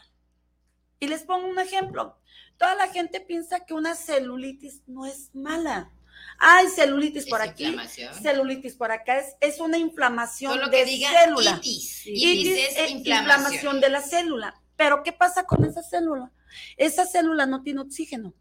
Y 1.00 1.08
les 1.08 1.22
pongo 1.22 1.46
un 1.46 1.58
ejemplo. 1.58 2.18
Toda 2.58 2.74
la 2.74 2.88
gente 2.88 3.20
piensa 3.20 3.64
que 3.64 3.74
una 3.74 3.94
celulitis 3.94 4.82
no 4.86 5.06
es 5.06 5.34
mala. 5.34 5.90
Hay 6.38 6.68
celulitis 6.68 7.26
por 7.26 7.40
aquí, 7.40 7.76
celulitis 8.22 8.74
por 8.74 8.90
acá, 8.92 9.18
es, 9.18 9.36
es 9.40 9.60
una 9.60 9.78
inflamación 9.78 10.70
de 10.70 10.86
célula. 10.86 11.60
Itis. 11.62 12.06
es, 12.06 12.90
inflamación 12.90 13.80
de 13.80 13.88
la 13.88 14.02
célula. 14.02 14.54
Pero 14.76 15.02
¿qué 15.02 15.12
pasa 15.12 15.44
con 15.44 15.64
esa 15.64 15.82
célula? 15.82 16.30
Esa 16.76 17.06
célula 17.06 17.46
no 17.46 17.62
tiene 17.62 17.80
oxígeno. 17.80 18.34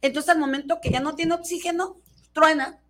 Entonces 0.00 0.30
al 0.30 0.38
momento 0.38 0.80
que 0.80 0.90
ya 0.90 1.00
no 1.00 1.14
tiene 1.14 1.34
oxígeno, 1.34 2.00
truena, 2.32 2.80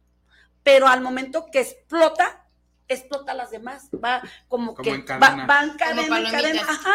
pero 0.62 0.88
al 0.88 1.00
momento 1.00 1.46
que 1.50 1.60
explota, 1.60 2.46
explota 2.88 3.34
las 3.34 3.50
demás, 3.50 3.88
va 3.92 4.22
como, 4.48 4.74
que 4.74 4.90
en 4.90 5.04
va, 5.06 5.46
va, 5.46 5.62
en 5.62 5.76
cadena, 5.76 6.18
en 6.18 6.30
cadena, 6.30 6.62
ajá, 6.62 6.94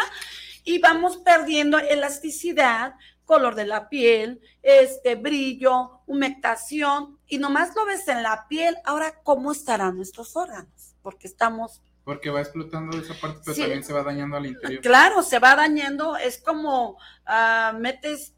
y 0.64 0.78
vamos 0.78 1.18
perdiendo 1.18 1.78
elasticidad, 1.78 2.94
color 3.24 3.54
de 3.54 3.66
la 3.66 3.88
piel, 3.88 4.40
este 4.62 5.14
brillo, 5.14 6.00
humectación, 6.06 7.18
y 7.26 7.38
nomás 7.38 7.74
lo 7.74 7.84
ves 7.84 8.08
en 8.08 8.22
la 8.22 8.48
piel. 8.48 8.76
Ahora, 8.84 9.20
¿cómo 9.22 9.52
estarán 9.52 9.96
nuestros 9.96 10.34
órganos? 10.34 10.96
Porque 11.02 11.26
estamos 11.26 11.82
Porque 12.08 12.30
va 12.30 12.40
explotando 12.40 12.96
esa 12.96 13.12
parte, 13.12 13.40
pero 13.44 13.54
también 13.54 13.84
se 13.84 13.92
va 13.92 14.02
dañando 14.02 14.38
al 14.38 14.46
interior. 14.46 14.80
Claro, 14.80 15.22
se 15.22 15.38
va 15.38 15.54
dañando, 15.54 16.16
es 16.16 16.40
como 16.40 16.92
uh, 16.92 17.78
metes, 17.78 18.32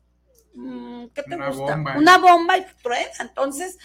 ¿qué 1.15 1.23
te 1.23 1.37
Una 1.37 1.51
gusta? 1.51 1.77
Bomba. 1.77 1.97
Una 1.97 2.19
bomba 2.19 2.59
y 2.59 2.67
truena, 2.83 3.13
entonces, 3.21 3.79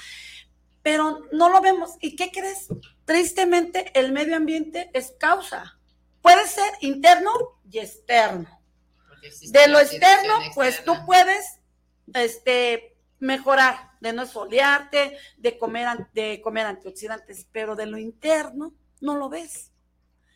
pero 0.82 1.22
no 1.32 1.50
lo 1.50 1.62
vemos. 1.62 1.98
¿Y 2.02 2.16
qué 2.16 2.32
crees? 2.32 2.68
Tristemente, 3.06 3.92
el 3.94 4.12
medio 4.12 4.36
ambiente 4.36 4.90
es 4.92 5.14
causa. 5.20 5.78
Puede 6.24 6.48
ser 6.48 6.74
interno 6.82 7.30
y 7.70 7.78
externo. 7.78 8.60
De 9.52 9.68
lo 9.68 9.80
externo, 9.80 10.34
pues 10.56 10.84
tú 10.84 10.96
puedes 11.06 11.60
este, 12.16 12.98
mejorar, 13.20 13.92
de 14.02 14.14
no 14.14 14.24
esfoliarte, 14.24 15.16
de 15.38 15.58
comer, 15.60 16.08
de 16.12 16.42
comer 16.42 16.66
antioxidantes, 16.66 17.48
pero 17.52 17.76
de 17.76 17.86
lo 17.86 18.00
interno 18.00 18.74
no 19.00 19.16
lo 19.16 19.30
ves. 19.30 19.72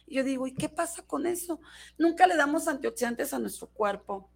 Yo 0.09 0.23
digo, 0.23 0.47
¿y 0.47 0.53
qué 0.53 0.69
pasa 0.69 1.03
con 1.03 1.25
eso? 1.25 1.59
Nunca 1.97 2.27
le 2.27 2.35
damos 2.35 2.67
antioxidantes 2.67 3.33
a 3.33 3.39
nuestro 3.39 3.67
cuerpo. 3.67 4.29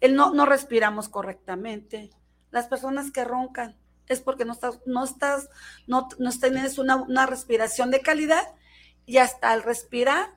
El 0.00 0.14
no, 0.14 0.32
no 0.32 0.46
respiramos 0.46 1.08
correctamente. 1.08 2.10
Las 2.50 2.66
personas 2.66 3.10
que 3.10 3.24
roncan 3.24 3.76
es 4.08 4.20
porque 4.20 4.44
no 4.44 4.52
estás, 4.52 4.80
no 4.86 5.04
estás, 5.04 5.48
no, 5.86 6.08
no 6.18 6.30
tienes 6.30 6.78
una, 6.78 6.96
una 6.96 7.26
respiración 7.26 7.90
de 7.90 8.00
calidad 8.00 8.44
y 9.06 9.18
hasta 9.18 9.50
al 9.50 9.62
respirar 9.62 10.34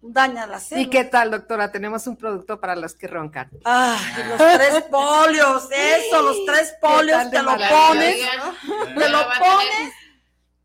daña 0.00 0.46
la 0.46 0.58
célula. 0.58 0.86
¿Y 0.86 0.90
qué 0.90 1.04
tal, 1.04 1.30
doctora? 1.30 1.70
Tenemos 1.70 2.06
un 2.06 2.16
producto 2.16 2.60
para 2.60 2.74
los 2.74 2.94
que 2.94 3.06
roncan. 3.06 3.50
Ah, 3.64 3.98
los 4.28 4.38
tres 4.38 4.82
polios, 4.90 5.68
eso, 5.70 6.22
los 6.22 6.44
tres 6.44 6.74
polios, 6.80 7.30
te 7.30 7.42
lo 7.42 7.52
pones, 7.52 8.16
te 8.96 9.08
lo 9.08 9.18
pones 9.38 9.92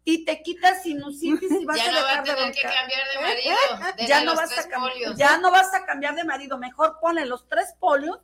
y 0.09 0.23
te 0.23 0.41
quitas 0.41 0.83
sinusitis 0.83 1.51
y 1.51 1.65
vas 1.65 1.75
ya 1.75 1.89
a 1.89 1.91
no 1.91 2.01
vas 2.01 2.17
a 2.19 2.23
tener 2.23 2.53
que 2.53 2.61
cambiar 2.61 3.07
de 3.13 3.21
marido. 3.21 4.07
ya 4.07 4.23
no 4.23 4.35
vas 4.35 4.57
a 4.57 4.69
cambiar, 4.69 5.15
ya 5.17 5.37
no 5.37 5.51
vas 5.51 5.73
a 5.73 5.85
cambiar 5.85 6.15
de 6.15 6.23
marido, 6.23 6.57
mejor 6.57 6.97
ponle 7.01 7.25
los 7.25 7.45
tres 7.49 7.73
polios, 7.77 8.17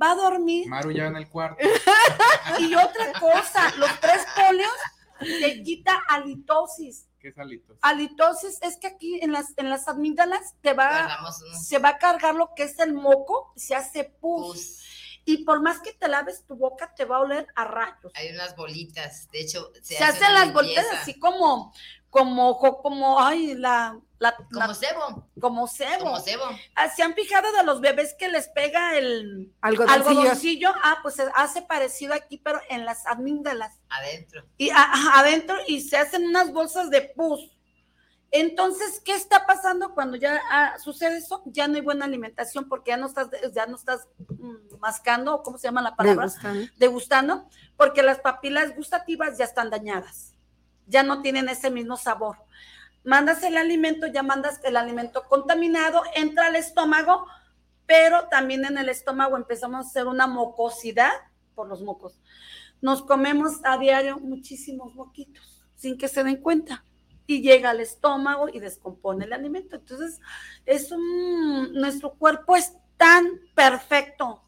va 0.00 0.12
a 0.12 0.14
dormir. 0.14 0.68
Maru 0.68 0.92
ya 0.92 1.06
en 1.06 1.16
el 1.16 1.28
cuarto. 1.28 1.56
y 2.60 2.72
otra 2.76 3.12
cosa, 3.18 3.74
los 3.78 3.90
tres 4.00 4.24
polios 4.36 4.70
te 5.18 5.62
quita 5.64 6.00
halitosis 6.08 7.08
¿Qué 7.24 7.30
es 7.30 7.38
halitosis? 7.38 7.80
Halitosis 7.82 8.62
es 8.62 8.76
que 8.76 8.86
aquí 8.86 9.18
en 9.20 9.32
las, 9.32 9.54
en 9.56 9.70
las 9.70 9.88
amígdalas 9.88 10.54
te 10.60 10.72
va, 10.74 11.18
se 11.58 11.78
va 11.78 11.88
a 11.88 11.98
cargar 11.98 12.34
lo 12.34 12.54
que 12.54 12.64
es 12.64 12.78
el 12.78 12.92
moco, 12.92 13.52
se 13.56 13.74
hace 13.74 14.04
pus. 14.04 14.83
Y 15.24 15.44
por 15.44 15.62
más 15.62 15.80
que 15.80 15.92
te 15.92 16.08
laves 16.08 16.44
tu 16.46 16.56
boca, 16.56 16.94
te 16.94 17.04
va 17.04 17.16
a 17.16 17.20
oler 17.20 17.46
a 17.54 17.64
rayos. 17.64 18.12
Hay 18.14 18.30
unas 18.30 18.54
bolitas, 18.56 19.30
de 19.30 19.40
hecho, 19.40 19.72
se, 19.82 19.96
hacen 19.98 20.34
las 20.34 20.52
bolitas 20.52 20.86
así 20.92 21.18
como, 21.18 21.72
como, 22.10 22.58
como, 22.58 23.20
ay, 23.20 23.54
la, 23.54 23.98
como 24.52 24.74
cebo. 24.74 25.28
Como 25.40 25.66
cebo. 25.66 26.04
Como 26.04 26.20
cebo. 26.20 26.44
Ah, 26.74 26.88
¿Se 26.88 27.02
han 27.02 27.14
fijado 27.14 27.52
de 27.52 27.64
los 27.64 27.80
bebés 27.80 28.14
que 28.14 28.28
les 28.28 28.48
pega 28.48 28.96
el 28.96 29.52
algodoncillo? 29.60 30.72
Ah, 30.82 30.98
pues 31.02 31.16
se 31.16 31.26
hace 31.34 31.62
parecido 31.62 32.14
aquí, 32.14 32.38
pero 32.38 32.60
en 32.68 32.84
las 32.84 33.06
amígdalas. 33.06 33.80
Adentro. 33.88 34.44
Y 34.56 34.70
adentro 34.70 35.56
y 35.66 35.80
se 35.80 35.96
hacen 35.96 36.26
unas 36.26 36.52
bolsas 36.52 36.90
de 36.90 37.02
pus. 37.02 37.50
Entonces, 38.36 39.00
¿qué 39.04 39.14
está 39.14 39.46
pasando 39.46 39.94
cuando 39.94 40.16
ya 40.16 40.40
ah, 40.50 40.74
sucede 40.82 41.18
eso? 41.18 41.42
Ya 41.46 41.68
no 41.68 41.76
hay 41.76 41.82
buena 41.82 42.04
alimentación 42.04 42.68
porque 42.68 42.90
ya 42.90 42.96
no 42.96 43.06
estás, 43.06 43.28
ya 43.54 43.66
no 43.66 43.76
estás 43.76 44.08
mm, 44.18 44.78
mascando, 44.80 45.40
¿cómo 45.44 45.56
se 45.56 45.68
llama 45.68 45.82
la 45.82 45.94
palabra? 45.94 46.26
Degustando. 46.26 46.68
Degustando, 46.76 47.48
porque 47.76 48.02
las 48.02 48.18
papilas 48.18 48.74
gustativas 48.74 49.38
ya 49.38 49.44
están 49.44 49.70
dañadas. 49.70 50.34
Ya 50.88 51.04
no 51.04 51.22
tienen 51.22 51.48
ese 51.48 51.70
mismo 51.70 51.96
sabor 51.96 52.38
mandas 53.04 53.42
el 53.42 53.56
alimento, 53.56 54.06
ya 54.06 54.22
mandas 54.22 54.60
el 54.64 54.76
alimento 54.76 55.22
contaminado, 55.28 56.02
entra 56.16 56.46
al 56.46 56.56
estómago, 56.56 57.26
pero 57.86 58.28
también 58.28 58.64
en 58.64 58.78
el 58.78 58.88
estómago 58.88 59.36
empezamos 59.36 59.86
a 59.86 59.88
hacer 59.88 60.06
una 60.06 60.26
mocosidad 60.26 61.12
por 61.54 61.68
los 61.68 61.82
mocos. 61.82 62.18
Nos 62.80 63.02
comemos 63.02 63.60
a 63.62 63.78
diario 63.78 64.18
muchísimos 64.18 64.94
moquitos 64.94 65.64
sin 65.76 65.98
que 65.98 66.08
se 66.08 66.24
den 66.24 66.40
cuenta 66.40 66.82
y 67.26 67.42
llega 67.42 67.70
al 67.70 67.80
estómago 67.80 68.48
y 68.52 68.60
descompone 68.60 69.24
el 69.24 69.32
alimento. 69.32 69.76
Entonces, 69.76 70.20
es 70.66 70.90
un, 70.92 71.72
nuestro 71.72 72.14
cuerpo 72.14 72.56
es 72.56 72.72
tan 72.96 73.40
perfecto 73.54 74.42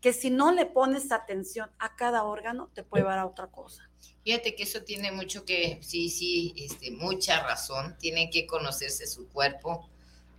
que 0.00 0.12
si 0.12 0.30
no 0.30 0.52
le 0.52 0.66
pones 0.66 1.10
atención 1.10 1.70
a 1.78 1.96
cada 1.96 2.24
órgano, 2.24 2.70
te 2.74 2.82
puede 2.82 3.04
dar 3.04 3.18
a 3.18 3.26
otra 3.26 3.48
cosa. 3.48 3.88
Fíjate 4.24 4.54
que 4.54 4.64
eso 4.64 4.82
tiene 4.82 5.10
mucho 5.10 5.44
que, 5.44 5.78
sí, 5.82 6.10
sí, 6.10 6.54
este, 6.56 6.90
mucha 6.90 7.42
razón. 7.42 7.96
Tienen 7.98 8.30
que 8.30 8.46
conocerse 8.46 9.06
su 9.06 9.28
cuerpo. 9.28 9.88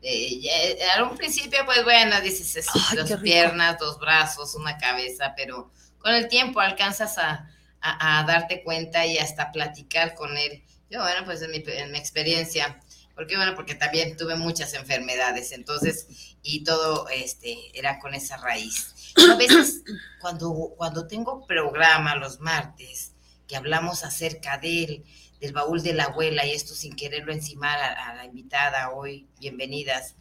Eh, 0.02 0.78
a 0.96 1.04
un 1.04 1.18
principio, 1.18 1.60
pues 1.66 1.84
bueno, 1.84 2.22
dices, 2.22 2.68
dos 2.96 3.20
piernas, 3.22 3.78
dos 3.80 4.00
brazos, 4.00 4.56
una 4.56 4.78
cabeza, 4.78 5.34
pero 5.36 5.72
con 5.98 6.14
el 6.14 6.30
tiempo 6.30 6.60
alcanzas 6.60 7.18
a, 7.18 7.50
darte 7.82 8.62
cuenta 8.64 9.06
y 9.06 9.18
hasta 9.18 9.52
platicar 9.52 10.14
con 10.14 10.38
él. 10.38 10.64
Yo, 10.90 11.02
bueno, 11.02 11.24
pues 11.26 11.42
en 11.42 11.52
mi, 11.52 11.64
en 11.66 11.92
mi 11.92 11.98
experiencia, 11.98 12.80
porque 13.16 13.36
bueno, 13.36 13.54
porque 13.56 13.76
también 13.76 14.16
tuve 14.18 14.36
muchas 14.36 14.74
enfermedades, 14.74 15.52
entonces, 15.52 16.08
y 16.42 16.64
todo 16.64 17.08
este 17.10 17.58
era 17.78 18.00
con 18.00 18.16
esa 18.16 18.38
raíz. 18.38 19.14
A 19.32 19.36
veces, 19.36 19.84
cuando, 20.22 20.74
cuando 20.78 21.08
tengo 21.08 21.46
programa 21.46 22.16
los 22.16 22.40
martes, 22.40 23.14
que 23.48 23.56
hablamos 23.56 24.04
acerca 24.04 24.58
del, 24.58 25.04
del 25.40 25.54
baúl 25.54 25.82
de 25.82 25.94
la 25.94 26.06
abuela 26.06 26.46
y 26.46 26.52
esto 26.52 26.74
sin 26.74 26.96
quererlo 26.96 27.34
encimar 27.34 27.80
a, 27.80 28.14
la 28.16 28.26
invitada 28.26 28.92
hoy, 28.92 29.28
bienvenidas. 29.40 30.16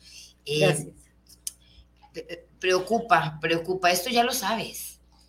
Eh, 0.47 0.93
preocupa, 2.59 3.39
preocupa, 3.41 3.91
esto 3.91 4.11
ya 4.11 4.25
lo 4.25 4.33
sabes. 4.33 4.88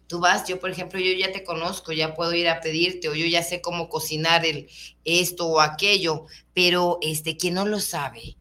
Tú 0.10 0.20
vas, 0.20 0.48
yo 0.48 0.60
por 0.60 0.72
ejemplo, 0.72 1.00
yo 1.00 1.14
ya 1.14 1.32
te 1.32 1.44
conozco, 1.44 1.94
ya 1.94 2.16
puedo 2.16 2.34
ir 2.34 2.50
a 2.50 2.60
pedirte 2.60 3.08
o 3.08 3.14
yo 3.16 3.28
ya 3.28 3.44
sé 3.44 3.62
cómo 3.62 3.88
cocinar 3.88 4.44
el 4.44 4.68
esto 5.06 5.48
o 5.48 5.62
aquello, 5.62 6.26
pero 6.54 6.98
este 7.02 7.38
quien 7.38 7.54
no 7.54 7.66
lo 7.66 7.80
sabe 7.80 8.36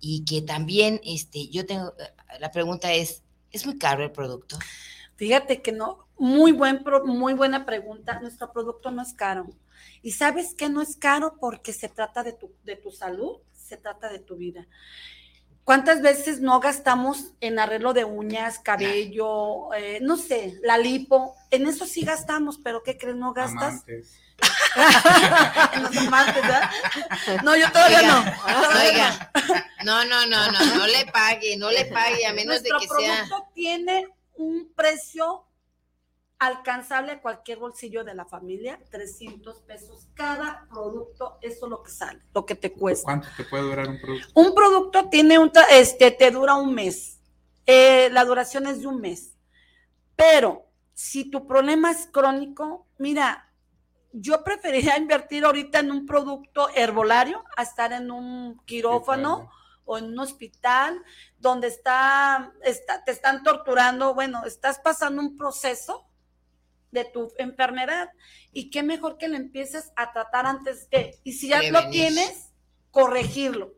y 0.00 0.24
que 0.24 0.40
también 0.40 0.98
este 1.04 1.48
yo 1.48 1.66
tengo 1.66 1.92
la 2.40 2.50
pregunta 2.50 2.92
es, 2.94 3.22
¿es 3.52 3.66
muy 3.66 3.76
caro 3.76 4.02
el 4.02 4.12
producto? 4.12 4.58
Fíjate 5.16 5.60
que 5.60 5.72
no, 5.72 6.08
muy, 6.18 6.52
buen, 6.52 6.82
muy 7.04 7.34
buena 7.34 7.66
pregunta. 7.66 8.20
Nuestro 8.20 8.52
producto 8.52 8.90
no 8.90 9.02
es 9.02 9.12
caro. 9.12 9.46
¿Y 10.02 10.12
sabes 10.12 10.54
que 10.54 10.68
no 10.68 10.80
es 10.80 10.96
caro? 10.96 11.36
Porque 11.38 11.72
se 11.74 11.88
trata 11.88 12.22
de 12.22 12.32
tu, 12.32 12.52
de 12.64 12.76
tu 12.76 12.90
salud, 12.90 13.38
se 13.52 13.76
trata 13.76 14.10
de 14.10 14.20
tu 14.20 14.36
vida. 14.36 14.66
¿Cuántas 15.64 16.02
veces 16.02 16.40
no 16.40 16.58
gastamos 16.60 17.32
en 17.40 17.58
arreglo 17.58 17.92
de 17.92 18.04
uñas, 18.04 18.58
cabello, 18.58 19.72
eh, 19.74 19.98
no 20.02 20.16
sé, 20.16 20.58
la 20.62 20.78
lipo? 20.78 21.36
En 21.50 21.66
eso 21.66 21.86
sí 21.86 22.02
gastamos, 22.02 22.58
pero 22.58 22.82
¿qué 22.82 22.98
crees? 22.98 23.16
¿No 23.16 23.32
gastas? 23.32 23.84
en 25.74 25.82
los 25.82 25.96
amantes, 25.96 26.42
¿verdad? 26.42 26.70
No, 27.44 27.56
yo 27.56 27.70
todavía 27.70 28.02
no. 28.02 28.18
Oiga, 28.20 29.30
no, 29.84 30.04
no, 30.04 30.26
no, 30.26 30.50
no, 30.50 30.76
no 30.76 30.86
le 30.86 31.06
pague, 31.06 31.56
no 31.56 31.70
le 31.70 31.84
pague, 31.86 32.26
a 32.26 32.32
menos 32.32 32.62
de 32.62 32.70
que 32.70 32.86
sea. 32.86 32.96
Nuestro 32.96 33.26
producto 33.28 33.50
tiene 33.54 34.08
un 34.36 34.72
precio 34.74 35.44
alcanzable 36.40 37.12
a 37.12 37.20
cualquier 37.20 37.58
bolsillo 37.58 38.02
de 38.02 38.14
la 38.14 38.24
familia, 38.24 38.80
300 38.90 39.60
pesos 39.60 40.08
cada 40.14 40.66
producto, 40.70 41.38
eso 41.42 41.66
es 41.66 41.70
lo 41.70 41.82
que 41.82 41.90
sale, 41.90 42.22
lo 42.34 42.46
que 42.46 42.54
te 42.54 42.72
cuesta. 42.72 43.04
¿Cuánto 43.04 43.28
te 43.36 43.44
puede 43.44 43.64
durar 43.64 43.86
un 43.86 44.00
producto? 44.00 44.32
Un 44.34 44.54
producto 44.54 45.08
tiene 45.10 45.38
un, 45.38 45.52
este, 45.70 46.10
te 46.10 46.30
dura 46.30 46.54
un 46.54 46.74
mes, 46.74 47.20
eh, 47.66 48.08
la 48.10 48.24
duración 48.24 48.66
es 48.66 48.80
de 48.80 48.86
un 48.86 49.02
mes, 49.02 49.36
pero 50.16 50.66
si 50.94 51.30
tu 51.30 51.46
problema 51.46 51.90
es 51.90 52.08
crónico, 52.10 52.86
mira, 52.96 53.52
yo 54.10 54.42
preferiría 54.42 54.96
invertir 54.98 55.44
ahorita 55.44 55.80
en 55.80 55.92
un 55.92 56.06
producto 56.06 56.70
herbolario 56.74 57.44
a 57.54 57.62
estar 57.62 57.92
en 57.92 58.10
un 58.10 58.58
quirófano. 58.64 59.50
o 59.84 59.98
en 59.98 60.04
un 60.04 60.20
hospital 60.20 61.02
donde 61.38 61.66
está, 61.66 62.52
está, 62.62 63.02
te 63.02 63.10
están 63.10 63.42
torturando, 63.42 64.14
bueno, 64.14 64.44
estás 64.44 64.78
pasando 64.78 65.20
un 65.20 65.36
proceso 65.36 66.09
de 66.90 67.04
tu 67.04 67.32
enfermedad. 67.38 68.10
Y 68.52 68.70
qué 68.70 68.82
mejor 68.82 69.18
que 69.18 69.28
lo 69.28 69.36
empieces 69.36 69.92
a 69.96 70.12
tratar 70.12 70.46
antes 70.46 70.88
de, 70.90 71.16
y 71.24 71.32
si 71.32 71.48
ya 71.48 71.62
lo 71.70 71.88
tienes, 71.90 72.52
corregirlo. 72.90 73.74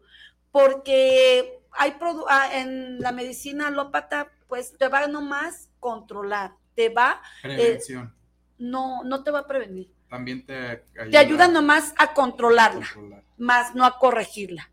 Porque 0.51 1.61
hay 1.73 1.97
ah, 2.29 2.51
en 2.55 3.01
la 3.01 3.13
medicina 3.13 3.69
alópata, 3.69 4.31
pues 4.49 4.77
te 4.77 4.89
va 4.89 5.07
nomás 5.07 5.71
controlar, 5.81 6.53
te 6.75 6.89
va... 6.89 7.23
Eh, 7.43 7.57
Prevención. 7.57 8.15
no, 8.59 9.03
no 9.05 9.23
te 9.23 9.31
va 9.31 9.41
a 9.41 9.47
prevenir. 9.47 9.91
También 10.09 10.45
te 10.45 10.55
ayuda, 10.55 11.11
te 11.11 11.17
ayuda 11.17 11.49
nomás 11.49 11.95
a 11.97 12.13
controlarla, 12.13 12.87
más 13.39 13.75
no 13.75 13.87
a 13.87 13.99
corregirla 13.99 14.72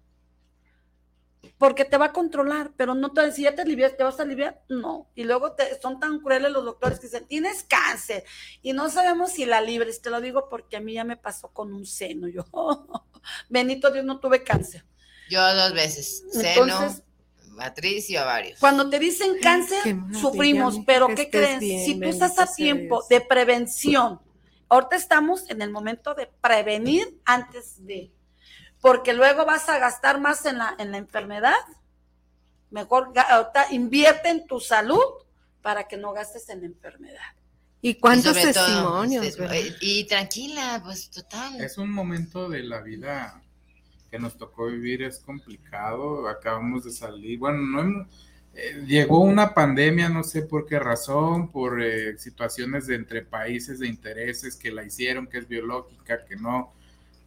porque 1.59 1.83
te 1.83 1.97
va 1.97 2.05
a 2.05 2.13
controlar, 2.13 2.71
pero 2.77 2.95
no 2.95 3.11
te 3.11 3.31
si 3.33 3.43
ya 3.43 3.53
te 3.53 3.61
alivias, 3.61 3.97
te 3.97 4.03
vas 4.03 4.17
a 4.19 4.23
aliviar, 4.23 4.63
no. 4.69 5.09
Y 5.13 5.25
luego 5.25 5.51
te, 5.51 5.79
son 5.81 5.99
tan 5.99 6.21
crueles 6.21 6.53
los 6.53 6.63
doctores 6.63 6.99
que 6.99 7.07
dicen, 7.07 7.27
tienes 7.27 7.63
cáncer 7.63 8.23
y 8.61 8.71
no 8.71 8.89
sabemos 8.89 9.33
si 9.33 9.45
la 9.45 9.59
libres. 9.59 10.01
Te 10.01 10.09
lo 10.09 10.21
digo 10.21 10.47
porque 10.49 10.77
a 10.77 10.79
mí 10.79 10.93
ya 10.93 11.03
me 11.03 11.17
pasó 11.17 11.49
con 11.49 11.73
un 11.73 11.85
seno. 11.85 12.29
Yo, 12.29 12.45
bendito 13.49 13.91
Dios, 13.91 14.05
no 14.05 14.21
tuve 14.21 14.41
cáncer. 14.41 14.85
Yo 15.29 15.53
dos 15.53 15.73
veces. 15.73 16.23
Seno, 16.31 16.95
matriz 17.49 18.09
y 18.09 18.15
ovario. 18.15 18.55
Cuando 18.61 18.89
te 18.89 18.97
dicen 18.97 19.33
cáncer, 19.41 19.83
sufrimos, 20.13 20.79
pero 20.87 21.09
¿qué 21.13 21.29
crees? 21.29 21.59
si 21.59 21.99
tú 21.99 22.07
estás 22.07 22.39
a 22.39 22.47
tiempo 22.47 23.03
de 23.09 23.19
prevención, 23.19 24.21
ahorita 24.69 24.95
estamos 24.95 25.49
en 25.49 25.61
el 25.61 25.71
momento 25.71 26.15
de 26.15 26.29
prevenir 26.41 27.19
antes 27.25 27.85
de, 27.85 28.13
porque 28.81 29.13
luego 29.13 29.45
vas 29.45 29.69
a 29.69 29.77
gastar 29.79 30.19
más 30.19 30.45
en 30.45 30.57
la, 30.57 30.75
en 30.77 30.91
la 30.91 30.97
enfermedad. 30.97 31.55
Mejor 32.71 33.11
invierte 33.71 34.29
en 34.29 34.47
tu 34.47 34.59
salud 34.59 35.03
para 35.61 35.87
que 35.87 35.97
no 35.97 36.13
gastes 36.13 36.49
en 36.49 36.61
la 36.61 36.67
enfermedad. 36.67 37.35
¿Y 37.81 37.95
cuántos 37.95 38.33
testimonios? 38.33 39.37
y 39.81 40.05
tranquila, 40.05 40.81
pues 40.83 41.09
total. 41.09 41.61
Es 41.61 41.77
un 41.77 41.91
momento 41.91 42.49
de 42.49 42.63
la 42.63 42.81
vida 42.81 43.41
que 44.11 44.19
nos 44.19 44.37
tocó 44.37 44.67
vivir, 44.67 45.03
es 45.03 45.19
complicado, 45.19 46.27
acabamos 46.27 46.83
de 46.83 46.91
salir, 46.91 47.37
bueno, 47.37 47.59
no 47.59 48.07
eh, 48.55 48.83
llegó 48.87 49.19
una 49.19 49.53
pandemia, 49.53 50.09
no 50.09 50.23
sé 50.23 50.41
por 50.41 50.65
qué 50.65 50.79
razón, 50.79 51.51
por 51.51 51.81
eh, 51.81 52.17
situaciones 52.17 52.87
de 52.87 52.95
entre 52.95 53.21
países 53.21 53.79
de 53.79 53.87
intereses 53.87 54.55
que 54.55 54.71
la 54.71 54.83
hicieron, 54.83 55.27
que 55.27 55.37
es 55.37 55.47
biológica, 55.47 56.25
que 56.25 56.35
no, 56.35 56.73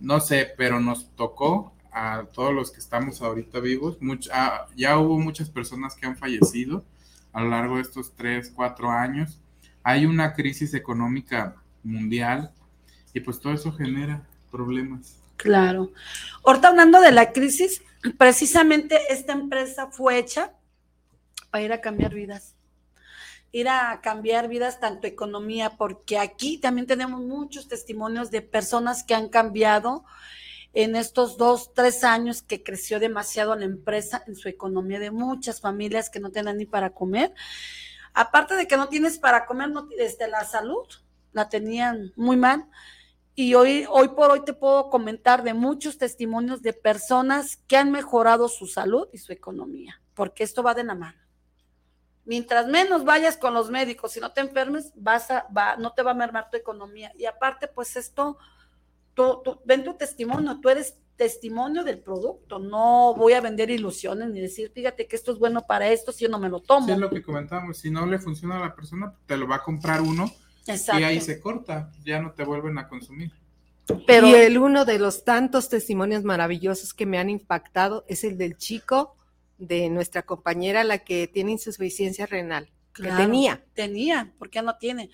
no 0.03 0.20
sé, 0.20 0.53
pero 0.57 0.80
nos 0.80 1.11
tocó 1.16 1.72
a 1.92 2.24
todos 2.32 2.53
los 2.55 2.70
que 2.70 2.80
estamos 2.80 3.22
ahorita 3.22 3.61
vivos, 3.61 3.98
ah, 4.32 4.66
ya 4.76 4.98
hubo 4.98 5.18
muchas 5.18 5.48
personas 5.48 5.94
que 5.94 6.07
han 6.07 6.16
fallecido 6.16 6.84
a 7.32 7.42
lo 7.42 7.50
largo 7.50 7.76
de 7.76 7.82
estos 7.82 8.12
tres, 8.14 8.53
cuatro 8.55 8.90
años 8.90 9.38
hay 9.82 10.07
una 10.07 10.32
crisis 10.34 10.74
económica 10.74 11.57
mundial 11.82 12.53
y 13.12 13.20
pues 13.20 13.40
todo 13.40 13.53
eso 13.53 13.72
genera 13.72 14.22
problemas. 14.50 15.16
Claro. 15.36 15.92
Ahorita 16.44 16.68
hablando 16.68 17.00
de 17.00 17.12
la 17.12 17.32
crisis, 17.32 17.82
precisamente 18.16 18.98
esta 19.11 19.32
empresa 19.32 19.88
fue 19.88 20.18
hecha 20.18 20.53
para 21.50 21.64
ir 21.64 21.72
a 21.72 21.80
cambiar 21.80 22.14
vidas. 22.14 22.51
Ir 23.53 23.68
a 23.68 24.00
cambiar 24.03 24.48
vidas, 24.48 24.80
tanto 24.80 25.07
economía, 25.07 25.76
porque 25.76 26.18
aquí 26.18 26.59
también 26.59 26.86
tenemos 26.86 27.20
muchos 27.20 27.68
testimonios 27.68 28.30
de 28.30 28.42
personas 28.42 29.05
que 29.05 29.14
han 29.14 29.28
cambiado 29.28 30.05
en 30.72 30.96
estos 30.96 31.36
dos, 31.36 31.72
tres 31.74 32.03
años 32.03 32.42
que 32.42 32.62
creció 32.62 32.98
demasiado 32.98 33.55
la 33.55 33.66
empresa 33.66 34.24
en 34.26 34.34
su 34.36 34.48
economía 34.48 34.98
de 34.98 35.11
muchas 35.11 35.61
familias 35.61 36.09
que 36.09 36.18
no 36.18 36.30
tienen 36.30 36.57
ni 36.57 36.66
para 36.66 36.90
comer 36.90 37.34
aparte 38.14 38.55
de 38.55 38.66
que 38.66 38.76
no 38.76 38.88
tienes 38.88 39.18
para 39.18 39.46
comer, 39.46 39.70
no, 39.70 39.88
este, 39.98 40.28
la 40.28 40.44
salud 40.44 40.86
la 41.32 41.48
tenían 41.48 42.12
muy 42.16 42.36
mal. 42.36 42.68
Y 43.34 43.55
hoy, 43.55 43.86
hoy 43.88 44.09
por 44.09 44.30
hoy 44.30 44.44
te 44.44 44.53
puedo 44.53 44.90
comentar 44.90 45.42
de 45.42 45.55
muchos 45.55 45.96
testimonios 45.96 46.61
de 46.61 46.74
personas 46.74 47.57
que 47.66 47.78
han 47.78 47.90
mejorado 47.90 48.48
su 48.48 48.66
salud 48.66 49.09
y 49.12 49.18
su 49.18 49.32
economía, 49.32 50.03
porque 50.14 50.44
esto 50.44 50.62
va 50.62 50.74
de 50.74 50.84
la 50.84 50.94
mano. 50.94 51.22
Mientras 52.25 52.68
menos 52.68 53.05
vayas 53.05 53.37
con 53.37 53.53
los 53.53 53.70
médicos 53.70 54.16
y 54.16 54.20
no 54.20 54.33
te 54.33 54.41
enfermes, 54.41 54.93
vas 54.95 55.31
a, 55.31 55.47
va, 55.57 55.77
no 55.77 55.93
te 55.93 56.03
va 56.03 56.12
a 56.12 56.14
mermar 56.14 56.51
tu 56.51 56.57
economía. 56.57 57.12
Y 57.18 57.25
aparte, 57.25 57.66
pues 57.66 57.97
esto, 57.97 58.39
tú, 59.14 59.43
ven 59.64 59.83
tu 59.83 59.95
testimonio, 59.95 60.61
tú 60.61 60.68
eres 60.68 60.97
testimonio 61.16 61.83
del 61.83 61.99
producto. 61.99 62.61
No 62.61 63.14
voy 63.16 63.33
a 63.33 63.41
vender 63.41 63.70
ilusiones 63.70 64.31
ni 64.31 64.41
decir, 64.41 64.70
fíjate 64.73 65.09
que 65.09 65.16
esto 65.16 65.33
es 65.33 65.39
bueno 65.39 65.62
para 65.62 65.89
esto 65.89 66.12
si 66.12 66.25
yo 66.25 66.31
no 66.31 66.39
me 66.39 66.49
lo 66.49 66.61
tomo. 66.61 66.87
Sí, 66.87 66.93
es 66.93 66.99
lo 66.99 67.11
que 67.11 67.23
comentábamos. 67.23 67.79
Si 67.79 67.91
no 67.91 68.07
le 68.07 68.18
funciona 68.20 68.57
a 68.57 68.61
la 68.61 68.75
persona, 68.75 69.12
te 69.27 69.37
lo 69.37 69.49
va 69.49 69.57
a 69.57 69.62
comprar 69.62 70.01
uno 70.01 70.31
y 70.66 71.03
ahí 71.03 71.20
se 71.20 71.41
corta. 71.41 71.91
Ya 72.05 72.20
no 72.20 72.33
te 72.33 72.45
vuelven 72.45 72.79
a 72.79 72.89
consumir. 72.89 73.33
Pero, 74.07 74.29
y 74.29 74.35
el 74.35 74.59
uno 74.59 74.85
de 74.85 75.01
los 75.01 75.25
tantos 75.25 75.68
testimonios 75.68 76.23
maravillosos 76.23 76.95
que 76.95 77.05
me 77.05 77.18
han 77.18 77.29
impactado 77.29 78.05
es 78.07 78.23
el 78.23 78.39
del 78.39 78.57
chico 78.57 79.16
de 79.63 79.89
nuestra 79.89 80.23
compañera, 80.23 80.85
la 80.85 80.99
que 80.99 81.29
tiene 81.29 81.53
insuficiencia 81.53 82.27
renal. 82.27 82.71
que 82.93 83.05
tenía. 83.05 83.65
Tenía, 83.75 84.33
porque 84.39 84.61
no 84.61 84.77
tiene. 84.77 85.11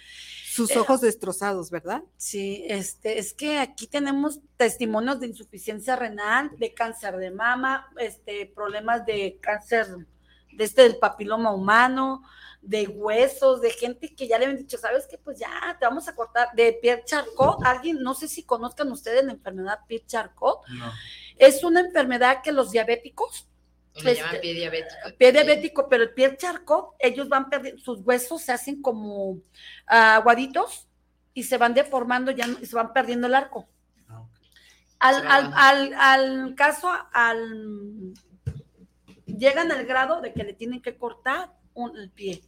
Sus 0.50 0.70
eh, 0.70 0.78
ojos 0.78 1.00
destrozados, 1.00 1.70
¿verdad? 1.70 2.02
Sí, 2.16 2.64
este, 2.66 3.18
es 3.18 3.34
que 3.34 3.58
aquí 3.58 3.86
tenemos 3.86 4.40
testimonios 4.56 5.20
de 5.20 5.28
insuficiencia 5.28 5.96
renal, 5.96 6.50
de 6.58 6.74
cáncer 6.74 7.16
de 7.18 7.30
mama, 7.30 7.86
este, 7.98 8.46
problemas 8.46 9.04
de 9.06 9.38
cáncer 9.40 9.86
de 10.52 10.64
este 10.64 10.82
del 10.82 10.96
papiloma 10.96 11.52
humano, 11.52 12.22
de 12.62 12.88
huesos, 12.88 13.60
de 13.60 13.70
gente 13.70 14.14
que 14.14 14.26
ya 14.26 14.38
le 14.38 14.46
habían 14.46 14.58
dicho, 14.58 14.78
¿sabes 14.78 15.06
qué? 15.08 15.18
Pues 15.18 15.38
ya 15.38 15.76
te 15.78 15.86
vamos 15.86 16.08
a 16.08 16.14
cortar, 16.14 16.48
de 16.54 16.72
Pierre 16.82 17.04
Charcot, 17.04 17.64
alguien, 17.64 18.02
no 18.02 18.14
sé 18.14 18.26
si 18.26 18.42
conozcan 18.42 18.90
ustedes 18.90 19.24
la 19.24 19.32
enfermedad 19.32 19.80
Pierre 19.86 20.06
Charcot, 20.06 20.66
no. 20.68 20.92
es 21.36 21.62
una 21.62 21.80
enfermedad 21.80 22.42
que 22.42 22.50
los 22.50 22.72
diabéticos 22.72 23.46
le 24.04 24.14
llaman 24.14 24.34
este, 24.34 24.40
pie 24.40 24.54
diabético. 24.54 25.16
Pie 25.18 25.32
diabético, 25.32 25.88
pero 25.88 26.02
el 26.04 26.14
pie 26.14 26.36
charco, 26.36 26.96
ellos 26.98 27.28
van 27.28 27.48
perdiendo, 27.48 27.80
sus 27.82 28.00
huesos 28.00 28.42
se 28.42 28.52
hacen 28.52 28.82
como 28.82 29.38
aguaditos 29.86 30.88
y 31.34 31.44
se 31.44 31.58
van 31.58 31.74
deformando 31.74 32.30
ya 32.30 32.46
y 32.60 32.66
se 32.66 32.76
van 32.76 32.92
perdiendo 32.92 33.26
el 33.26 33.34
arco. 33.34 33.68
Ah, 34.08 34.24
al, 34.98 35.26
al, 35.26 35.52
al, 35.54 35.94
al, 35.94 36.54
caso, 36.54 36.90
al 37.12 38.14
llegan 39.26 39.70
al 39.70 39.86
grado 39.86 40.20
de 40.20 40.32
que 40.32 40.44
le 40.44 40.52
tienen 40.52 40.82
que 40.82 40.96
cortar 40.96 41.52
un, 41.74 41.96
el 41.96 42.10
pie 42.10 42.42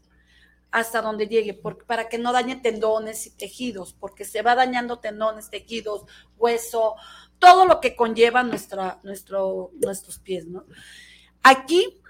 hasta 0.72 1.02
donde 1.02 1.26
llegue, 1.26 1.54
para 1.86 2.08
que 2.08 2.18
no 2.18 2.32
dañe 2.32 2.56
tendones 2.56 3.26
y 3.26 3.30
tejidos, 3.30 3.92
porque 3.92 4.24
se 4.24 4.42
va 4.42 4.54
dañando 4.54 5.00
tendones, 5.00 5.50
tejidos, 5.50 6.04
hueso, 6.36 6.94
todo 7.40 7.66
lo 7.66 7.80
que 7.80 7.96
conlleva 7.96 8.42
nuestra, 8.44 9.00
nuestro, 9.02 9.72
nuestros 9.74 10.18
pies, 10.20 10.46
¿no? 10.46 10.64
Aquí, 11.42 12.00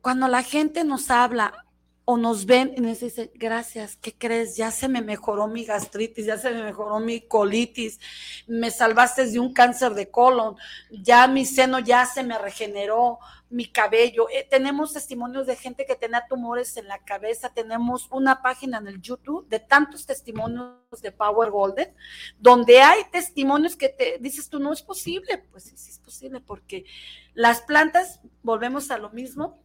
cuando 0.00 0.28
la 0.28 0.42
gente 0.42 0.84
nos 0.84 1.10
habla 1.10 1.66
o 2.10 2.16
nos 2.16 2.46
ven 2.46 2.72
y 2.74 2.80
nos 2.80 3.00
dice, 3.00 3.30
gracias, 3.34 3.96
¿qué 3.96 4.14
crees? 4.14 4.56
Ya 4.56 4.70
se 4.70 4.88
me 4.88 5.02
mejoró 5.02 5.46
mi 5.46 5.66
gastritis, 5.66 6.24
ya 6.24 6.38
se 6.38 6.50
me 6.52 6.62
mejoró 6.62 7.00
mi 7.00 7.20
colitis, 7.20 8.00
me 8.46 8.70
salvaste 8.70 9.26
de 9.26 9.38
un 9.38 9.52
cáncer 9.52 9.92
de 9.92 10.08
colon, 10.08 10.56
ya 10.90 11.28
mi 11.28 11.44
seno 11.44 11.80
ya 11.80 12.06
se 12.06 12.22
me 12.22 12.38
regeneró, 12.38 13.18
mi 13.50 13.66
cabello. 13.66 14.26
Eh, 14.30 14.46
tenemos 14.48 14.94
testimonios 14.94 15.46
de 15.46 15.56
gente 15.56 15.84
que 15.84 15.96
tenía 15.96 16.24
tumores 16.26 16.78
en 16.78 16.88
la 16.88 16.98
cabeza, 16.98 17.50
tenemos 17.50 18.08
una 18.10 18.40
página 18.40 18.78
en 18.78 18.86
el 18.86 19.02
YouTube 19.02 19.46
de 19.50 19.60
tantos 19.60 20.06
testimonios 20.06 20.78
de 21.02 21.12
Power 21.12 21.50
Golden, 21.50 21.92
donde 22.38 22.80
hay 22.80 23.02
testimonios 23.12 23.76
que 23.76 23.90
te 23.90 24.16
dices 24.18 24.48
tú, 24.48 24.58
no 24.58 24.72
es 24.72 24.80
posible, 24.80 25.44
pues 25.50 25.64
sí, 25.64 25.76
sí 25.76 25.90
es 25.90 25.98
posible, 25.98 26.40
porque 26.40 26.86
las 27.34 27.60
plantas, 27.60 28.20
volvemos 28.42 28.90
a 28.90 28.96
lo 28.96 29.10
mismo, 29.10 29.58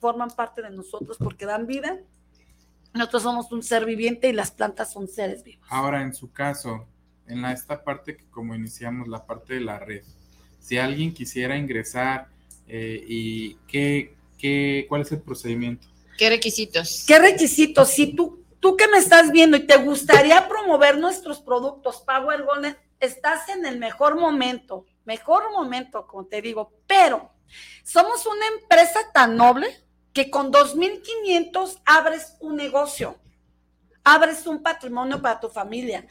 forman 0.00 0.30
parte 0.30 0.62
de 0.62 0.70
nosotros 0.70 1.16
porque 1.18 1.46
dan 1.46 1.66
vida. 1.66 1.98
Nosotros 2.92 3.22
somos 3.22 3.52
un 3.52 3.62
ser 3.62 3.84
viviente 3.84 4.28
y 4.28 4.32
las 4.32 4.50
plantas 4.50 4.92
son 4.92 5.06
seres 5.06 5.44
vivos. 5.44 5.66
Ahora, 5.70 6.02
en 6.02 6.12
su 6.12 6.32
caso, 6.32 6.88
en 7.26 7.42
la, 7.42 7.52
esta 7.52 7.84
parte 7.84 8.16
que 8.16 8.28
como 8.30 8.54
iniciamos, 8.54 9.06
la 9.06 9.24
parte 9.24 9.54
de 9.54 9.60
la 9.60 9.78
red, 9.78 10.02
si 10.58 10.78
alguien 10.78 11.14
quisiera 11.14 11.56
ingresar 11.56 12.28
eh, 12.66 13.04
y 13.06 13.54
qué, 13.68 14.16
qué, 14.36 14.86
cuál 14.88 15.02
es 15.02 15.12
el 15.12 15.20
procedimiento. 15.20 15.86
¿Qué 16.18 16.28
requisitos? 16.28 17.04
¿Qué 17.06 17.18
requisitos? 17.18 17.88
Si 17.88 18.14
tú, 18.14 18.44
tú 18.58 18.76
que 18.76 18.88
me 18.88 18.98
estás 18.98 19.30
viendo 19.30 19.56
y 19.56 19.66
te 19.66 19.76
gustaría 19.76 20.48
promover 20.48 20.98
nuestros 20.98 21.40
productos 21.40 22.02
Power 22.06 22.42
Golden, 22.42 22.76
estás 22.98 23.48
en 23.48 23.64
el 23.64 23.78
mejor 23.78 24.18
momento, 24.18 24.84
mejor 25.04 25.50
momento, 25.52 26.06
como 26.06 26.26
te 26.26 26.42
digo, 26.42 26.72
pero 26.86 27.30
somos 27.82 28.26
una 28.26 28.46
empresa 28.60 29.00
tan 29.12 29.36
noble 29.36 29.68
que 30.12 30.30
con 30.30 30.52
2.500 30.52 31.80
abres 31.84 32.36
un 32.40 32.56
negocio, 32.56 33.16
abres 34.04 34.46
un 34.46 34.62
patrimonio 34.62 35.20
para 35.20 35.40
tu 35.40 35.48
familia. 35.48 36.06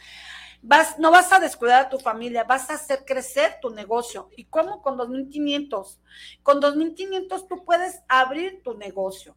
Vas, 0.61 0.99
no 0.99 1.09
vas 1.09 1.31
a 1.31 1.39
descuidar 1.39 1.85
a 1.85 1.89
tu 1.89 1.99
familia, 1.99 2.43
vas 2.43 2.69
a 2.69 2.73
hacer 2.73 3.05
crecer 3.05 3.59
tu 3.61 3.69
negocio. 3.69 4.29
¿Y 4.35 4.45
cómo 4.45 4.81
con 4.81 4.97
2.500? 4.97 5.97
Con 6.43 6.61
2.500 6.61 7.47
tú 7.47 7.63
puedes 7.63 8.01
abrir 8.07 8.61
tu 8.63 8.73
negocio 8.73 9.35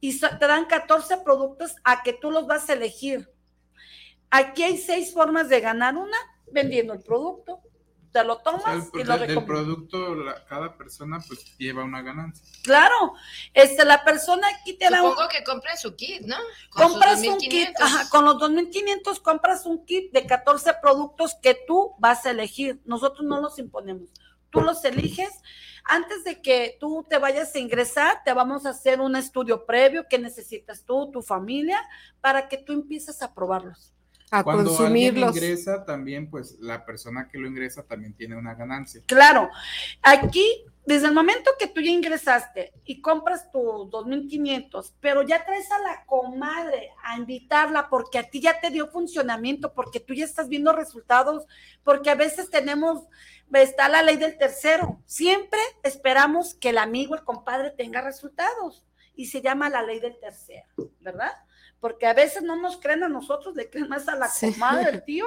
y 0.00 0.18
te 0.18 0.46
dan 0.46 0.66
14 0.66 1.18
productos 1.18 1.76
a 1.84 2.02
que 2.02 2.12
tú 2.12 2.30
los 2.30 2.46
vas 2.46 2.68
a 2.68 2.74
elegir. 2.74 3.30
Aquí 4.30 4.62
hay 4.62 4.76
seis 4.76 5.12
formas 5.12 5.48
de 5.48 5.60
ganar 5.60 5.96
una, 5.96 6.16
vendiendo 6.50 6.92
el 6.92 7.02
producto, 7.02 7.60
te 8.16 8.24
lo 8.24 8.38
tomas 8.38 8.88
y 8.94 9.04
lo 9.04 9.18
Del 9.18 9.44
producto, 9.44 10.16
cada 10.48 10.74
persona 10.78 11.22
pues 11.28 11.54
lleva 11.58 11.84
una 11.84 12.00
ganancia. 12.00 12.42
Claro, 12.62 13.12
este, 13.52 13.84
la 13.84 14.04
persona 14.04 14.48
aquí 14.48 14.72
te 14.72 14.88
da 14.88 15.02
Supongo 15.02 15.28
que 15.28 15.44
compra 15.44 15.76
su 15.76 15.94
kit, 15.96 16.22
¿no? 16.22 16.36
compras 16.70 17.20
un 17.26 17.36
kit, 17.36 17.68
ajá, 17.78 18.08
con 18.08 18.24
los 18.24 18.36
2.500 18.36 19.20
compras 19.20 19.66
un 19.66 19.84
kit 19.84 20.10
de 20.12 20.26
14 20.26 20.76
productos 20.80 21.34
que 21.42 21.58
tú 21.66 21.94
vas 21.98 22.24
a 22.24 22.30
elegir. 22.30 22.80
Nosotros 22.86 23.26
no 23.26 23.38
los 23.38 23.58
imponemos. 23.58 24.08
Tú 24.48 24.62
los 24.62 24.82
eliges. 24.86 25.30
Antes 25.84 26.24
de 26.24 26.40
que 26.40 26.78
tú 26.80 27.06
te 27.08 27.18
vayas 27.18 27.54
a 27.54 27.58
ingresar, 27.58 28.22
te 28.24 28.32
vamos 28.32 28.64
a 28.64 28.70
hacer 28.70 29.02
un 29.02 29.14
estudio 29.14 29.66
previo 29.66 30.06
que 30.08 30.18
necesitas 30.18 30.84
tú, 30.86 31.10
tu 31.12 31.20
familia, 31.20 31.78
para 32.22 32.48
que 32.48 32.56
tú 32.56 32.72
empieces 32.72 33.20
a 33.20 33.34
probarlos 33.34 33.92
a 34.30 34.42
Cuando 34.42 34.64
consumirlos. 34.64 35.28
Alguien 35.28 35.44
ingresa, 35.44 35.84
también, 35.84 36.30
pues 36.30 36.56
la 36.60 36.84
persona 36.84 37.28
que 37.28 37.38
lo 37.38 37.46
ingresa 37.46 37.82
también 37.82 38.14
tiene 38.14 38.36
una 38.36 38.54
ganancia. 38.54 39.02
Claro, 39.06 39.48
aquí 40.02 40.64
desde 40.86 41.08
el 41.08 41.14
momento 41.14 41.50
que 41.58 41.66
tú 41.66 41.80
ya 41.80 41.90
ingresaste 41.90 42.72
y 42.84 43.00
compras 43.00 43.50
tu 43.50 43.58
2.500, 43.58 44.92
pero 45.00 45.22
ya 45.22 45.44
traes 45.44 45.70
a 45.72 45.80
la 45.80 46.04
comadre 46.06 46.90
a 47.02 47.18
invitarla 47.18 47.88
porque 47.88 48.18
a 48.18 48.30
ti 48.30 48.40
ya 48.40 48.60
te 48.60 48.70
dio 48.70 48.86
funcionamiento, 48.86 49.74
porque 49.74 49.98
tú 49.98 50.14
ya 50.14 50.24
estás 50.24 50.48
viendo 50.48 50.72
resultados, 50.72 51.44
porque 51.82 52.08
a 52.08 52.14
veces 52.14 52.50
tenemos, 52.50 53.02
está 53.52 53.88
la 53.88 54.02
ley 54.02 54.16
del 54.16 54.38
tercero. 54.38 55.02
Siempre 55.06 55.58
esperamos 55.82 56.54
que 56.54 56.68
el 56.68 56.78
amigo, 56.78 57.16
el 57.16 57.24
compadre 57.24 57.70
tenga 57.70 58.00
resultados 58.00 58.84
y 59.16 59.26
se 59.26 59.42
llama 59.42 59.68
la 59.68 59.82
ley 59.82 59.98
del 59.98 60.20
tercero, 60.20 60.68
¿verdad? 61.00 61.32
Porque 61.80 62.06
a 62.06 62.14
veces 62.14 62.42
no 62.42 62.56
nos 62.56 62.78
creen 62.78 63.04
a 63.04 63.08
nosotros, 63.08 63.54
le 63.54 63.68
creen 63.68 63.88
más 63.88 64.08
a 64.08 64.16
la 64.16 64.30
comadre, 64.40 64.90
el 64.90 65.04
tío, 65.04 65.26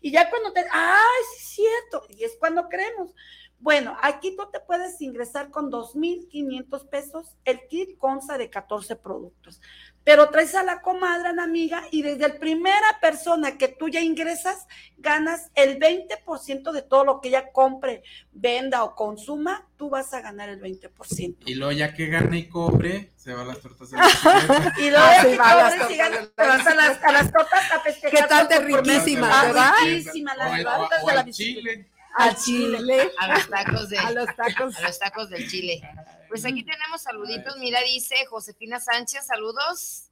y 0.00 0.12
ya 0.12 0.30
cuando 0.30 0.52
te, 0.52 0.60
ay, 0.70 1.22
sí 1.36 1.38
es 1.38 1.48
cierto, 1.48 2.06
y 2.08 2.24
es 2.24 2.36
cuando 2.38 2.68
creemos. 2.68 3.14
Bueno, 3.60 3.96
aquí 4.00 4.36
tú 4.36 4.48
te 4.52 4.60
puedes 4.60 5.00
ingresar 5.00 5.50
con 5.50 5.70
2.500 5.70 6.88
pesos. 6.88 7.36
El 7.44 7.66
kit 7.66 7.98
consta 7.98 8.38
de 8.38 8.50
14 8.50 8.94
productos. 8.94 9.60
Pero 10.08 10.30
traes 10.30 10.54
a 10.54 10.62
la 10.62 10.80
comadre, 10.80 11.28
a 11.28 11.32
la 11.34 11.42
amiga, 11.42 11.82
y 11.90 12.00
desde 12.00 12.26
la 12.26 12.38
primera 12.38 12.98
persona 12.98 13.58
que 13.58 13.68
tú 13.68 13.90
ya 13.90 14.00
ingresas, 14.00 14.66
ganas 14.96 15.50
el 15.54 15.78
20% 15.78 16.72
de 16.72 16.80
todo 16.80 17.04
lo 17.04 17.20
que 17.20 17.28
ella 17.28 17.52
compre, 17.52 18.02
venda 18.32 18.84
o 18.84 18.94
consuma, 18.94 19.68
tú 19.76 19.90
vas 19.90 20.14
a 20.14 20.22
ganar 20.22 20.48
el 20.48 20.62
20%. 20.62 21.36
Y 21.44 21.56
luego 21.56 21.72
ya 21.72 21.92
que 21.92 22.06
gane 22.06 22.38
y 22.38 22.48
cobre, 22.48 23.10
se 23.16 23.34
van 23.34 23.48
las 23.48 23.60
tortas 23.60 23.90
de 23.90 23.98
la 23.98 24.74
Y 24.78 24.88
luego 24.88 25.06
ya 25.10 25.22
que 25.24 25.36
cobre, 25.36 25.94
y 25.94 25.96
gane, 25.98 26.16
te 26.16 26.42
vas 26.42 26.66
a 26.66 26.74
las, 26.74 27.04
a 27.04 27.12
las 27.12 27.30
tortas 27.30 27.72
a 27.72 27.80
festejar. 27.80 28.10
¿Qué 28.10 28.26
tal 28.26 28.48
de 28.48 28.60
riquísima, 28.60 29.42
¿verdad? 29.42 29.72
Riquísima, 29.84 30.34
las 30.36 30.62
tortas 30.62 31.04
de 31.04 31.14
la 31.16 31.24
Chile 31.26 31.86
al 32.18 32.36
chile. 32.36 33.10
A 33.18 33.28
los 33.28 33.48
tacos 33.48 33.88
de, 33.88 33.98
a 33.98 34.10
los 34.10 34.36
tacos. 34.36 34.76
A 34.76 34.82
los 34.82 34.98
tacos 34.98 35.30
del 35.30 35.48
chile. 35.48 35.80
Pues 36.28 36.44
aquí 36.44 36.62
tenemos 36.62 37.02
saluditos. 37.02 37.56
Mira, 37.58 37.80
dice 37.82 38.14
Josefina 38.26 38.80
Sánchez, 38.80 39.26
saludos. 39.26 40.04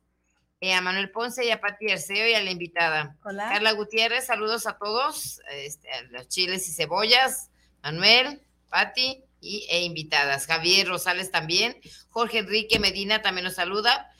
Eh, 0.61 0.73
a 0.73 0.81
Manuel 0.81 1.11
Ponce 1.11 1.45
y 1.45 1.51
a 1.51 1.61
Pati 1.61 1.91
Arceo 1.91 2.27
y 2.27 2.35
a 2.35 2.43
la 2.43 2.51
invitada. 2.51 3.17
Hola. 3.25 3.51
Carla 3.51 3.73
Gutiérrez, 3.73 4.27
saludos 4.27 4.67
a 4.67 4.79
todos. 4.79 5.41
Este, 5.51 5.91
a 5.93 6.03
los 6.05 6.29
chiles 6.29 6.67
y 6.69 6.73
cebollas. 6.73 7.51
Manuel, 7.83 8.41
Pati 8.71 9.23
y, 9.41 9.67
e 9.69 9.83
invitadas. 9.83 10.47
Javier 10.47 10.89
Rosales 10.89 11.31
también. 11.31 11.79
Jorge 12.09 12.39
Enrique 12.39 12.79
Medina 12.79 13.21
también 13.21 13.45
nos 13.45 13.55
saluda. 13.55 14.11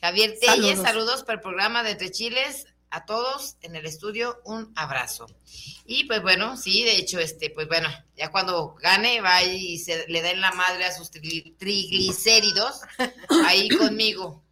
Javier 0.00 0.34
Telles, 0.40 0.78
saludos, 0.78 0.82
saludos 0.82 1.22
para 1.24 1.34
el 1.34 1.42
programa 1.42 1.82
de 1.82 1.92
Entre 1.92 2.10
Chiles 2.10 2.66
a 2.92 3.06
todos 3.06 3.56
en 3.62 3.74
el 3.74 3.86
estudio 3.86 4.40
un 4.44 4.70
abrazo. 4.76 5.26
Y 5.86 6.04
pues 6.04 6.22
bueno, 6.22 6.56
sí, 6.58 6.84
de 6.84 6.96
hecho, 6.96 7.18
este, 7.18 7.50
pues 7.50 7.66
bueno, 7.66 7.88
ya 8.16 8.30
cuando 8.30 8.74
gane 8.74 9.20
va 9.22 9.42
y 9.42 9.78
se 9.78 10.06
le 10.08 10.20
den 10.20 10.40
la 10.40 10.52
madre 10.52 10.84
a 10.84 10.92
sus 10.92 11.10
triglicéridos 11.10 12.82
ahí 13.46 13.68
conmigo. 13.78 14.44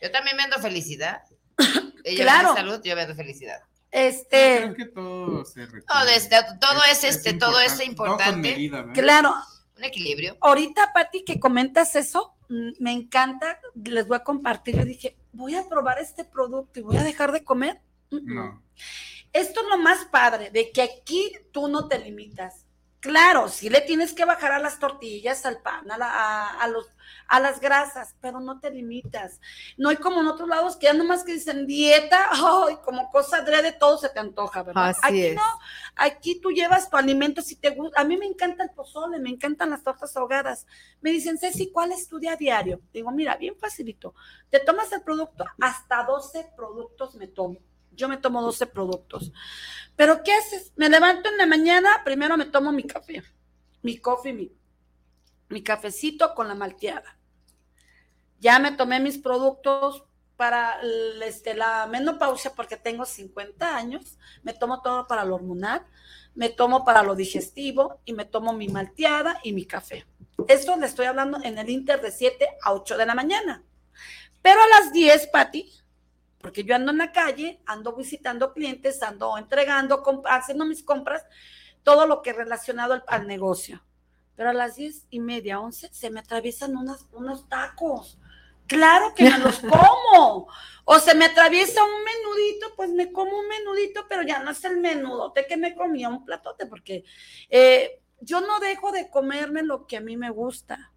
Yo 0.00 0.10
también 0.12 0.36
me 0.36 0.44
ando 0.44 0.58
felicidad. 0.60 1.22
Ella 2.04 2.24
claro. 2.24 2.54
salud, 2.54 2.80
yo 2.82 2.94
vendo 2.94 3.14
felicidad. 3.14 3.60
Este, 3.90 4.58
creo 4.58 4.74
que 4.74 4.86
todo 4.86 5.44
se 5.44 5.66
todo, 5.66 6.08
este, 6.14 6.36
todo 6.60 6.80
es, 6.88 7.04
este, 7.04 7.34
todo 7.34 7.60
es 7.60 7.84
importante. 7.84 8.70
claro. 8.94 9.34
Un 9.76 9.84
equilibrio. 9.84 10.36
Ahorita, 10.42 10.92
Pati, 10.92 11.24
que 11.24 11.40
comentas 11.40 11.96
eso, 11.96 12.34
mm, 12.50 12.72
me 12.80 12.92
encanta, 12.92 13.58
les 13.74 14.06
voy 14.06 14.18
a 14.18 14.22
compartir. 14.22 14.76
Yo 14.76 14.84
dije, 14.84 15.16
voy 15.32 15.54
a 15.54 15.68
probar 15.68 15.98
este 15.98 16.24
producto 16.24 16.80
y 16.80 16.82
voy 16.82 16.96
a 16.96 17.04
dejar 17.04 17.32
de 17.32 17.44
comer. 17.44 17.80
No. 18.10 18.62
Esto 19.32 19.60
es 19.60 19.66
lo 19.68 19.78
más 19.78 20.06
padre, 20.06 20.50
de 20.50 20.72
que 20.72 20.82
aquí 20.82 21.32
tú 21.52 21.68
no 21.68 21.86
te 21.86 21.98
limitas. 21.98 22.66
Claro, 23.00 23.48
sí 23.48 23.70
le 23.70 23.80
tienes 23.80 24.12
que 24.12 24.26
bajar 24.26 24.52
a 24.52 24.58
las 24.58 24.78
tortillas, 24.78 25.46
al 25.46 25.62
pan, 25.62 25.90
a, 25.90 26.68
los, 26.68 26.86
a 27.28 27.40
las 27.40 27.58
grasas, 27.58 28.14
pero 28.20 28.40
no 28.40 28.60
te 28.60 28.70
limitas. 28.70 29.40
No 29.78 29.88
hay 29.88 29.96
como 29.96 30.20
en 30.20 30.28
otros 30.28 30.46
lados 30.46 30.76
que 30.76 30.84
ya 30.84 30.92
nomás 30.92 31.24
que 31.24 31.32
dicen 31.32 31.66
dieta, 31.66 32.28
ay, 32.30 32.76
como 32.84 33.10
cosa 33.10 33.40
de 33.40 33.72
todo 33.72 33.96
se 33.96 34.10
te 34.10 34.20
antoja, 34.20 34.62
¿verdad? 34.62 34.94
aquí 35.02 35.30
no, 35.30 35.42
aquí 35.96 36.40
tú 36.40 36.50
llevas 36.50 36.90
tu 36.90 36.96
alimento 36.98 37.40
si 37.40 37.56
te 37.56 37.70
gusta. 37.70 37.98
A 37.98 38.04
mí 38.04 38.18
me 38.18 38.26
encanta 38.26 38.64
el 38.64 38.70
pozole, 38.70 39.18
me 39.18 39.30
encantan 39.30 39.70
las 39.70 39.82
tortas 39.82 40.14
ahogadas. 40.18 40.66
Me 41.00 41.10
dicen, 41.10 41.38
Ceci, 41.38 41.70
¿cuál 41.72 41.92
es 41.92 42.06
tu 42.06 42.18
día 42.18 42.36
diario? 42.36 42.82
Digo, 42.92 43.10
mira, 43.12 43.34
bien 43.36 43.56
facilito. 43.56 44.14
Te 44.50 44.60
tomas 44.60 44.92
el 44.92 45.00
producto, 45.00 45.46
hasta 45.58 46.04
12 46.04 46.52
productos 46.54 47.14
me 47.14 47.28
tomo 47.28 47.56
yo 47.92 48.08
me 48.08 48.16
tomo 48.16 48.42
12 48.42 48.66
productos. 48.66 49.32
Pero 49.96 50.22
¿qué 50.22 50.32
haces? 50.32 50.72
Me 50.76 50.88
levanto 50.88 51.28
en 51.28 51.36
la 51.36 51.46
mañana, 51.46 52.02
primero 52.04 52.36
me 52.36 52.46
tomo 52.46 52.72
mi 52.72 52.84
café, 52.84 53.22
mi 53.82 53.98
coffee, 53.98 54.32
mi, 54.32 54.52
mi 55.48 55.62
cafecito 55.62 56.34
con 56.34 56.48
la 56.48 56.54
malteada. 56.54 57.18
Ya 58.38 58.58
me 58.58 58.72
tomé 58.72 59.00
mis 59.00 59.18
productos 59.18 60.04
para 60.36 60.80
este, 61.22 61.52
la 61.52 61.86
menopausia 61.86 62.54
porque 62.54 62.78
tengo 62.78 63.04
50 63.04 63.76
años, 63.76 64.16
me 64.42 64.54
tomo 64.54 64.80
todo 64.80 65.06
para 65.06 65.22
lo 65.24 65.34
hormonal, 65.34 65.86
me 66.34 66.48
tomo 66.48 66.82
para 66.82 67.02
lo 67.02 67.14
digestivo 67.14 68.00
y 68.06 68.14
me 68.14 68.24
tomo 68.24 68.54
mi 68.54 68.68
malteada 68.68 69.38
y 69.44 69.52
mi 69.52 69.66
café. 69.66 70.06
Eso 70.48 70.76
le 70.76 70.86
estoy 70.86 71.06
hablando 71.06 71.38
en 71.42 71.58
el 71.58 71.68
Inter 71.68 72.00
de 72.00 72.10
7 72.10 72.48
a 72.62 72.72
8 72.72 72.96
de 72.96 73.04
la 73.04 73.14
mañana. 73.14 73.62
Pero 74.40 74.60
a 74.62 74.80
las 74.80 74.92
10, 74.92 75.26
Pati, 75.26 75.70
porque 76.40 76.64
yo 76.64 76.74
ando 76.74 76.92
en 76.92 76.98
la 76.98 77.12
calle, 77.12 77.60
ando 77.66 77.94
visitando 77.94 78.52
clientes, 78.52 79.02
ando 79.02 79.36
entregando, 79.36 80.02
haciendo 80.26 80.64
mis 80.64 80.82
compras, 80.82 81.24
todo 81.82 82.06
lo 82.06 82.22
que 82.22 82.30
es 82.30 82.36
relacionado 82.36 83.02
al, 83.06 83.26
negocio. 83.26 83.82
Pero 84.36 84.50
a 84.50 84.54
las 84.54 84.76
diez 84.76 85.06
y 85.10 85.20
media, 85.20 85.60
once, 85.60 85.88
se 85.92 86.10
me 86.10 86.20
atraviesan 86.20 86.74
unos 86.76 87.48
tacos. 87.48 88.18
Claro 88.66 89.14
que 89.14 89.24
me 89.24 89.38
los 89.38 89.58
como. 89.60 90.48
O 90.84 90.98
se 90.98 91.14
me 91.14 91.26
atraviesa 91.26 91.82
un 91.84 92.04
menudito, 92.04 92.74
pues 92.74 92.90
me 92.90 93.12
como 93.12 93.38
un 93.38 93.48
menudito, 93.48 94.06
pero 94.08 94.22
ya 94.22 94.42
no 94.42 94.52
es 94.52 94.64
el 94.64 94.78
menudote 94.78 95.46
que 95.46 95.56
me 95.56 95.74
comía 95.74 96.08
un 96.08 96.24
platote, 96.24 96.66
porque 96.66 97.04
eh, 97.48 98.00
yo 98.20 98.40
no 98.40 98.60
dejo 98.60 98.92
de 98.92 99.10
comerme 99.10 99.62
lo 99.62 99.86
que 99.86 99.98
a 99.98 100.00
mí 100.00 100.16
me 100.16 100.30
gusta 100.30 100.89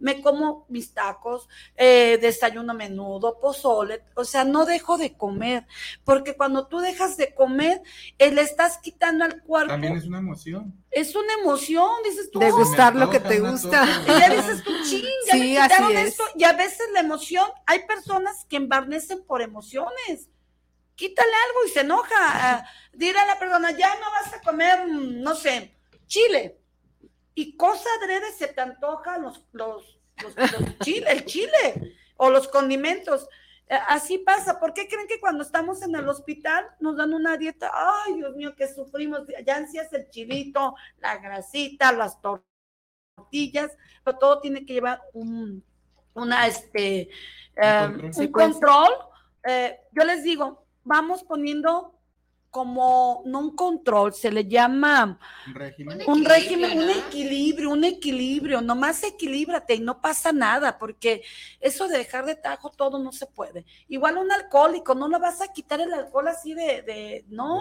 me 0.00 0.20
como 0.22 0.66
mis 0.68 0.92
tacos, 0.92 1.48
eh, 1.76 2.18
desayuno 2.20 2.74
menudo, 2.74 3.38
pozole, 3.38 4.02
o 4.14 4.24
sea, 4.24 4.44
no 4.44 4.64
dejo 4.64 4.98
de 4.98 5.12
comer, 5.12 5.66
porque 6.04 6.36
cuando 6.36 6.66
tú 6.66 6.78
dejas 6.78 7.16
de 7.16 7.34
comer, 7.34 7.82
eh, 8.18 8.32
le 8.32 8.42
estás 8.42 8.78
quitando 8.78 9.24
al 9.24 9.42
cuerpo. 9.42 9.72
También 9.72 9.96
es 9.96 10.06
una 10.06 10.18
emoción. 10.18 10.74
Es 10.90 11.14
una 11.14 11.32
emoción, 11.34 11.88
dices 12.04 12.30
tú. 12.30 12.40
De 12.40 12.50
gustar 12.50 12.96
lo 12.96 13.10
que 13.10 13.20
te 13.20 13.38
gusta. 13.38 13.86
Y 14.04 14.06
ya 14.06 14.28
dices 14.30 14.64
tú, 14.64 14.72
ching, 14.84 15.04
ya 15.30 15.36
me 15.36 15.46
quitaron 15.46 15.96
esto. 15.96 16.24
Y 16.36 16.44
a 16.44 16.52
veces 16.52 16.88
la 16.92 17.00
emoción, 17.00 17.46
hay 17.66 17.86
personas 17.86 18.44
que 18.48 18.56
embarnecen 18.56 19.22
por 19.24 19.42
emociones. 19.42 20.28
Quítale 20.96 21.30
algo 21.48 21.66
y 21.66 21.70
se 21.70 21.80
enoja. 21.80 22.66
Dile 22.92 23.18
a 23.18 23.26
la 23.26 23.38
persona, 23.38 23.70
ya 23.70 23.94
no 24.00 24.10
vas 24.10 24.34
a 24.34 24.40
comer, 24.40 24.86
mm, 24.86 25.22
no 25.22 25.34
sé, 25.34 25.74
chile 26.06 26.59
y 27.34 27.56
cosa 27.56 27.88
adrede 28.00 28.32
se 28.32 28.48
te 28.48 28.60
antoja 28.60 29.18
los, 29.18 29.44
los, 29.52 29.98
chile, 30.82 31.06
el 31.10 31.24
chile 31.24 31.96
o 32.16 32.30
los 32.30 32.48
condimentos. 32.48 33.28
Eh, 33.68 33.78
así 33.88 34.18
pasa. 34.18 34.58
¿Por 34.58 34.74
qué 34.74 34.88
creen 34.88 35.06
que 35.06 35.20
cuando 35.20 35.42
estamos 35.42 35.82
en 35.82 35.94
el 35.94 36.08
hospital 36.08 36.66
nos 36.80 36.96
dan 36.96 37.14
una 37.14 37.36
dieta? 37.36 37.70
Ay, 37.72 38.14
Dios 38.14 38.34
mío, 38.36 38.54
que 38.56 38.66
sufrimos. 38.66 39.22
Ya 39.46 39.56
ansias 39.56 39.92
el 39.92 40.10
chilito, 40.10 40.74
la 40.98 41.18
grasita, 41.18 41.92
las 41.92 42.18
tortillas, 42.20 43.70
pero 44.04 44.18
todo 44.18 44.40
tiene 44.40 44.66
que 44.66 44.74
llevar 44.74 45.00
un, 45.12 45.64
una, 46.14 46.46
este, 46.46 47.10
un 47.56 48.10
um, 48.16 48.32
control. 48.32 48.90
Eh, 49.44 49.78
yo 49.92 50.04
les 50.04 50.24
digo, 50.24 50.66
vamos 50.82 51.22
poniendo 51.22 51.99
como, 52.50 53.22
no 53.26 53.38
un 53.38 53.54
control, 53.54 54.12
se 54.12 54.30
le 54.30 54.46
llama 54.46 55.20
un 55.46 55.54
régimen, 55.54 56.02
un, 56.06 56.24
régimen, 56.24 56.78
un 56.78 56.90
equilibrio, 56.90 57.70
un 57.70 57.84
equilibrio, 57.84 58.60
nomás 58.60 59.04
equilíbrate 59.04 59.74
y 59.74 59.80
no 59.80 60.00
pasa 60.00 60.32
nada, 60.32 60.76
porque 60.76 61.22
eso 61.60 61.86
de 61.86 61.98
dejar 61.98 62.26
de 62.26 62.34
tajo 62.34 62.70
todo 62.70 62.98
no 62.98 63.12
se 63.12 63.26
puede. 63.26 63.64
Igual 63.88 64.18
un 64.18 64.32
alcohólico, 64.32 64.94
no 64.94 65.08
lo 65.08 65.20
vas 65.20 65.40
a 65.40 65.52
quitar 65.52 65.80
el 65.80 65.94
alcohol 65.94 66.26
así 66.28 66.52
de, 66.54 66.82
de 66.82 67.24
no, 67.28 67.60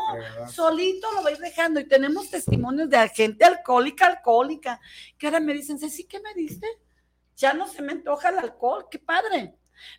solito 0.51 1.11
lo 1.11 1.21
vais 1.21 1.39
dejando 1.39 1.79
y 1.79 1.87
tenemos 1.87 2.29
testimonios 2.31 2.89
de 2.89 3.09
gente 3.09 3.45
alcohólica, 3.45 4.07
alcohólica, 4.07 4.81
que 5.17 5.27
ahora 5.27 5.39
me 5.39 5.53
dicen, 5.53 5.79
sí, 5.79 6.05
¿qué 6.05 6.19
me 6.19 6.33
diste? 6.33 6.67
Ya 7.35 7.53
no 7.53 7.67
se 7.67 7.81
me 7.81 7.91
antoja 7.91 8.29
el 8.29 8.39
alcohol, 8.39 8.87
qué 8.89 8.97
padre. 8.97 9.55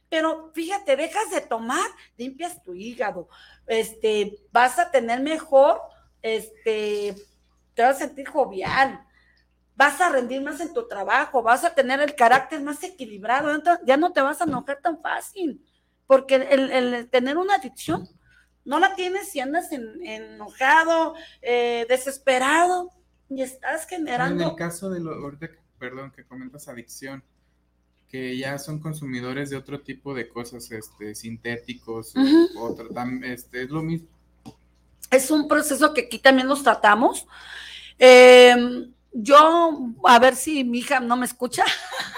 Pero 0.09 0.51
fíjate, 0.55 0.97
dejas 0.97 1.31
de 1.31 1.41
tomar, 1.41 1.89
limpias 2.17 2.63
tu 2.63 2.75
hígado, 2.75 3.29
este, 3.71 4.37
vas 4.51 4.81
a 4.81 4.91
tener 4.91 5.21
mejor, 5.21 5.81
este, 6.23 7.15
te 7.73 7.83
vas 7.83 7.97
a 7.97 7.99
sentir 8.01 8.27
jovial, 8.27 9.01
vas 9.77 10.01
a 10.01 10.09
rendir 10.09 10.43
más 10.43 10.61
en 10.61 10.75
tu 10.75 10.89
trabajo, 10.89 11.41
vas 11.41 11.63
a 11.65 11.73
tener 11.73 12.01
el 12.01 12.17
carácter 12.17 12.61
más 12.63 12.83
equilibrado, 12.83 13.49
ya 13.87 13.97
no 13.97 14.13
te 14.13 14.21
vas 14.21 14.41
a 14.41 14.45
enojar 14.45 14.81
tan 14.83 15.01
fácil, 15.01 15.65
porque 16.09 16.35
el, 16.35 17.09
tener 17.11 17.39
una 17.39 17.55
adicción 17.55 18.09
no 18.65 18.81
la 18.81 18.97
tienes 18.97 19.29
si 19.29 19.39
andas 19.39 19.71
enojado, 19.71 21.15
eh, 21.41 21.87
desesperado, 21.89 22.91
y 23.29 23.43
estás 23.43 23.87
generando. 23.87 24.43
En 24.43 24.51
el 24.51 24.57
caso 24.57 24.91
de 24.91 24.99
lo, 24.99 25.15
perdón, 25.79 26.11
que 26.11 26.25
comentas 26.27 26.67
adicción, 26.67 27.23
que 28.11 28.37
ya 28.37 28.59
son 28.59 28.81
consumidores 28.81 29.51
de 29.51 29.57
otro 29.57 29.81
tipo 29.81 30.13
de 30.15 30.29
cosas, 30.29 30.71
este, 30.73 31.15
sintéticos, 31.15 32.13
o, 32.57 32.77
este, 33.23 33.63
es 33.63 33.71
lo 33.71 33.83
mismo. 33.83 34.09
Es 35.11 35.31
un 35.31 35.47
proceso 35.47 35.95
que 35.95 36.03
aquí 36.03 36.19
también 36.19 36.49
los 36.49 36.63
tratamos. 36.63 37.27
Em, 37.99 38.93
yo, 39.13 39.95
a 40.05 40.19
ver 40.19 40.35
si 40.35 40.65
mi 40.65 40.79
hija 40.79 41.01
no 41.01 41.17
me 41.17 41.27
escucha. 41.27 41.65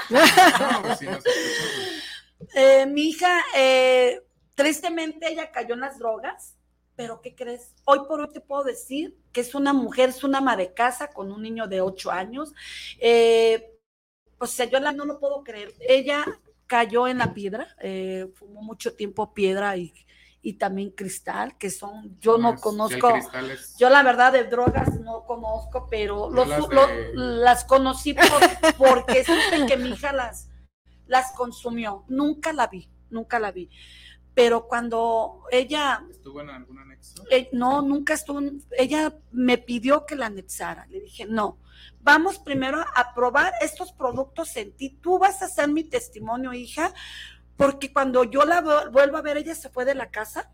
Pues 0.09 1.01
eh, 2.55 2.87
mi 2.87 3.11
hija, 3.11 3.43
eh, 3.57 4.21
tristemente, 4.55 5.31
ella 5.31 5.51
cayó 5.51 5.75
en 5.75 5.81
las 5.81 5.99
drogas 5.99 6.57
pero 6.95 7.21
¿qué 7.21 7.35
crees? 7.35 7.75
Hoy 7.85 8.01
por 8.07 8.21
hoy 8.21 8.29
te 8.33 8.41
puedo 8.41 8.65
decir 8.65 9.17
que 9.33 9.41
es 9.41 9.55
una 9.55 9.73
mujer, 9.73 10.11
es 10.11 10.25
una 10.25 10.39
ama 10.39 10.57
de 10.57 10.73
casa 10.75 11.09
con 11.09 11.33
un 11.33 11.43
niño 11.43 11.67
de 11.67 11.81
ocho 11.81 12.11
años. 12.11 12.53
Eh, 13.01 13.72
o 14.43 14.47
sea, 14.47 14.67
yo 14.67 14.81
la, 14.81 14.91
no 14.91 15.05
lo 15.05 15.21
puedo 15.21 15.45
creer. 15.45 15.73
Ella 15.79 16.25
cayó 16.67 17.07
en 17.07 17.19
la 17.19 17.33
piedra, 17.33 17.69
eh, 17.81 18.27
fumó 18.35 18.61
mucho 18.61 18.95
tiempo 18.95 19.33
piedra 19.33 19.77
y, 19.77 19.95
y 20.43 20.55
también 20.55 20.91
cristal, 20.91 21.57
que 21.59 21.71
son, 21.71 22.19
yo 22.19 22.39
no, 22.39 22.57
conozco, 22.57 23.09
yo 23.79 23.89
la 23.89 24.03
verdad 24.03 24.33
de 24.33 24.43
drogas 24.43 24.99
no 25.01 25.25
conozco, 25.27 25.87
pero 25.89 26.29
las, 27.15 27.65
conocí 27.65 28.17
porque 28.77 29.25
supe 29.25 29.67
que 29.69 29.77
mi 29.77 29.91
hija 29.91 30.13
las, 30.13 30.49
las 31.07 31.31
consumió. 31.37 32.05
Nunca 32.09 32.53
la 32.53 32.67
vi, 32.67 32.91
nunca 33.11 33.39
la 33.39 33.53
vi 33.53 33.71
pero 34.35 34.67
cuando 34.67 35.45
ella... 35.51 36.05
¿Estuvo 36.11 36.41
en 36.41 36.51
algún 36.51 36.79
anexo? 36.79 37.25
Eh, 37.31 37.51
no, 37.53 37.83
nunca 37.83 38.15
estuvo, 38.15 38.41
ella 38.77 39.15
me 39.31 39.59
pidió 39.59 40.07
que 40.07 40.17
la 40.17 40.27
anexara, 40.27 40.87
le 40.87 41.01
dije, 41.01 41.27
no, 41.27 41.59
vamos 42.01 42.39
primero 42.39 42.85
a 42.95 43.15
probar 43.15 43.53
estos 43.61 43.93
productos 43.93 44.57
en 44.57 44.73
ti, 44.73 44.91
tú 45.01 45.19
vas 45.19 45.43
a 45.43 45.49
ser 45.49 45.69
mi 45.69 45.85
testimonio, 45.85 46.53
hija, 46.53 46.95
porque 47.57 47.93
cuando 47.93 48.25
yo 48.25 48.45
la 48.45 48.89
vuelvo 48.91 49.17
a 49.17 49.23
ver, 49.23 49.37
ella 49.37 49.55
se 49.55 49.69
fue 49.69 49.85
de 49.85 49.95
la 49.95 50.11
casa, 50.11 50.51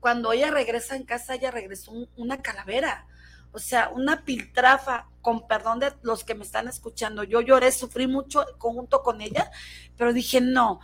cuando 0.00 0.32
ella 0.32 0.50
regresa 0.50 0.96
en 0.96 1.04
casa, 1.04 1.34
ella 1.34 1.50
regresó 1.50 1.92
una 2.16 2.42
calavera, 2.42 3.06
o 3.52 3.58
sea, 3.58 3.88
una 3.88 4.24
piltrafa, 4.24 5.08
con 5.22 5.46
perdón 5.46 5.78
de 5.78 5.92
los 6.02 6.24
que 6.24 6.34
me 6.34 6.44
están 6.44 6.68
escuchando, 6.68 7.24
yo 7.24 7.40
lloré, 7.40 7.72
sufrí 7.72 8.06
mucho 8.06 8.44
junto 8.58 9.02
con 9.02 9.20
ella, 9.20 9.50
pero 9.96 10.12
dije, 10.12 10.40
no, 10.40 10.80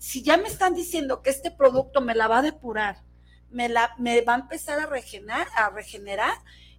si 0.00 0.22
ya 0.22 0.38
me 0.38 0.48
están 0.48 0.74
diciendo 0.74 1.20
que 1.20 1.28
este 1.28 1.50
producto 1.50 2.00
me 2.00 2.14
la 2.14 2.26
va 2.26 2.38
a 2.38 2.42
depurar, 2.42 3.04
me, 3.50 3.68
la, 3.68 3.94
me 3.98 4.22
va 4.22 4.34
a 4.34 4.38
empezar 4.38 4.80
a 4.80 4.86
regenerar, 4.86 5.46
a 5.54 5.68
regenerar, 5.68 6.32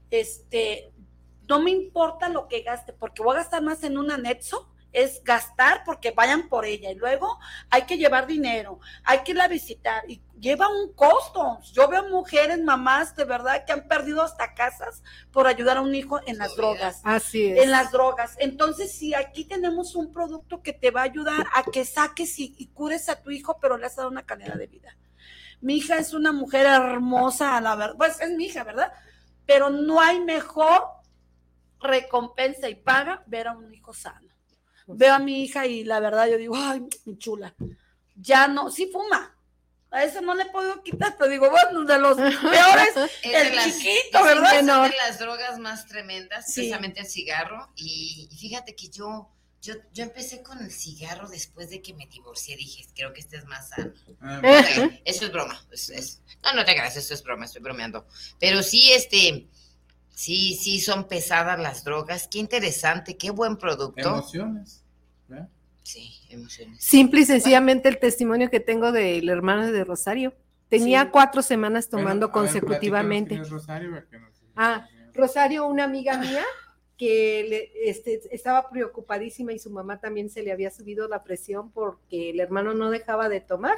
este, 0.09 0.91
no 1.47 1.61
me 1.61 1.69
importa 1.69 2.29
lo 2.29 2.47
que 2.47 2.63
gaste, 2.63 2.93
porque 2.93 3.21
voy 3.21 3.35
a 3.35 3.41
gastar 3.41 3.61
más 3.61 3.83
en 3.83 3.99
un 3.99 4.09
anexo 4.09 4.73
es 4.93 5.23
gastar 5.23 5.83
porque 5.85 6.11
vayan 6.11 6.49
por 6.49 6.65
ella 6.65 6.91
y 6.91 6.95
luego 6.95 7.39
hay 7.69 7.83
que 7.83 7.97
llevar 7.97 8.27
dinero, 8.27 8.79
hay 9.03 9.19
que 9.19 9.31
irla 9.31 9.45
a 9.45 9.47
visitar 9.47 10.03
y 10.09 10.21
lleva 10.41 10.67
un 10.67 10.93
costo. 10.93 11.59
Yo 11.71 11.87
veo 11.87 12.09
mujeres, 12.09 12.61
mamás 12.61 13.15
de 13.15 13.25
verdad 13.25 13.63
que 13.65 13.71
han 13.71 13.87
perdido 13.87 14.21
hasta 14.21 14.53
casas 14.53 15.03
por 15.31 15.47
ayudar 15.47 15.77
a 15.77 15.81
un 15.81 15.95
hijo 15.95 16.19
en 16.25 16.37
las 16.37 16.55
drogas. 16.55 17.01
Así 17.03 17.47
es. 17.47 17.63
En 17.63 17.71
las 17.71 17.91
drogas. 17.91 18.35
Entonces, 18.39 18.91
si 18.91 19.13
aquí 19.13 19.45
tenemos 19.45 19.95
un 19.95 20.11
producto 20.11 20.61
que 20.61 20.73
te 20.73 20.91
va 20.91 21.01
a 21.01 21.05
ayudar 21.05 21.45
a 21.53 21.63
que 21.63 21.85
saques 21.85 22.37
y, 22.39 22.67
cures 22.73 23.07
a 23.07 23.21
tu 23.21 23.31
hijo, 23.31 23.57
pero 23.61 23.77
le 23.77 23.85
has 23.85 23.95
dado 23.95 24.09
una 24.09 24.25
calidad 24.25 24.55
de 24.55 24.67
vida. 24.67 24.97
Mi 25.61 25.77
hija 25.77 25.97
es 25.97 26.13
una 26.13 26.31
mujer 26.31 26.65
hermosa, 26.65 27.55
a 27.55 27.61
la 27.61 27.75
verdad, 27.75 27.95
pues 27.95 28.19
es 28.19 28.31
mi 28.31 28.45
hija, 28.45 28.63
¿verdad? 28.63 28.91
Pero 29.45 29.69
no 29.69 30.01
hay 30.01 30.19
mejor 30.19 30.85
recompensa 31.79 32.67
y 32.67 32.75
paga 32.75 33.23
ver 33.27 33.47
a 33.47 33.53
un 33.53 33.71
hijo 33.71 33.93
sano. 33.93 34.30
Veo 34.87 35.13
a 35.13 35.19
mi 35.19 35.43
hija 35.43 35.65
y 35.65 35.83
la 35.83 35.99
verdad 35.99 36.27
yo 36.27 36.37
digo, 36.37 36.55
ay, 36.55 36.81
mi 37.05 37.17
chula, 37.17 37.53
ya 38.15 38.47
no, 38.47 38.69
sí 38.69 38.89
fuma. 38.91 39.35
A 39.91 40.05
eso 40.05 40.21
no 40.21 40.33
le 40.33 40.45
puedo 40.45 40.81
quitar, 40.83 41.17
pero 41.17 41.29
digo, 41.29 41.49
bueno, 41.49 41.83
de 41.83 41.99
los 41.99 42.15
peores, 42.15 43.11
el 43.23 43.73
chiquito, 43.73 44.23
¿verdad? 44.23 44.59
Es 44.59 44.65
de 44.65 44.97
las 44.97 45.19
drogas 45.19 45.59
más 45.59 45.85
tremendas, 45.85 46.45
precisamente 46.45 47.01
el 47.01 47.07
cigarro. 47.07 47.69
Y, 47.75 48.29
fíjate 48.39 48.73
que 48.73 48.87
yo, 48.87 49.29
yo, 49.61 49.73
yo 49.91 50.03
empecé 50.03 50.41
con 50.43 50.59
el 50.59 50.71
cigarro 50.71 51.27
después 51.27 51.69
de 51.69 51.81
que 51.81 51.93
me 51.93 52.07
divorcié. 52.07 52.55
Dije, 52.55 52.87
creo 52.95 53.11
que 53.11 53.19
este 53.19 53.35
es 53.35 53.45
más 53.45 53.67
sano. 53.67 53.91
Ah, 54.21 54.39
eso 55.03 55.25
es 55.25 55.31
broma. 55.33 55.61
no, 56.43 56.53
no 56.53 56.63
te 56.63 56.73
creas, 56.73 56.95
eso 56.95 57.13
es 57.13 57.21
broma, 57.21 57.43
estoy 57.43 57.61
bromeando. 57.61 58.07
Pero 58.39 58.63
sí, 58.63 58.93
este, 58.93 59.49
Sí, 60.21 60.53
sí, 60.53 60.79
son 60.79 61.07
pesadas 61.07 61.59
las 61.59 61.83
drogas. 61.83 62.27
Qué 62.27 62.37
interesante, 62.37 63.17
qué 63.17 63.31
buen 63.31 63.57
producto. 63.57 64.07
Emociones. 64.07 64.85
Sí, 65.81 66.21
emociones. 66.29 66.83
Simple 66.83 67.21
y 67.21 67.25
sencillamente 67.25 67.89
el 67.89 67.97
testimonio 67.97 68.51
que 68.51 68.59
tengo 68.59 68.91
del 68.91 69.27
hermano 69.29 69.71
de 69.71 69.83
Rosario. 69.83 70.35
Tenía 70.69 71.09
cuatro 71.09 71.41
semanas 71.41 71.89
tomando 71.89 72.31
consecutivamente. 72.31 73.35
Rosario? 73.35 74.03
ah, 74.55 74.87
Rosario, 75.15 75.65
una 75.65 75.85
amiga 75.85 76.19
mía 76.19 76.43
que 76.99 77.47
le, 77.49 77.89
este, 77.89 78.21
estaba 78.29 78.69
preocupadísima 78.69 79.53
y 79.53 79.57
su 79.57 79.71
mamá 79.71 79.99
también 79.99 80.29
se 80.29 80.43
le 80.43 80.51
había 80.51 80.69
subido 80.69 81.07
la 81.07 81.23
presión 81.23 81.71
porque 81.71 82.29
el 82.29 82.39
hermano 82.39 82.75
no 82.75 82.91
dejaba 82.91 83.27
de 83.27 83.41
tomar. 83.41 83.75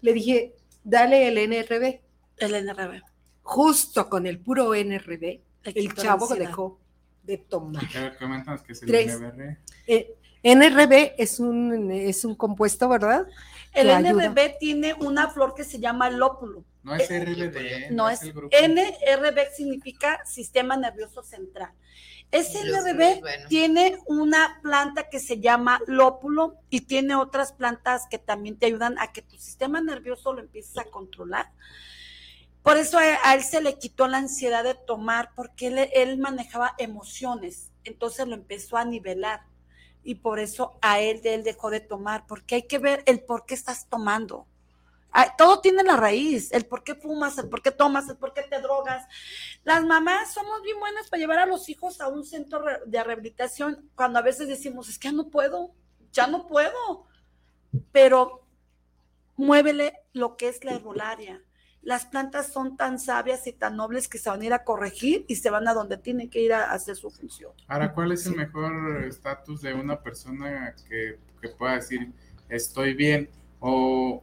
Le 0.00 0.14
dije, 0.14 0.54
dale 0.82 1.28
el 1.28 1.36
NRB. 1.36 2.00
El 2.38 2.54
NRB. 2.54 3.02
Justo 3.42 4.08
con 4.08 4.26
el 4.26 4.40
puro 4.40 4.74
NRB 4.74 5.43
el 5.64 5.94
chavo 5.94 6.26
dejó 6.34 6.78
de 7.22 7.38
tomar. 7.38 7.82
que 7.88 8.72
es 8.72 8.82
el 8.82 8.90
NRB? 8.90 9.56
Eh, 9.86 10.16
NRB 10.42 11.14
es 11.16 11.40
un, 11.40 11.90
es 11.90 12.24
un 12.24 12.34
compuesto, 12.34 12.88
¿verdad? 12.88 13.26
El 13.72 13.88
NRB 13.88 14.58
tiene 14.60 14.94
una 14.94 15.30
flor 15.30 15.54
que 15.54 15.64
se 15.64 15.80
llama 15.80 16.10
lópulo. 16.10 16.64
No 16.82 16.94
es 16.94 17.10
eh, 17.10 17.24
RBD. 17.24 17.90
No, 17.90 18.10
es, 18.10 18.20
NRB 18.22 19.54
significa 19.56 20.20
sistema 20.26 20.76
nervioso 20.76 21.22
central. 21.22 21.72
Ese 22.30 22.58
NRB 22.62 23.48
tiene 23.48 23.98
una 24.06 24.58
planta 24.62 25.08
que 25.08 25.18
se 25.18 25.40
llama 25.40 25.80
lópulo 25.86 26.56
y 26.68 26.82
tiene 26.82 27.14
otras 27.14 27.52
plantas 27.52 28.06
que 28.10 28.18
también 28.18 28.58
te 28.58 28.66
ayudan 28.66 28.98
a 28.98 29.12
que 29.12 29.22
tu 29.22 29.36
sistema 29.36 29.80
nervioso 29.80 30.32
lo 30.32 30.40
empieces 30.40 30.76
a 30.78 30.84
controlar 30.84 31.50
por 32.64 32.78
eso 32.78 32.96
a, 32.96 33.34
él 33.34 33.42
se 33.42 33.60
le 33.60 33.78
quitó 33.78 34.08
la 34.08 34.16
ansiedad 34.16 34.64
de 34.64 34.74
tomar, 34.74 35.32
porque 35.36 35.90
él, 35.92 36.16
manejaba 36.16 36.74
emociones, 36.78 37.70
entonces 37.84 38.26
lo 38.26 38.34
empezó 38.34 38.78
a 38.78 38.86
nivelar. 38.86 39.42
Y 40.02 40.14
por 40.14 40.38
eso 40.38 40.78
a 40.80 40.98
él, 40.98 41.20
él 41.24 41.44
dejó 41.44 41.68
de 41.68 41.80
tomar, 41.80 42.26
porque 42.26 42.54
hay 42.54 42.62
que 42.62 42.78
ver 42.78 43.02
el 43.04 43.22
por 43.22 43.44
qué 43.44 43.52
estás 43.52 43.86
tomando. 43.90 44.46
Todo 45.36 45.60
tiene 45.60 45.82
la 45.82 45.98
raíz, 45.98 46.52
el 46.52 46.64
por 46.64 46.84
qué 46.84 46.94
fumas, 46.94 47.36
el 47.36 47.50
por 47.50 47.60
qué 47.60 47.70
tomas, 47.70 48.08
el 48.08 48.16
por 48.16 48.32
qué 48.32 48.42
te 48.44 48.58
drogas. 48.62 49.06
Las 49.62 49.84
mamás 49.84 50.32
somos 50.32 50.62
bien 50.62 50.80
buenas 50.80 51.10
para 51.10 51.20
llevar 51.20 51.40
a 51.40 51.46
los 51.46 51.68
hijos 51.68 52.00
a 52.00 52.08
un 52.08 52.24
centro 52.24 52.64
de 52.86 53.04
rehabilitación 53.04 53.90
cuando 53.94 54.20
a 54.20 54.22
veces 54.22 54.48
decimos, 54.48 54.88
es 54.88 54.98
que 54.98 55.08
ya 55.08 55.12
no 55.12 55.28
puedo, 55.28 55.74
ya 56.12 56.26
no 56.28 56.46
puedo. 56.46 57.04
Pero 57.92 58.46
muévele 59.36 60.00
lo 60.14 60.38
que 60.38 60.48
es 60.48 60.64
la 60.64 60.72
herbolaria 60.72 61.44
las 61.84 62.06
plantas 62.06 62.52
son 62.52 62.76
tan 62.76 62.98
sabias 62.98 63.46
y 63.46 63.52
tan 63.52 63.76
nobles 63.76 64.08
que 64.08 64.18
se 64.18 64.30
van 64.30 64.40
a 64.40 64.44
ir 64.44 64.52
a 64.52 64.64
corregir 64.64 65.24
y 65.28 65.36
se 65.36 65.50
van 65.50 65.68
a 65.68 65.74
donde 65.74 65.98
tienen 65.98 66.30
que 66.30 66.40
ir 66.40 66.52
a 66.52 66.72
hacer 66.72 66.96
su 66.96 67.10
función. 67.10 67.52
Ahora, 67.68 67.92
¿cuál 67.92 68.12
es 68.12 68.26
el 68.26 68.36
mejor 68.36 69.04
estatus 69.04 69.60
de 69.60 69.74
una 69.74 70.02
persona 70.02 70.74
que, 70.88 71.18
pueda 71.58 71.74
decir 71.74 72.10
estoy 72.48 72.94
bien 72.94 73.28
o, 73.60 74.22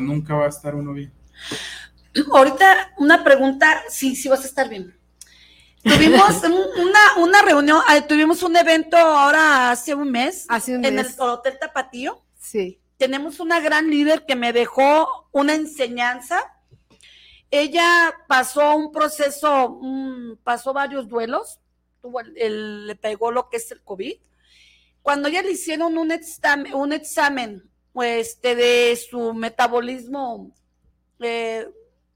nunca 0.00 0.34
va 0.34 0.46
a 0.46 0.48
estar 0.48 0.74
uno 0.74 0.92
bien? 0.92 1.12
Ahorita 2.32 2.94
una 2.98 3.22
pregunta, 3.22 3.82
sí, 3.88 4.16
sí 4.16 4.28
vas 4.28 4.42
a 4.42 4.48
estar 4.48 4.68
bien. 4.68 4.98
Tuvimos 5.82 6.42
una, 6.42 7.24
una 7.24 7.42
reunión, 7.42 7.80
ah, 7.86 8.00
tuvimos 8.06 8.42
un 8.42 8.56
evento 8.56 8.96
ahora 8.96 9.70
hace 9.70 9.94
un 9.94 10.10
mes, 10.10 10.46
hace 10.48 10.76
un 10.76 10.84
en 10.84 10.98
el 10.98 11.06
Hotel 11.16 11.58
Tapatío. 11.60 12.20
Sí. 12.36 12.80
Tenemos 12.96 13.38
una 13.38 13.60
gran 13.60 13.88
líder 13.88 14.26
que 14.26 14.34
me 14.34 14.52
dejó 14.52 15.28
una 15.30 15.54
enseñanza 15.54 16.57
ella 17.50 18.14
pasó 18.26 18.76
un 18.76 18.92
proceso, 18.92 19.80
pasó 20.44 20.72
varios 20.72 21.08
duelos, 21.08 21.58
tuvo 22.00 22.20
le 22.22 22.94
pegó 22.96 23.30
lo 23.30 23.48
que 23.48 23.56
es 23.56 23.70
el 23.72 23.82
COVID. 23.82 24.16
Cuando 25.02 25.28
ella 25.28 25.42
le 25.42 25.52
hicieron 25.52 25.96
un 25.96 26.10
examen, 26.10 26.74
un 26.74 26.92
examen 26.92 27.68
este, 27.94 28.54
de 28.54 28.96
su 28.96 29.32
metabolismo, 29.32 30.52
eh, 31.20 31.68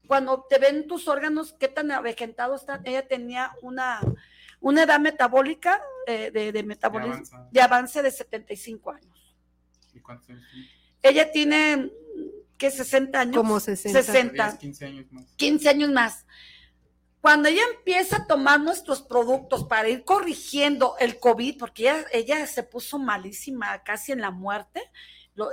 cuando 0.07 0.45
te 0.47 0.59
ven 0.59 0.87
tus 0.87 1.07
órganos, 1.07 1.53
qué 1.53 1.67
tan 1.67 1.89
avejentados 1.91 2.61
están, 2.61 2.85
ella 2.85 3.07
tenía 3.07 3.51
una, 3.61 4.01
una 4.59 4.83
edad 4.83 4.99
metabólica 4.99 5.81
eh, 6.05 6.29
de, 6.31 6.63
metabolismo, 6.63 7.49
de, 7.51 7.61
avance 7.61 8.03
de 8.03 8.11
75 8.11 8.91
años. 8.91 9.35
¿Y 9.93 9.99
cuántos 9.99 10.29
años? 10.29 10.43
Ella 11.01 11.31
tiene 11.31 11.91
que 12.63 12.71
60 12.71 13.19
años. 13.19 13.35
Como 13.35 13.59
60. 13.59 14.01
60. 14.01 14.57
15 14.57 14.85
años 14.85 15.05
más. 15.11 15.25
15 15.35 15.69
años 15.69 15.91
más. 15.91 16.25
Cuando 17.19 17.49
ella 17.49 17.61
empieza 17.77 18.17
a 18.17 18.27
tomar 18.27 18.61
nuestros 18.61 19.01
productos 19.01 19.65
para 19.65 19.89
ir 19.89 20.05
corrigiendo 20.05 20.95
el 20.99 21.19
COVID, 21.19 21.57
porque 21.57 21.83
ella, 21.83 22.05
ella 22.13 22.47
se 22.47 22.63
puso 22.63 22.99
malísima, 22.99 23.83
casi 23.83 24.13
en 24.13 24.21
la 24.21 24.31
muerte, 24.31 24.81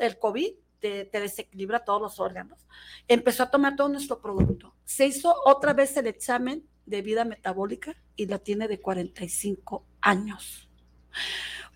el 0.01 0.19
COVID 0.19 0.53
te, 0.79 1.05
te, 1.05 1.21
desequilibra 1.21 1.85
todos 1.85 2.01
los 2.01 2.21
órganos. 2.21 2.65
Empezó 3.09 3.43
a 3.43 3.51
tomar 3.51 3.75
todo 3.75 3.89
nuestro 3.89 4.21
producto. 4.21 4.77
Se 4.85 5.07
hizo 5.07 5.35
otra 5.45 5.73
vez 5.73 5.97
el 5.97 6.07
examen 6.07 6.65
de 6.87 7.03
vida 7.03 7.25
metabólica 7.25 7.97
y 8.15 8.27
la 8.27 8.39
tiene 8.39 8.69
de 8.69 8.81
45 8.81 9.85
años. 10.01 10.70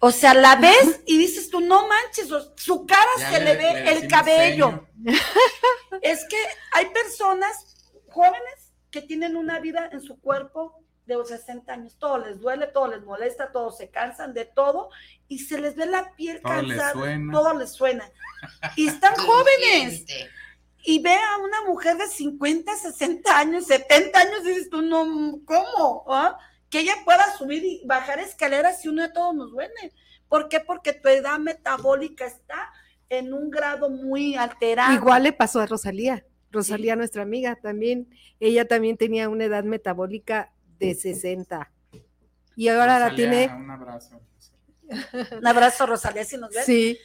O 0.00 0.10
sea, 0.10 0.34
la 0.34 0.56
ves 0.56 1.00
y 1.06 1.16
dices 1.16 1.48
tú, 1.48 1.60
no 1.60 1.86
manches, 1.88 2.28
su 2.56 2.86
cara 2.86 3.30
se 3.30 3.40
le, 3.40 3.56
ve 3.56 3.90
el 3.90 4.08
cabello. 4.08 4.86
es 6.02 6.26
que 6.28 6.36
hay 6.72 6.86
personas 6.86 7.92
jóvenes 8.10 8.72
que 8.90 9.02
tienen 9.02 9.36
una 9.36 9.60
vida 9.60 9.88
en 9.92 10.02
su 10.02 10.20
cuerpo 10.20 10.84
de 11.06 11.16
60 11.24 11.72
años, 11.72 11.96
todo 11.98 12.18
les 12.18 12.40
duele, 12.40 12.66
todo 12.66 12.88
les 12.88 13.02
molesta, 13.02 13.52
todos 13.52 13.76
se 13.76 13.90
cansan 13.90 14.32
de 14.32 14.46
todo 14.46 14.90
y 15.28 15.40
se 15.40 15.60
les 15.60 15.76
ve 15.76 15.86
la 15.86 16.14
piel 16.14 16.40
cansada, 16.40 16.92
todo 17.30 17.54
les 17.58 17.72
suena. 17.72 18.10
Y 18.76 18.88
están 18.88 19.14
jóvenes. 19.16 20.04
Y 20.86 21.02
ve 21.02 21.14
a 21.14 21.38
una 21.38 21.62
mujer 21.62 21.96
de 21.96 22.06
50, 22.06 22.76
60 22.76 23.38
años, 23.38 23.66
70 23.66 24.18
años, 24.18 24.40
y 24.44 24.48
dices 24.48 24.70
tú, 24.70 24.82
no, 24.82 25.40
¿cómo? 25.46 26.04
¿Ah? 26.08 26.38
Que 26.70 26.80
ella 26.80 26.94
pueda 27.04 27.24
subir 27.36 27.64
y 27.64 27.82
bajar 27.86 28.18
escaleras 28.18 28.80
si 28.80 28.88
uno 28.88 29.02
de 29.02 29.10
todos 29.10 29.34
nos 29.34 29.50
duele. 29.50 29.92
¿Por 30.28 30.48
qué? 30.48 30.60
Porque 30.60 30.92
tu 30.92 31.08
edad 31.08 31.38
metabólica 31.38 32.26
está 32.26 32.72
en 33.08 33.32
un 33.32 33.50
grado 33.50 33.90
muy 33.90 34.34
alterado. 34.34 34.92
Igual 34.92 35.24
le 35.24 35.32
pasó 35.32 35.60
a 35.60 35.66
Rosalía. 35.66 36.24
Rosalía, 36.50 36.96
nuestra 36.96 37.22
amiga, 37.22 37.56
también, 37.56 38.08
ella 38.40 38.66
también 38.66 38.96
tenía 38.96 39.28
una 39.28 39.44
edad 39.44 39.64
metabólica 39.64 40.52
de 40.78 40.94
60. 40.94 41.70
Y 42.56 42.68
ahora 42.68 42.98
la 42.98 43.14
tiene. 43.14 43.48
Un 43.48 43.70
abrazo. 43.70 44.20
un 45.38 45.46
abrazo, 45.46 45.86
Rosalía, 45.86 46.24
si 46.24 46.36
nos 46.36 46.50
ves. 46.50 46.64
Sí. 46.64 46.98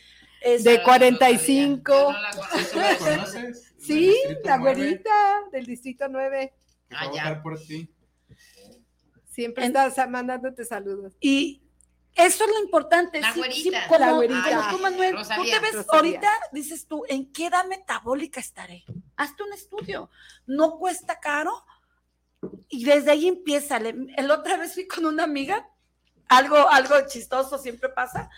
de 0.63 0.81
45. 0.83 2.15
Sí, 3.79 4.13
la 4.43 4.57
güerita 4.57 5.09
del 5.53 5.65
distrito 5.65 6.07
9. 6.09 6.53
Ah, 6.91 7.09
ya. 7.15 7.41
por 7.41 7.57
ti. 7.57 7.89
Siempre 9.29 9.65
estás 9.65 9.95
mandándote 10.09 10.65
saludos. 10.65 11.13
Y 11.19 11.61
eso 12.15 12.43
es 12.43 12.49
lo 12.49 12.59
importante. 12.63 13.21
La 13.21 13.33
güerita. 13.33 13.97
la 13.97 14.11
güerita. 14.13 14.67
tú, 14.71 14.79
Manuel, 14.79 15.15
tú 15.15 15.43
te 15.43 15.59
ves 15.59 15.85
ahorita, 15.87 16.29
dices 16.51 16.85
tú, 16.85 17.05
¿en 17.07 17.31
qué 17.31 17.45
edad 17.45 17.65
metabólica 17.65 18.39
estaré? 18.39 18.83
Hazte 19.15 19.43
un 19.43 19.53
estudio. 19.53 20.09
No 20.45 20.77
cuesta 20.77 21.19
caro 21.19 21.63
y 22.67 22.83
desde 22.83 23.11
ahí 23.11 23.27
empieza. 23.27 23.77
El 23.77 24.31
otra 24.31 24.57
vez 24.57 24.73
fui 24.73 24.87
con 24.87 25.05
una 25.05 25.23
amiga, 25.23 25.69
algo, 26.27 26.69
algo 26.69 26.95
chistoso 27.07 27.57
siempre 27.57 27.89
pasa. 27.89 28.29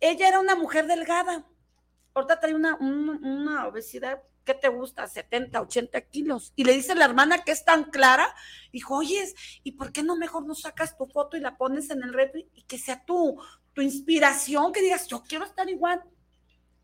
Ella 0.00 0.28
era 0.28 0.40
una 0.40 0.54
mujer 0.54 0.86
delgada. 0.86 1.44
Ahorita 2.14 2.40
trae 2.40 2.54
una, 2.54 2.76
una, 2.76 3.66
obesidad 3.66 4.22
¿qué 4.48 4.54
te 4.54 4.68
gusta? 4.68 5.06
70, 5.06 5.60
80 5.60 6.00
kilos. 6.00 6.54
Y 6.56 6.64
le 6.64 6.72
dice 6.72 6.94
la 6.94 7.04
hermana 7.04 7.44
que 7.44 7.52
es 7.52 7.66
tan 7.66 7.84
clara, 7.90 8.34
dijo, 8.72 8.96
oye, 8.96 9.22
¿y 9.62 9.72
por 9.72 9.92
qué 9.92 10.02
no 10.02 10.16
mejor 10.16 10.46
no 10.46 10.54
sacas 10.54 10.96
tu 10.96 11.04
foto 11.04 11.36
y 11.36 11.40
la 11.40 11.58
pones 11.58 11.90
en 11.90 12.02
el 12.02 12.14
refri 12.14 12.48
y 12.54 12.62
que 12.62 12.78
sea 12.78 13.04
tu, 13.04 13.38
tu 13.74 13.82
inspiración, 13.82 14.72
que 14.72 14.80
digas, 14.80 15.06
yo 15.06 15.22
quiero 15.22 15.44
estar 15.44 15.68
igual? 15.68 16.02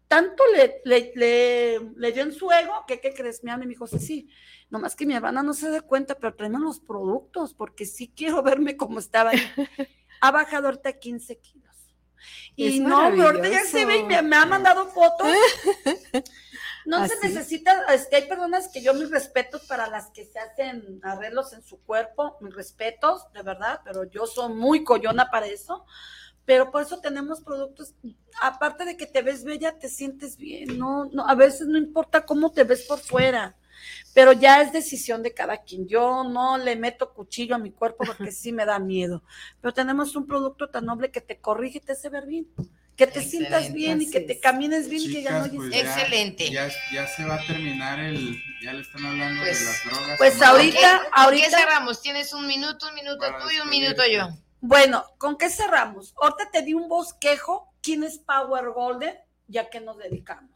Tanto 0.08 0.42
le, 0.54 0.82
le, 0.84 1.80
le, 1.96 2.12
dio 2.12 2.22
en 2.22 2.32
su 2.32 2.50
ego 2.52 2.84
que, 2.86 3.00
¿qué 3.00 3.14
crees? 3.14 3.42
Mi 3.42 3.56
me 3.56 3.66
dijo, 3.66 3.86
sí, 3.86 3.98
sí, 3.98 4.28
nomás 4.68 4.94
que 4.94 5.06
mi 5.06 5.14
hermana 5.14 5.42
no 5.42 5.54
se 5.54 5.70
dé 5.70 5.80
cuenta, 5.80 6.16
pero 6.16 6.34
tráeme 6.34 6.58
los 6.58 6.80
productos, 6.80 7.54
porque 7.54 7.86
sí 7.86 8.12
quiero 8.14 8.42
verme 8.50 8.76
como 8.76 8.98
estaba 8.98 9.30
ahí. 9.30 9.40
ha 10.20 10.30
bajado 10.30 10.66
ahorita 10.66 10.98
15 10.98 11.38
kilos. 11.38 11.64
Y 12.56 12.80
no, 12.80 12.98
ahorita 12.98 13.48
ya 13.48 13.64
se 13.64 13.84
ve 13.86 13.98
y 13.98 14.04
me, 14.04 14.16
ha 14.16 14.22
mandado 14.46 14.86
fotos. 14.88 15.26
No 16.86 17.06
se 17.06 17.14
necesita, 17.22 17.86
que 18.08 18.16
hay 18.16 18.28
personas 18.28 18.68
que 18.68 18.82
yo 18.82 18.94
mis 18.94 19.10
respetos 19.10 19.62
para 19.66 19.88
las 19.88 20.10
que 20.10 20.24
se 20.24 20.38
hacen 20.38 21.00
arreglos 21.02 21.52
en 21.52 21.62
su 21.62 21.80
cuerpo, 21.80 22.36
mis 22.40 22.54
respetos, 22.54 23.30
de 23.32 23.42
verdad, 23.42 23.80
pero 23.84 24.04
yo 24.04 24.26
soy 24.26 24.52
muy 24.52 24.84
collona 24.84 25.30
para 25.30 25.46
eso. 25.46 25.84
Pero 26.44 26.70
por 26.70 26.82
eso 26.82 27.00
tenemos 27.00 27.40
productos, 27.40 27.94
aparte 28.42 28.84
de 28.84 28.98
que 28.98 29.06
te 29.06 29.22
ves 29.22 29.44
bella, 29.44 29.78
te 29.78 29.88
sientes 29.88 30.36
bien, 30.36 30.78
no, 30.78 31.06
no, 31.06 31.26
a 31.26 31.34
veces 31.34 31.66
no 31.66 31.78
importa 31.78 32.26
cómo 32.26 32.52
te 32.52 32.64
ves 32.64 32.82
por 32.82 32.98
fuera 32.98 33.56
pero 34.14 34.32
ya 34.32 34.62
es 34.62 34.72
decisión 34.72 35.22
de 35.22 35.34
cada 35.34 35.58
quien. 35.58 35.86
Yo 35.86 36.24
no 36.24 36.58
le 36.58 36.76
meto 36.76 37.12
cuchillo 37.12 37.54
a 37.54 37.58
mi 37.58 37.70
cuerpo 37.70 38.04
porque 38.06 38.30
sí 38.32 38.52
me 38.52 38.64
da 38.64 38.78
miedo, 38.78 39.22
pero 39.60 39.74
tenemos 39.74 40.16
un 40.16 40.26
producto 40.26 40.68
tan 40.68 40.86
noble 40.86 41.10
que 41.10 41.20
te 41.20 41.40
corrige 41.40 41.78
y 41.78 41.80
te 41.80 41.92
hace 41.92 42.08
ver 42.08 42.26
bien. 42.26 42.46
Que 42.96 43.06
te 43.06 43.22
sientas 43.22 43.72
bien 43.72 44.02
y 44.02 44.10
que 44.10 44.20
te 44.20 44.38
camines 44.38 44.88
bien 44.88 45.02
y 45.02 45.12
que 45.12 45.22
ya 45.22 45.38
no 45.40 45.52
pues 45.52 45.72
Excelente. 45.72 46.50
Ya, 46.50 46.68
ya, 46.92 47.06
se 47.08 47.24
va 47.24 47.36
a 47.36 47.46
terminar 47.46 47.98
el, 47.98 48.40
ya 48.62 48.72
le 48.72 48.82
están 48.82 49.04
hablando 49.04 49.42
de 49.42 49.50
pues, 49.50 49.64
las 49.64 49.84
drogas. 49.84 50.18
Pues 50.18 50.42
ahorita, 50.42 51.02
ahorita. 51.12 51.44
¿Qué 51.44 51.56
cerramos? 51.56 52.00
Tienes 52.00 52.32
un 52.32 52.46
minuto, 52.46 52.88
un 52.88 52.94
minuto 52.94 53.26
tú 53.42 53.50
y 53.50 53.58
un 53.60 53.68
minuto 53.68 54.02
yo. 54.06 54.28
Bueno, 54.60 55.04
¿con 55.18 55.36
qué 55.36 55.50
cerramos? 55.50 56.14
Ahorita 56.20 56.50
te 56.52 56.62
di 56.62 56.74
un 56.74 56.88
bosquejo. 56.88 57.72
¿Quién 57.82 58.04
es 58.04 58.18
Power 58.18 58.70
Golden? 58.70 59.16
Ya 59.48 59.68
que 59.68 59.80
nos 59.80 59.98
dedicamos. 59.98 60.50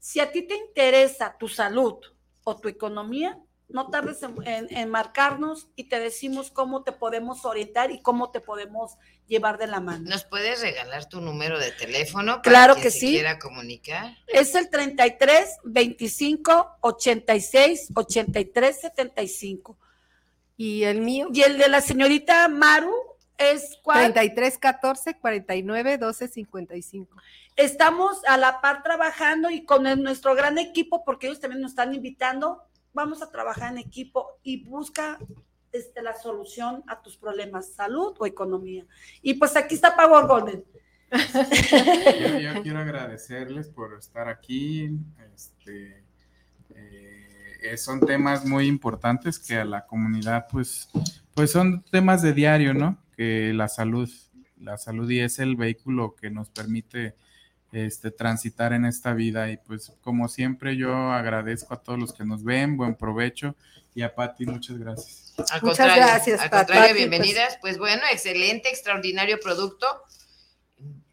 Si 0.00 0.20
a 0.20 0.32
ti 0.32 0.42
te 0.42 0.56
interesa 0.56 1.36
tu 1.38 1.48
salud, 1.48 1.98
o 2.44 2.56
tu 2.56 2.68
economía, 2.68 3.38
no 3.74 3.90
tardes 3.90 4.20
en, 4.22 4.88
marcarnos 4.88 5.66
y 5.74 5.84
te 5.84 5.98
decimos 5.98 6.50
cómo 6.50 6.84
te 6.84 6.92
podemos 6.92 7.44
orientar 7.44 7.90
y 7.90 8.00
cómo 8.00 8.30
te 8.30 8.40
podemos 8.40 8.96
llevar 9.26 9.58
de 9.58 9.66
la 9.66 9.80
mano. 9.80 10.08
¿Nos 10.08 10.24
puedes 10.24 10.60
regalar 10.60 11.08
tu 11.08 11.20
número 11.20 11.58
de 11.58 11.72
teléfono? 11.72 12.34
Para 12.34 12.42
claro 12.42 12.76
que 12.76 12.92
sí. 12.92 13.10
quiera 13.10 13.38
comunicar. 13.38 14.16
Es 14.28 14.54
el 14.54 14.70
33 14.70 15.58
25 15.64 16.76
86 16.82 17.88
83 17.94 18.80
75. 18.80 19.76
¿Y 20.56 20.84
el 20.84 21.00
mío? 21.00 21.28
Y 21.32 21.42
el 21.42 21.58
de 21.58 21.68
la 21.68 21.80
señorita 21.80 22.46
Maru 22.46 22.94
es 23.36 23.76
¿cuál? 23.82 24.12
33 24.12 24.56
14 24.56 25.18
49 25.18 25.98
12 25.98 26.28
55 26.28 27.16
estamos 27.56 28.24
a 28.26 28.36
la 28.36 28.60
par 28.60 28.82
trabajando 28.82 29.50
y 29.50 29.64
con 29.64 29.82
nuestro 30.02 30.34
gran 30.34 30.58
equipo, 30.58 31.04
porque 31.04 31.26
ellos 31.26 31.40
también 31.40 31.62
nos 31.62 31.72
están 31.72 31.94
invitando, 31.94 32.62
vamos 32.94 33.20
a 33.22 33.30
trabajar 33.30 33.72
en 33.72 33.78
equipo 33.78 34.38
y 34.42 34.64
busca 34.64 35.18
este, 35.72 36.02
la 36.02 36.14
solución 36.14 36.82
a 36.86 37.02
tus 37.02 37.16
problemas, 37.16 37.74
salud 37.74 38.14
o 38.18 38.26
economía. 38.26 38.86
Y 39.20 39.34
pues 39.34 39.56
aquí 39.56 39.74
está 39.74 39.94
Power 39.96 40.26
Golden. 40.26 40.64
Yo, 42.40 42.62
quiero 42.62 42.78
agradecerles 42.78 43.68
por 43.68 43.98
estar 43.98 44.28
aquí. 44.28 44.90
Este, 45.34 46.04
eh, 46.74 47.76
son 47.76 48.00
temas 48.00 48.44
muy 48.46 48.66
importantes 48.66 49.38
que 49.38 49.56
a 49.56 49.64
la 49.64 49.86
comunidad, 49.86 50.46
pues, 50.50 50.88
pues 51.34 51.50
son 51.50 51.82
temas 51.90 52.22
de 52.22 52.32
diario, 52.32 52.72
¿no? 52.72 52.98
Que 53.16 53.52
la 53.52 53.68
salud, 53.68 54.08
la 54.56 54.76
salud 54.76 55.10
y 55.10 55.20
es 55.20 55.38
el 55.38 55.56
vehículo 55.56 56.14
que 56.14 56.30
nos 56.30 56.50
permite 56.50 57.16
este, 57.74 58.10
transitar 58.10 58.72
en 58.72 58.84
esta 58.84 59.12
vida. 59.12 59.50
Y 59.50 59.56
pues 59.56 59.92
como 60.00 60.28
siempre 60.28 60.76
yo 60.76 60.94
agradezco 61.12 61.74
a 61.74 61.82
todos 61.82 61.98
los 61.98 62.12
que 62.12 62.24
nos 62.24 62.44
ven, 62.44 62.76
buen 62.76 62.94
provecho. 62.94 63.56
Y 63.94 64.02
a 64.02 64.14
Patti, 64.14 64.46
muchas 64.46 64.78
gracias. 64.78 65.34
muchas 65.62 65.96
gracias, 65.96 66.40
al 66.40 66.50
contrario, 66.50 66.86
pues. 66.88 66.96
bienvenidas. 66.96 67.58
Pues. 67.60 67.78
bueno, 67.78 68.02
excelente, 68.12 68.68
extraordinario 68.68 69.38
producto. 69.40 69.86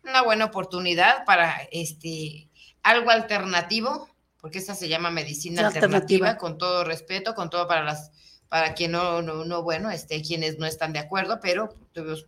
Una 0.04 0.24
buena 0.24 0.46
oportunidad 0.46 1.26
para 1.26 1.58
este 1.72 2.50
algo 2.84 3.12
alternativo, 3.12 4.10
porque 4.40 4.58
esta 4.58 4.74
se 4.74 4.90
llama 4.90 5.12
medicina 5.12 5.68
alternativa, 5.68 6.38
con 6.38 6.58
todo 6.58 6.84
respeto, 6.84 7.36
con 7.36 7.52
todo 7.52 7.68
para 7.68 7.84
las 7.84 8.12
para 8.50 8.74
quien 8.74 8.92
no, 8.92 9.22
no, 9.22 9.46
no, 9.46 9.64
bueno, 9.64 9.92
este, 9.92 10.22
quienes 10.22 10.58
no 10.58 10.66
están 10.66 10.92
de 10.92 11.00
acuerdo, 11.00 11.40
pero 11.42 11.70
tuvimos 11.94 12.26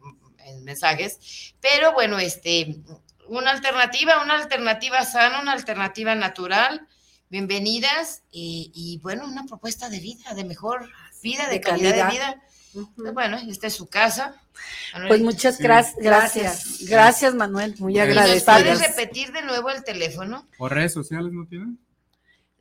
mensajes, 0.62 1.54
pero 1.60 1.92
bueno, 1.94 2.20
este, 2.20 2.78
una 3.28 3.52
alternativa, 3.52 4.24
una 4.24 4.36
alternativa 4.36 5.04
sana, 5.04 5.42
una 5.42 5.54
alternativa 5.54 6.16
natural. 6.16 6.88
Bienvenidas 7.30 8.22
y, 8.32 9.00
bueno, 9.02 9.26
una 9.26 9.46
propuesta 9.46 9.90
de 9.90 10.00
vida, 10.00 10.34
de 10.36 10.44
mejor 10.44 10.90
vida, 11.24 11.50
de, 11.50 11.62
calidad, 11.62 12.08
de 12.08 12.12
vida. 12.12 12.44
Bueno, 13.14 13.38
esta 13.50 13.68
es 13.68 13.74
su 13.74 13.88
casa. 13.88 14.36
pues 15.08 15.22
muchas 15.22 15.58
gracias, 15.58 15.98
gracias, 15.98 16.86
gracias 16.88 17.34
Manuel, 17.34 17.76
muy 17.80 17.98
agradecida. 18.00 18.60
¿Puedes 18.60 18.88
repetir 18.88 19.32
de 19.32 19.42
nuevo 19.42 19.70
el 19.72 19.84
teléfono? 19.84 20.48
¿O 20.58 20.70
redes 20.70 20.94
sociales 20.94 21.32
no 21.34 21.46
tienen? 21.48 21.80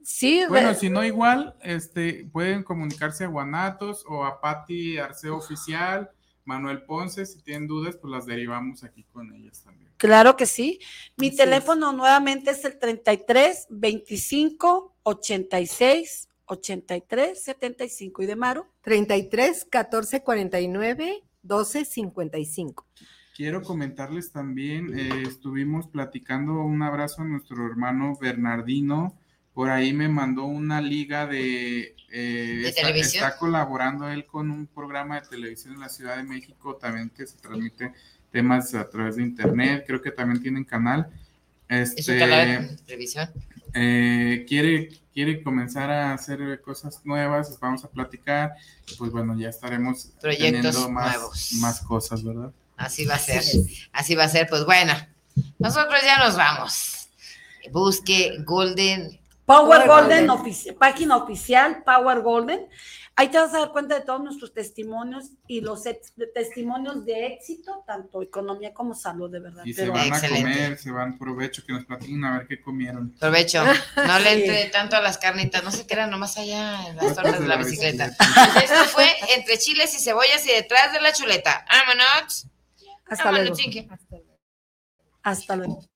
Sí. 0.03 0.43
Bueno, 0.49 0.75
si 0.75 0.91
no 0.91 1.05
igual, 1.05 1.55
este, 1.63 2.27
pueden 2.33 2.63
comunicarse 2.63 3.25
a 3.25 3.29
Guanatos 3.29 4.05
o 4.09 4.25
a 4.25 4.41
Patti 4.41 4.99
Arceo 4.99 5.37
Oficial, 5.37 6.11
Manuel 6.45 6.83
Ponce, 6.83 7.25
si 7.25 7.41
tienen 7.43 7.69
dudas, 7.69 7.97
pues 7.97 8.11
las 8.11 8.27
derivamos 8.27 8.85
aquí 8.85 9.05
con 9.13 9.33
ellas 9.33 9.63
también. 9.63 9.82
Claro 10.03 10.37
que 10.37 10.47
sí. 10.47 10.81
Mi 11.17 11.31
teléfono 11.31 11.93
nuevamente 11.93 12.51
es 12.51 12.65
el 12.65 12.77
33 12.77 13.69
25 13.71 14.97
86 15.05 16.29
83 16.47 17.41
75 17.41 18.23
y 18.25 18.27
de 18.27 18.35
Maro 18.35 18.67
33 18.81 19.65
14 19.71 20.25
49 20.25 21.23
12 21.43 21.85
55. 21.85 22.85
Quiero 23.37 23.63
comentarles 23.63 24.33
también, 24.33 24.99
eh, 24.99 25.23
estuvimos 25.23 25.87
platicando 25.87 26.65
un 26.65 26.83
abrazo 26.83 27.23
a 27.23 27.25
nuestro 27.25 27.65
hermano 27.65 28.19
Bernardino, 28.21 29.17
por 29.55 29.71
ahí 29.71 29.93
me 29.93 30.09
mandó 30.09 30.47
una 30.47 30.81
liga 30.81 31.29
de, 31.29 31.95
eh, 32.11 32.63
está, 32.65 32.83
televisión. 32.83 33.25
Está 33.25 33.39
colaborando 33.39 34.09
él 34.09 34.27
con 34.27 34.51
un 34.51 34.67
programa 34.67 35.21
de 35.21 35.29
televisión 35.29 35.75
en 35.75 35.81
la 35.81 35.89
Ciudad 35.89 36.17
de 36.17 36.25
México, 36.25 36.75
también 36.75 37.09
que 37.09 37.25
se 37.25 37.37
transmite 37.37 37.93
temas 38.33 38.75
a 38.75 38.89
través 38.89 39.17
de 39.17 39.23
internet, 39.23 39.85
creo 39.87 40.01
que 40.01 40.11
también 40.11 40.43
tienen 40.43 40.65
canal. 40.65 41.09
Este, 41.69 42.01
¿Es 42.01 42.09
un 42.09 42.19
canal 42.19 42.69
de 42.69 42.77
televisión? 42.85 43.31
Eh, 43.75 44.45
quiere, 44.49 44.89
quiere 45.15 45.43
comenzar 45.43 45.91
a 45.91 46.13
hacer 46.13 46.61
cosas 46.63 47.01
nuevas, 47.05 47.59
vamos 47.61 47.85
a 47.85 47.89
platicar, 47.89 48.55
pues 48.99 49.11
bueno, 49.11 49.39
ya 49.39 49.49
estaremos 49.49 50.11
teniendo 50.21 50.91
más, 50.91 51.15
nuevos. 51.15 51.53
más 51.61 51.81
cosas, 51.81 52.25
¿verdad? 52.25 52.51
Así 52.77 53.05
va 53.05 53.15
a 53.15 53.19
ser, 53.19 53.43
así 53.93 54.15
va 54.15 54.25
a 54.25 54.29
ser, 54.29 54.49
pues 54.49 54.65
bueno, 54.65 54.93
nosotros 55.59 56.01
ya 56.05 56.19
nos 56.19 56.37
vamos. 56.37 57.09
Busque 57.71 58.39
Golden. 58.45 59.19
Power, 59.47 59.87
Golden, 59.87 60.29
página 60.79 61.17
oficial, 61.17 61.83
Power 61.85 62.21
Golden. 62.21 62.67
Ahí 63.15 63.29
te 63.29 63.39
vas 63.39 63.53
a 63.55 63.61
dar 63.61 63.73
cuenta 63.73 63.95
de 63.95 64.01
todos 64.01 64.23
nuestros 64.23 64.55
testimonios 64.55 65.33
y 65.47 65.61
los 65.61 65.83
testimonios 66.35 67.05
de 67.05 67.27
éxito, 67.27 67.85
tanto 67.87 68.23
economía 68.23 68.73
como 68.73 68.95
salud, 68.95 69.31
de 69.31 69.41
verdad. 69.41 69.65
Y 69.67 69.75
se 69.75 69.89
van 69.91 70.13
a 70.13 70.21
comer, 70.21 70.79
se 70.79 70.91
van 70.91 71.19
provecho, 71.19 71.63
que 71.65 71.75
nos 71.75 71.85
platiquen 71.85 72.25
a 72.25 72.39
ver 72.39 72.47
qué 72.47 72.63
comieron. 72.63 73.11
Provecho, 73.19 73.65
no 73.97 74.19
le 74.19 74.33
entre 74.33 74.71
tanto 74.71 74.97
a 74.97 75.03
las 75.03 75.19
carnitas, 75.19 75.63
no 75.63 75.71
se 75.71 75.87
quedan 75.87 76.11
nomás 76.11 76.39
allá 76.39 76.89
en 76.89 76.97
las 76.97 77.15
torres 77.15 77.39
de 77.39 77.47
la 77.47 77.57
bicicleta. 77.57 78.07
Esto 78.07 78.85
fue 78.87 79.07
entre 79.37 79.59
chiles 79.59 79.95
y 79.95 80.03
cebollas 80.03 80.47
y 80.47 80.53
detrás 80.53 80.93
de 80.93 81.01
la 81.01 81.13
chuleta. 81.13 81.67
Vámonos. 81.69 82.47
Hasta 83.07 83.31
luego. 83.31 83.55
Hasta 85.23 85.57
luego. 85.57 85.92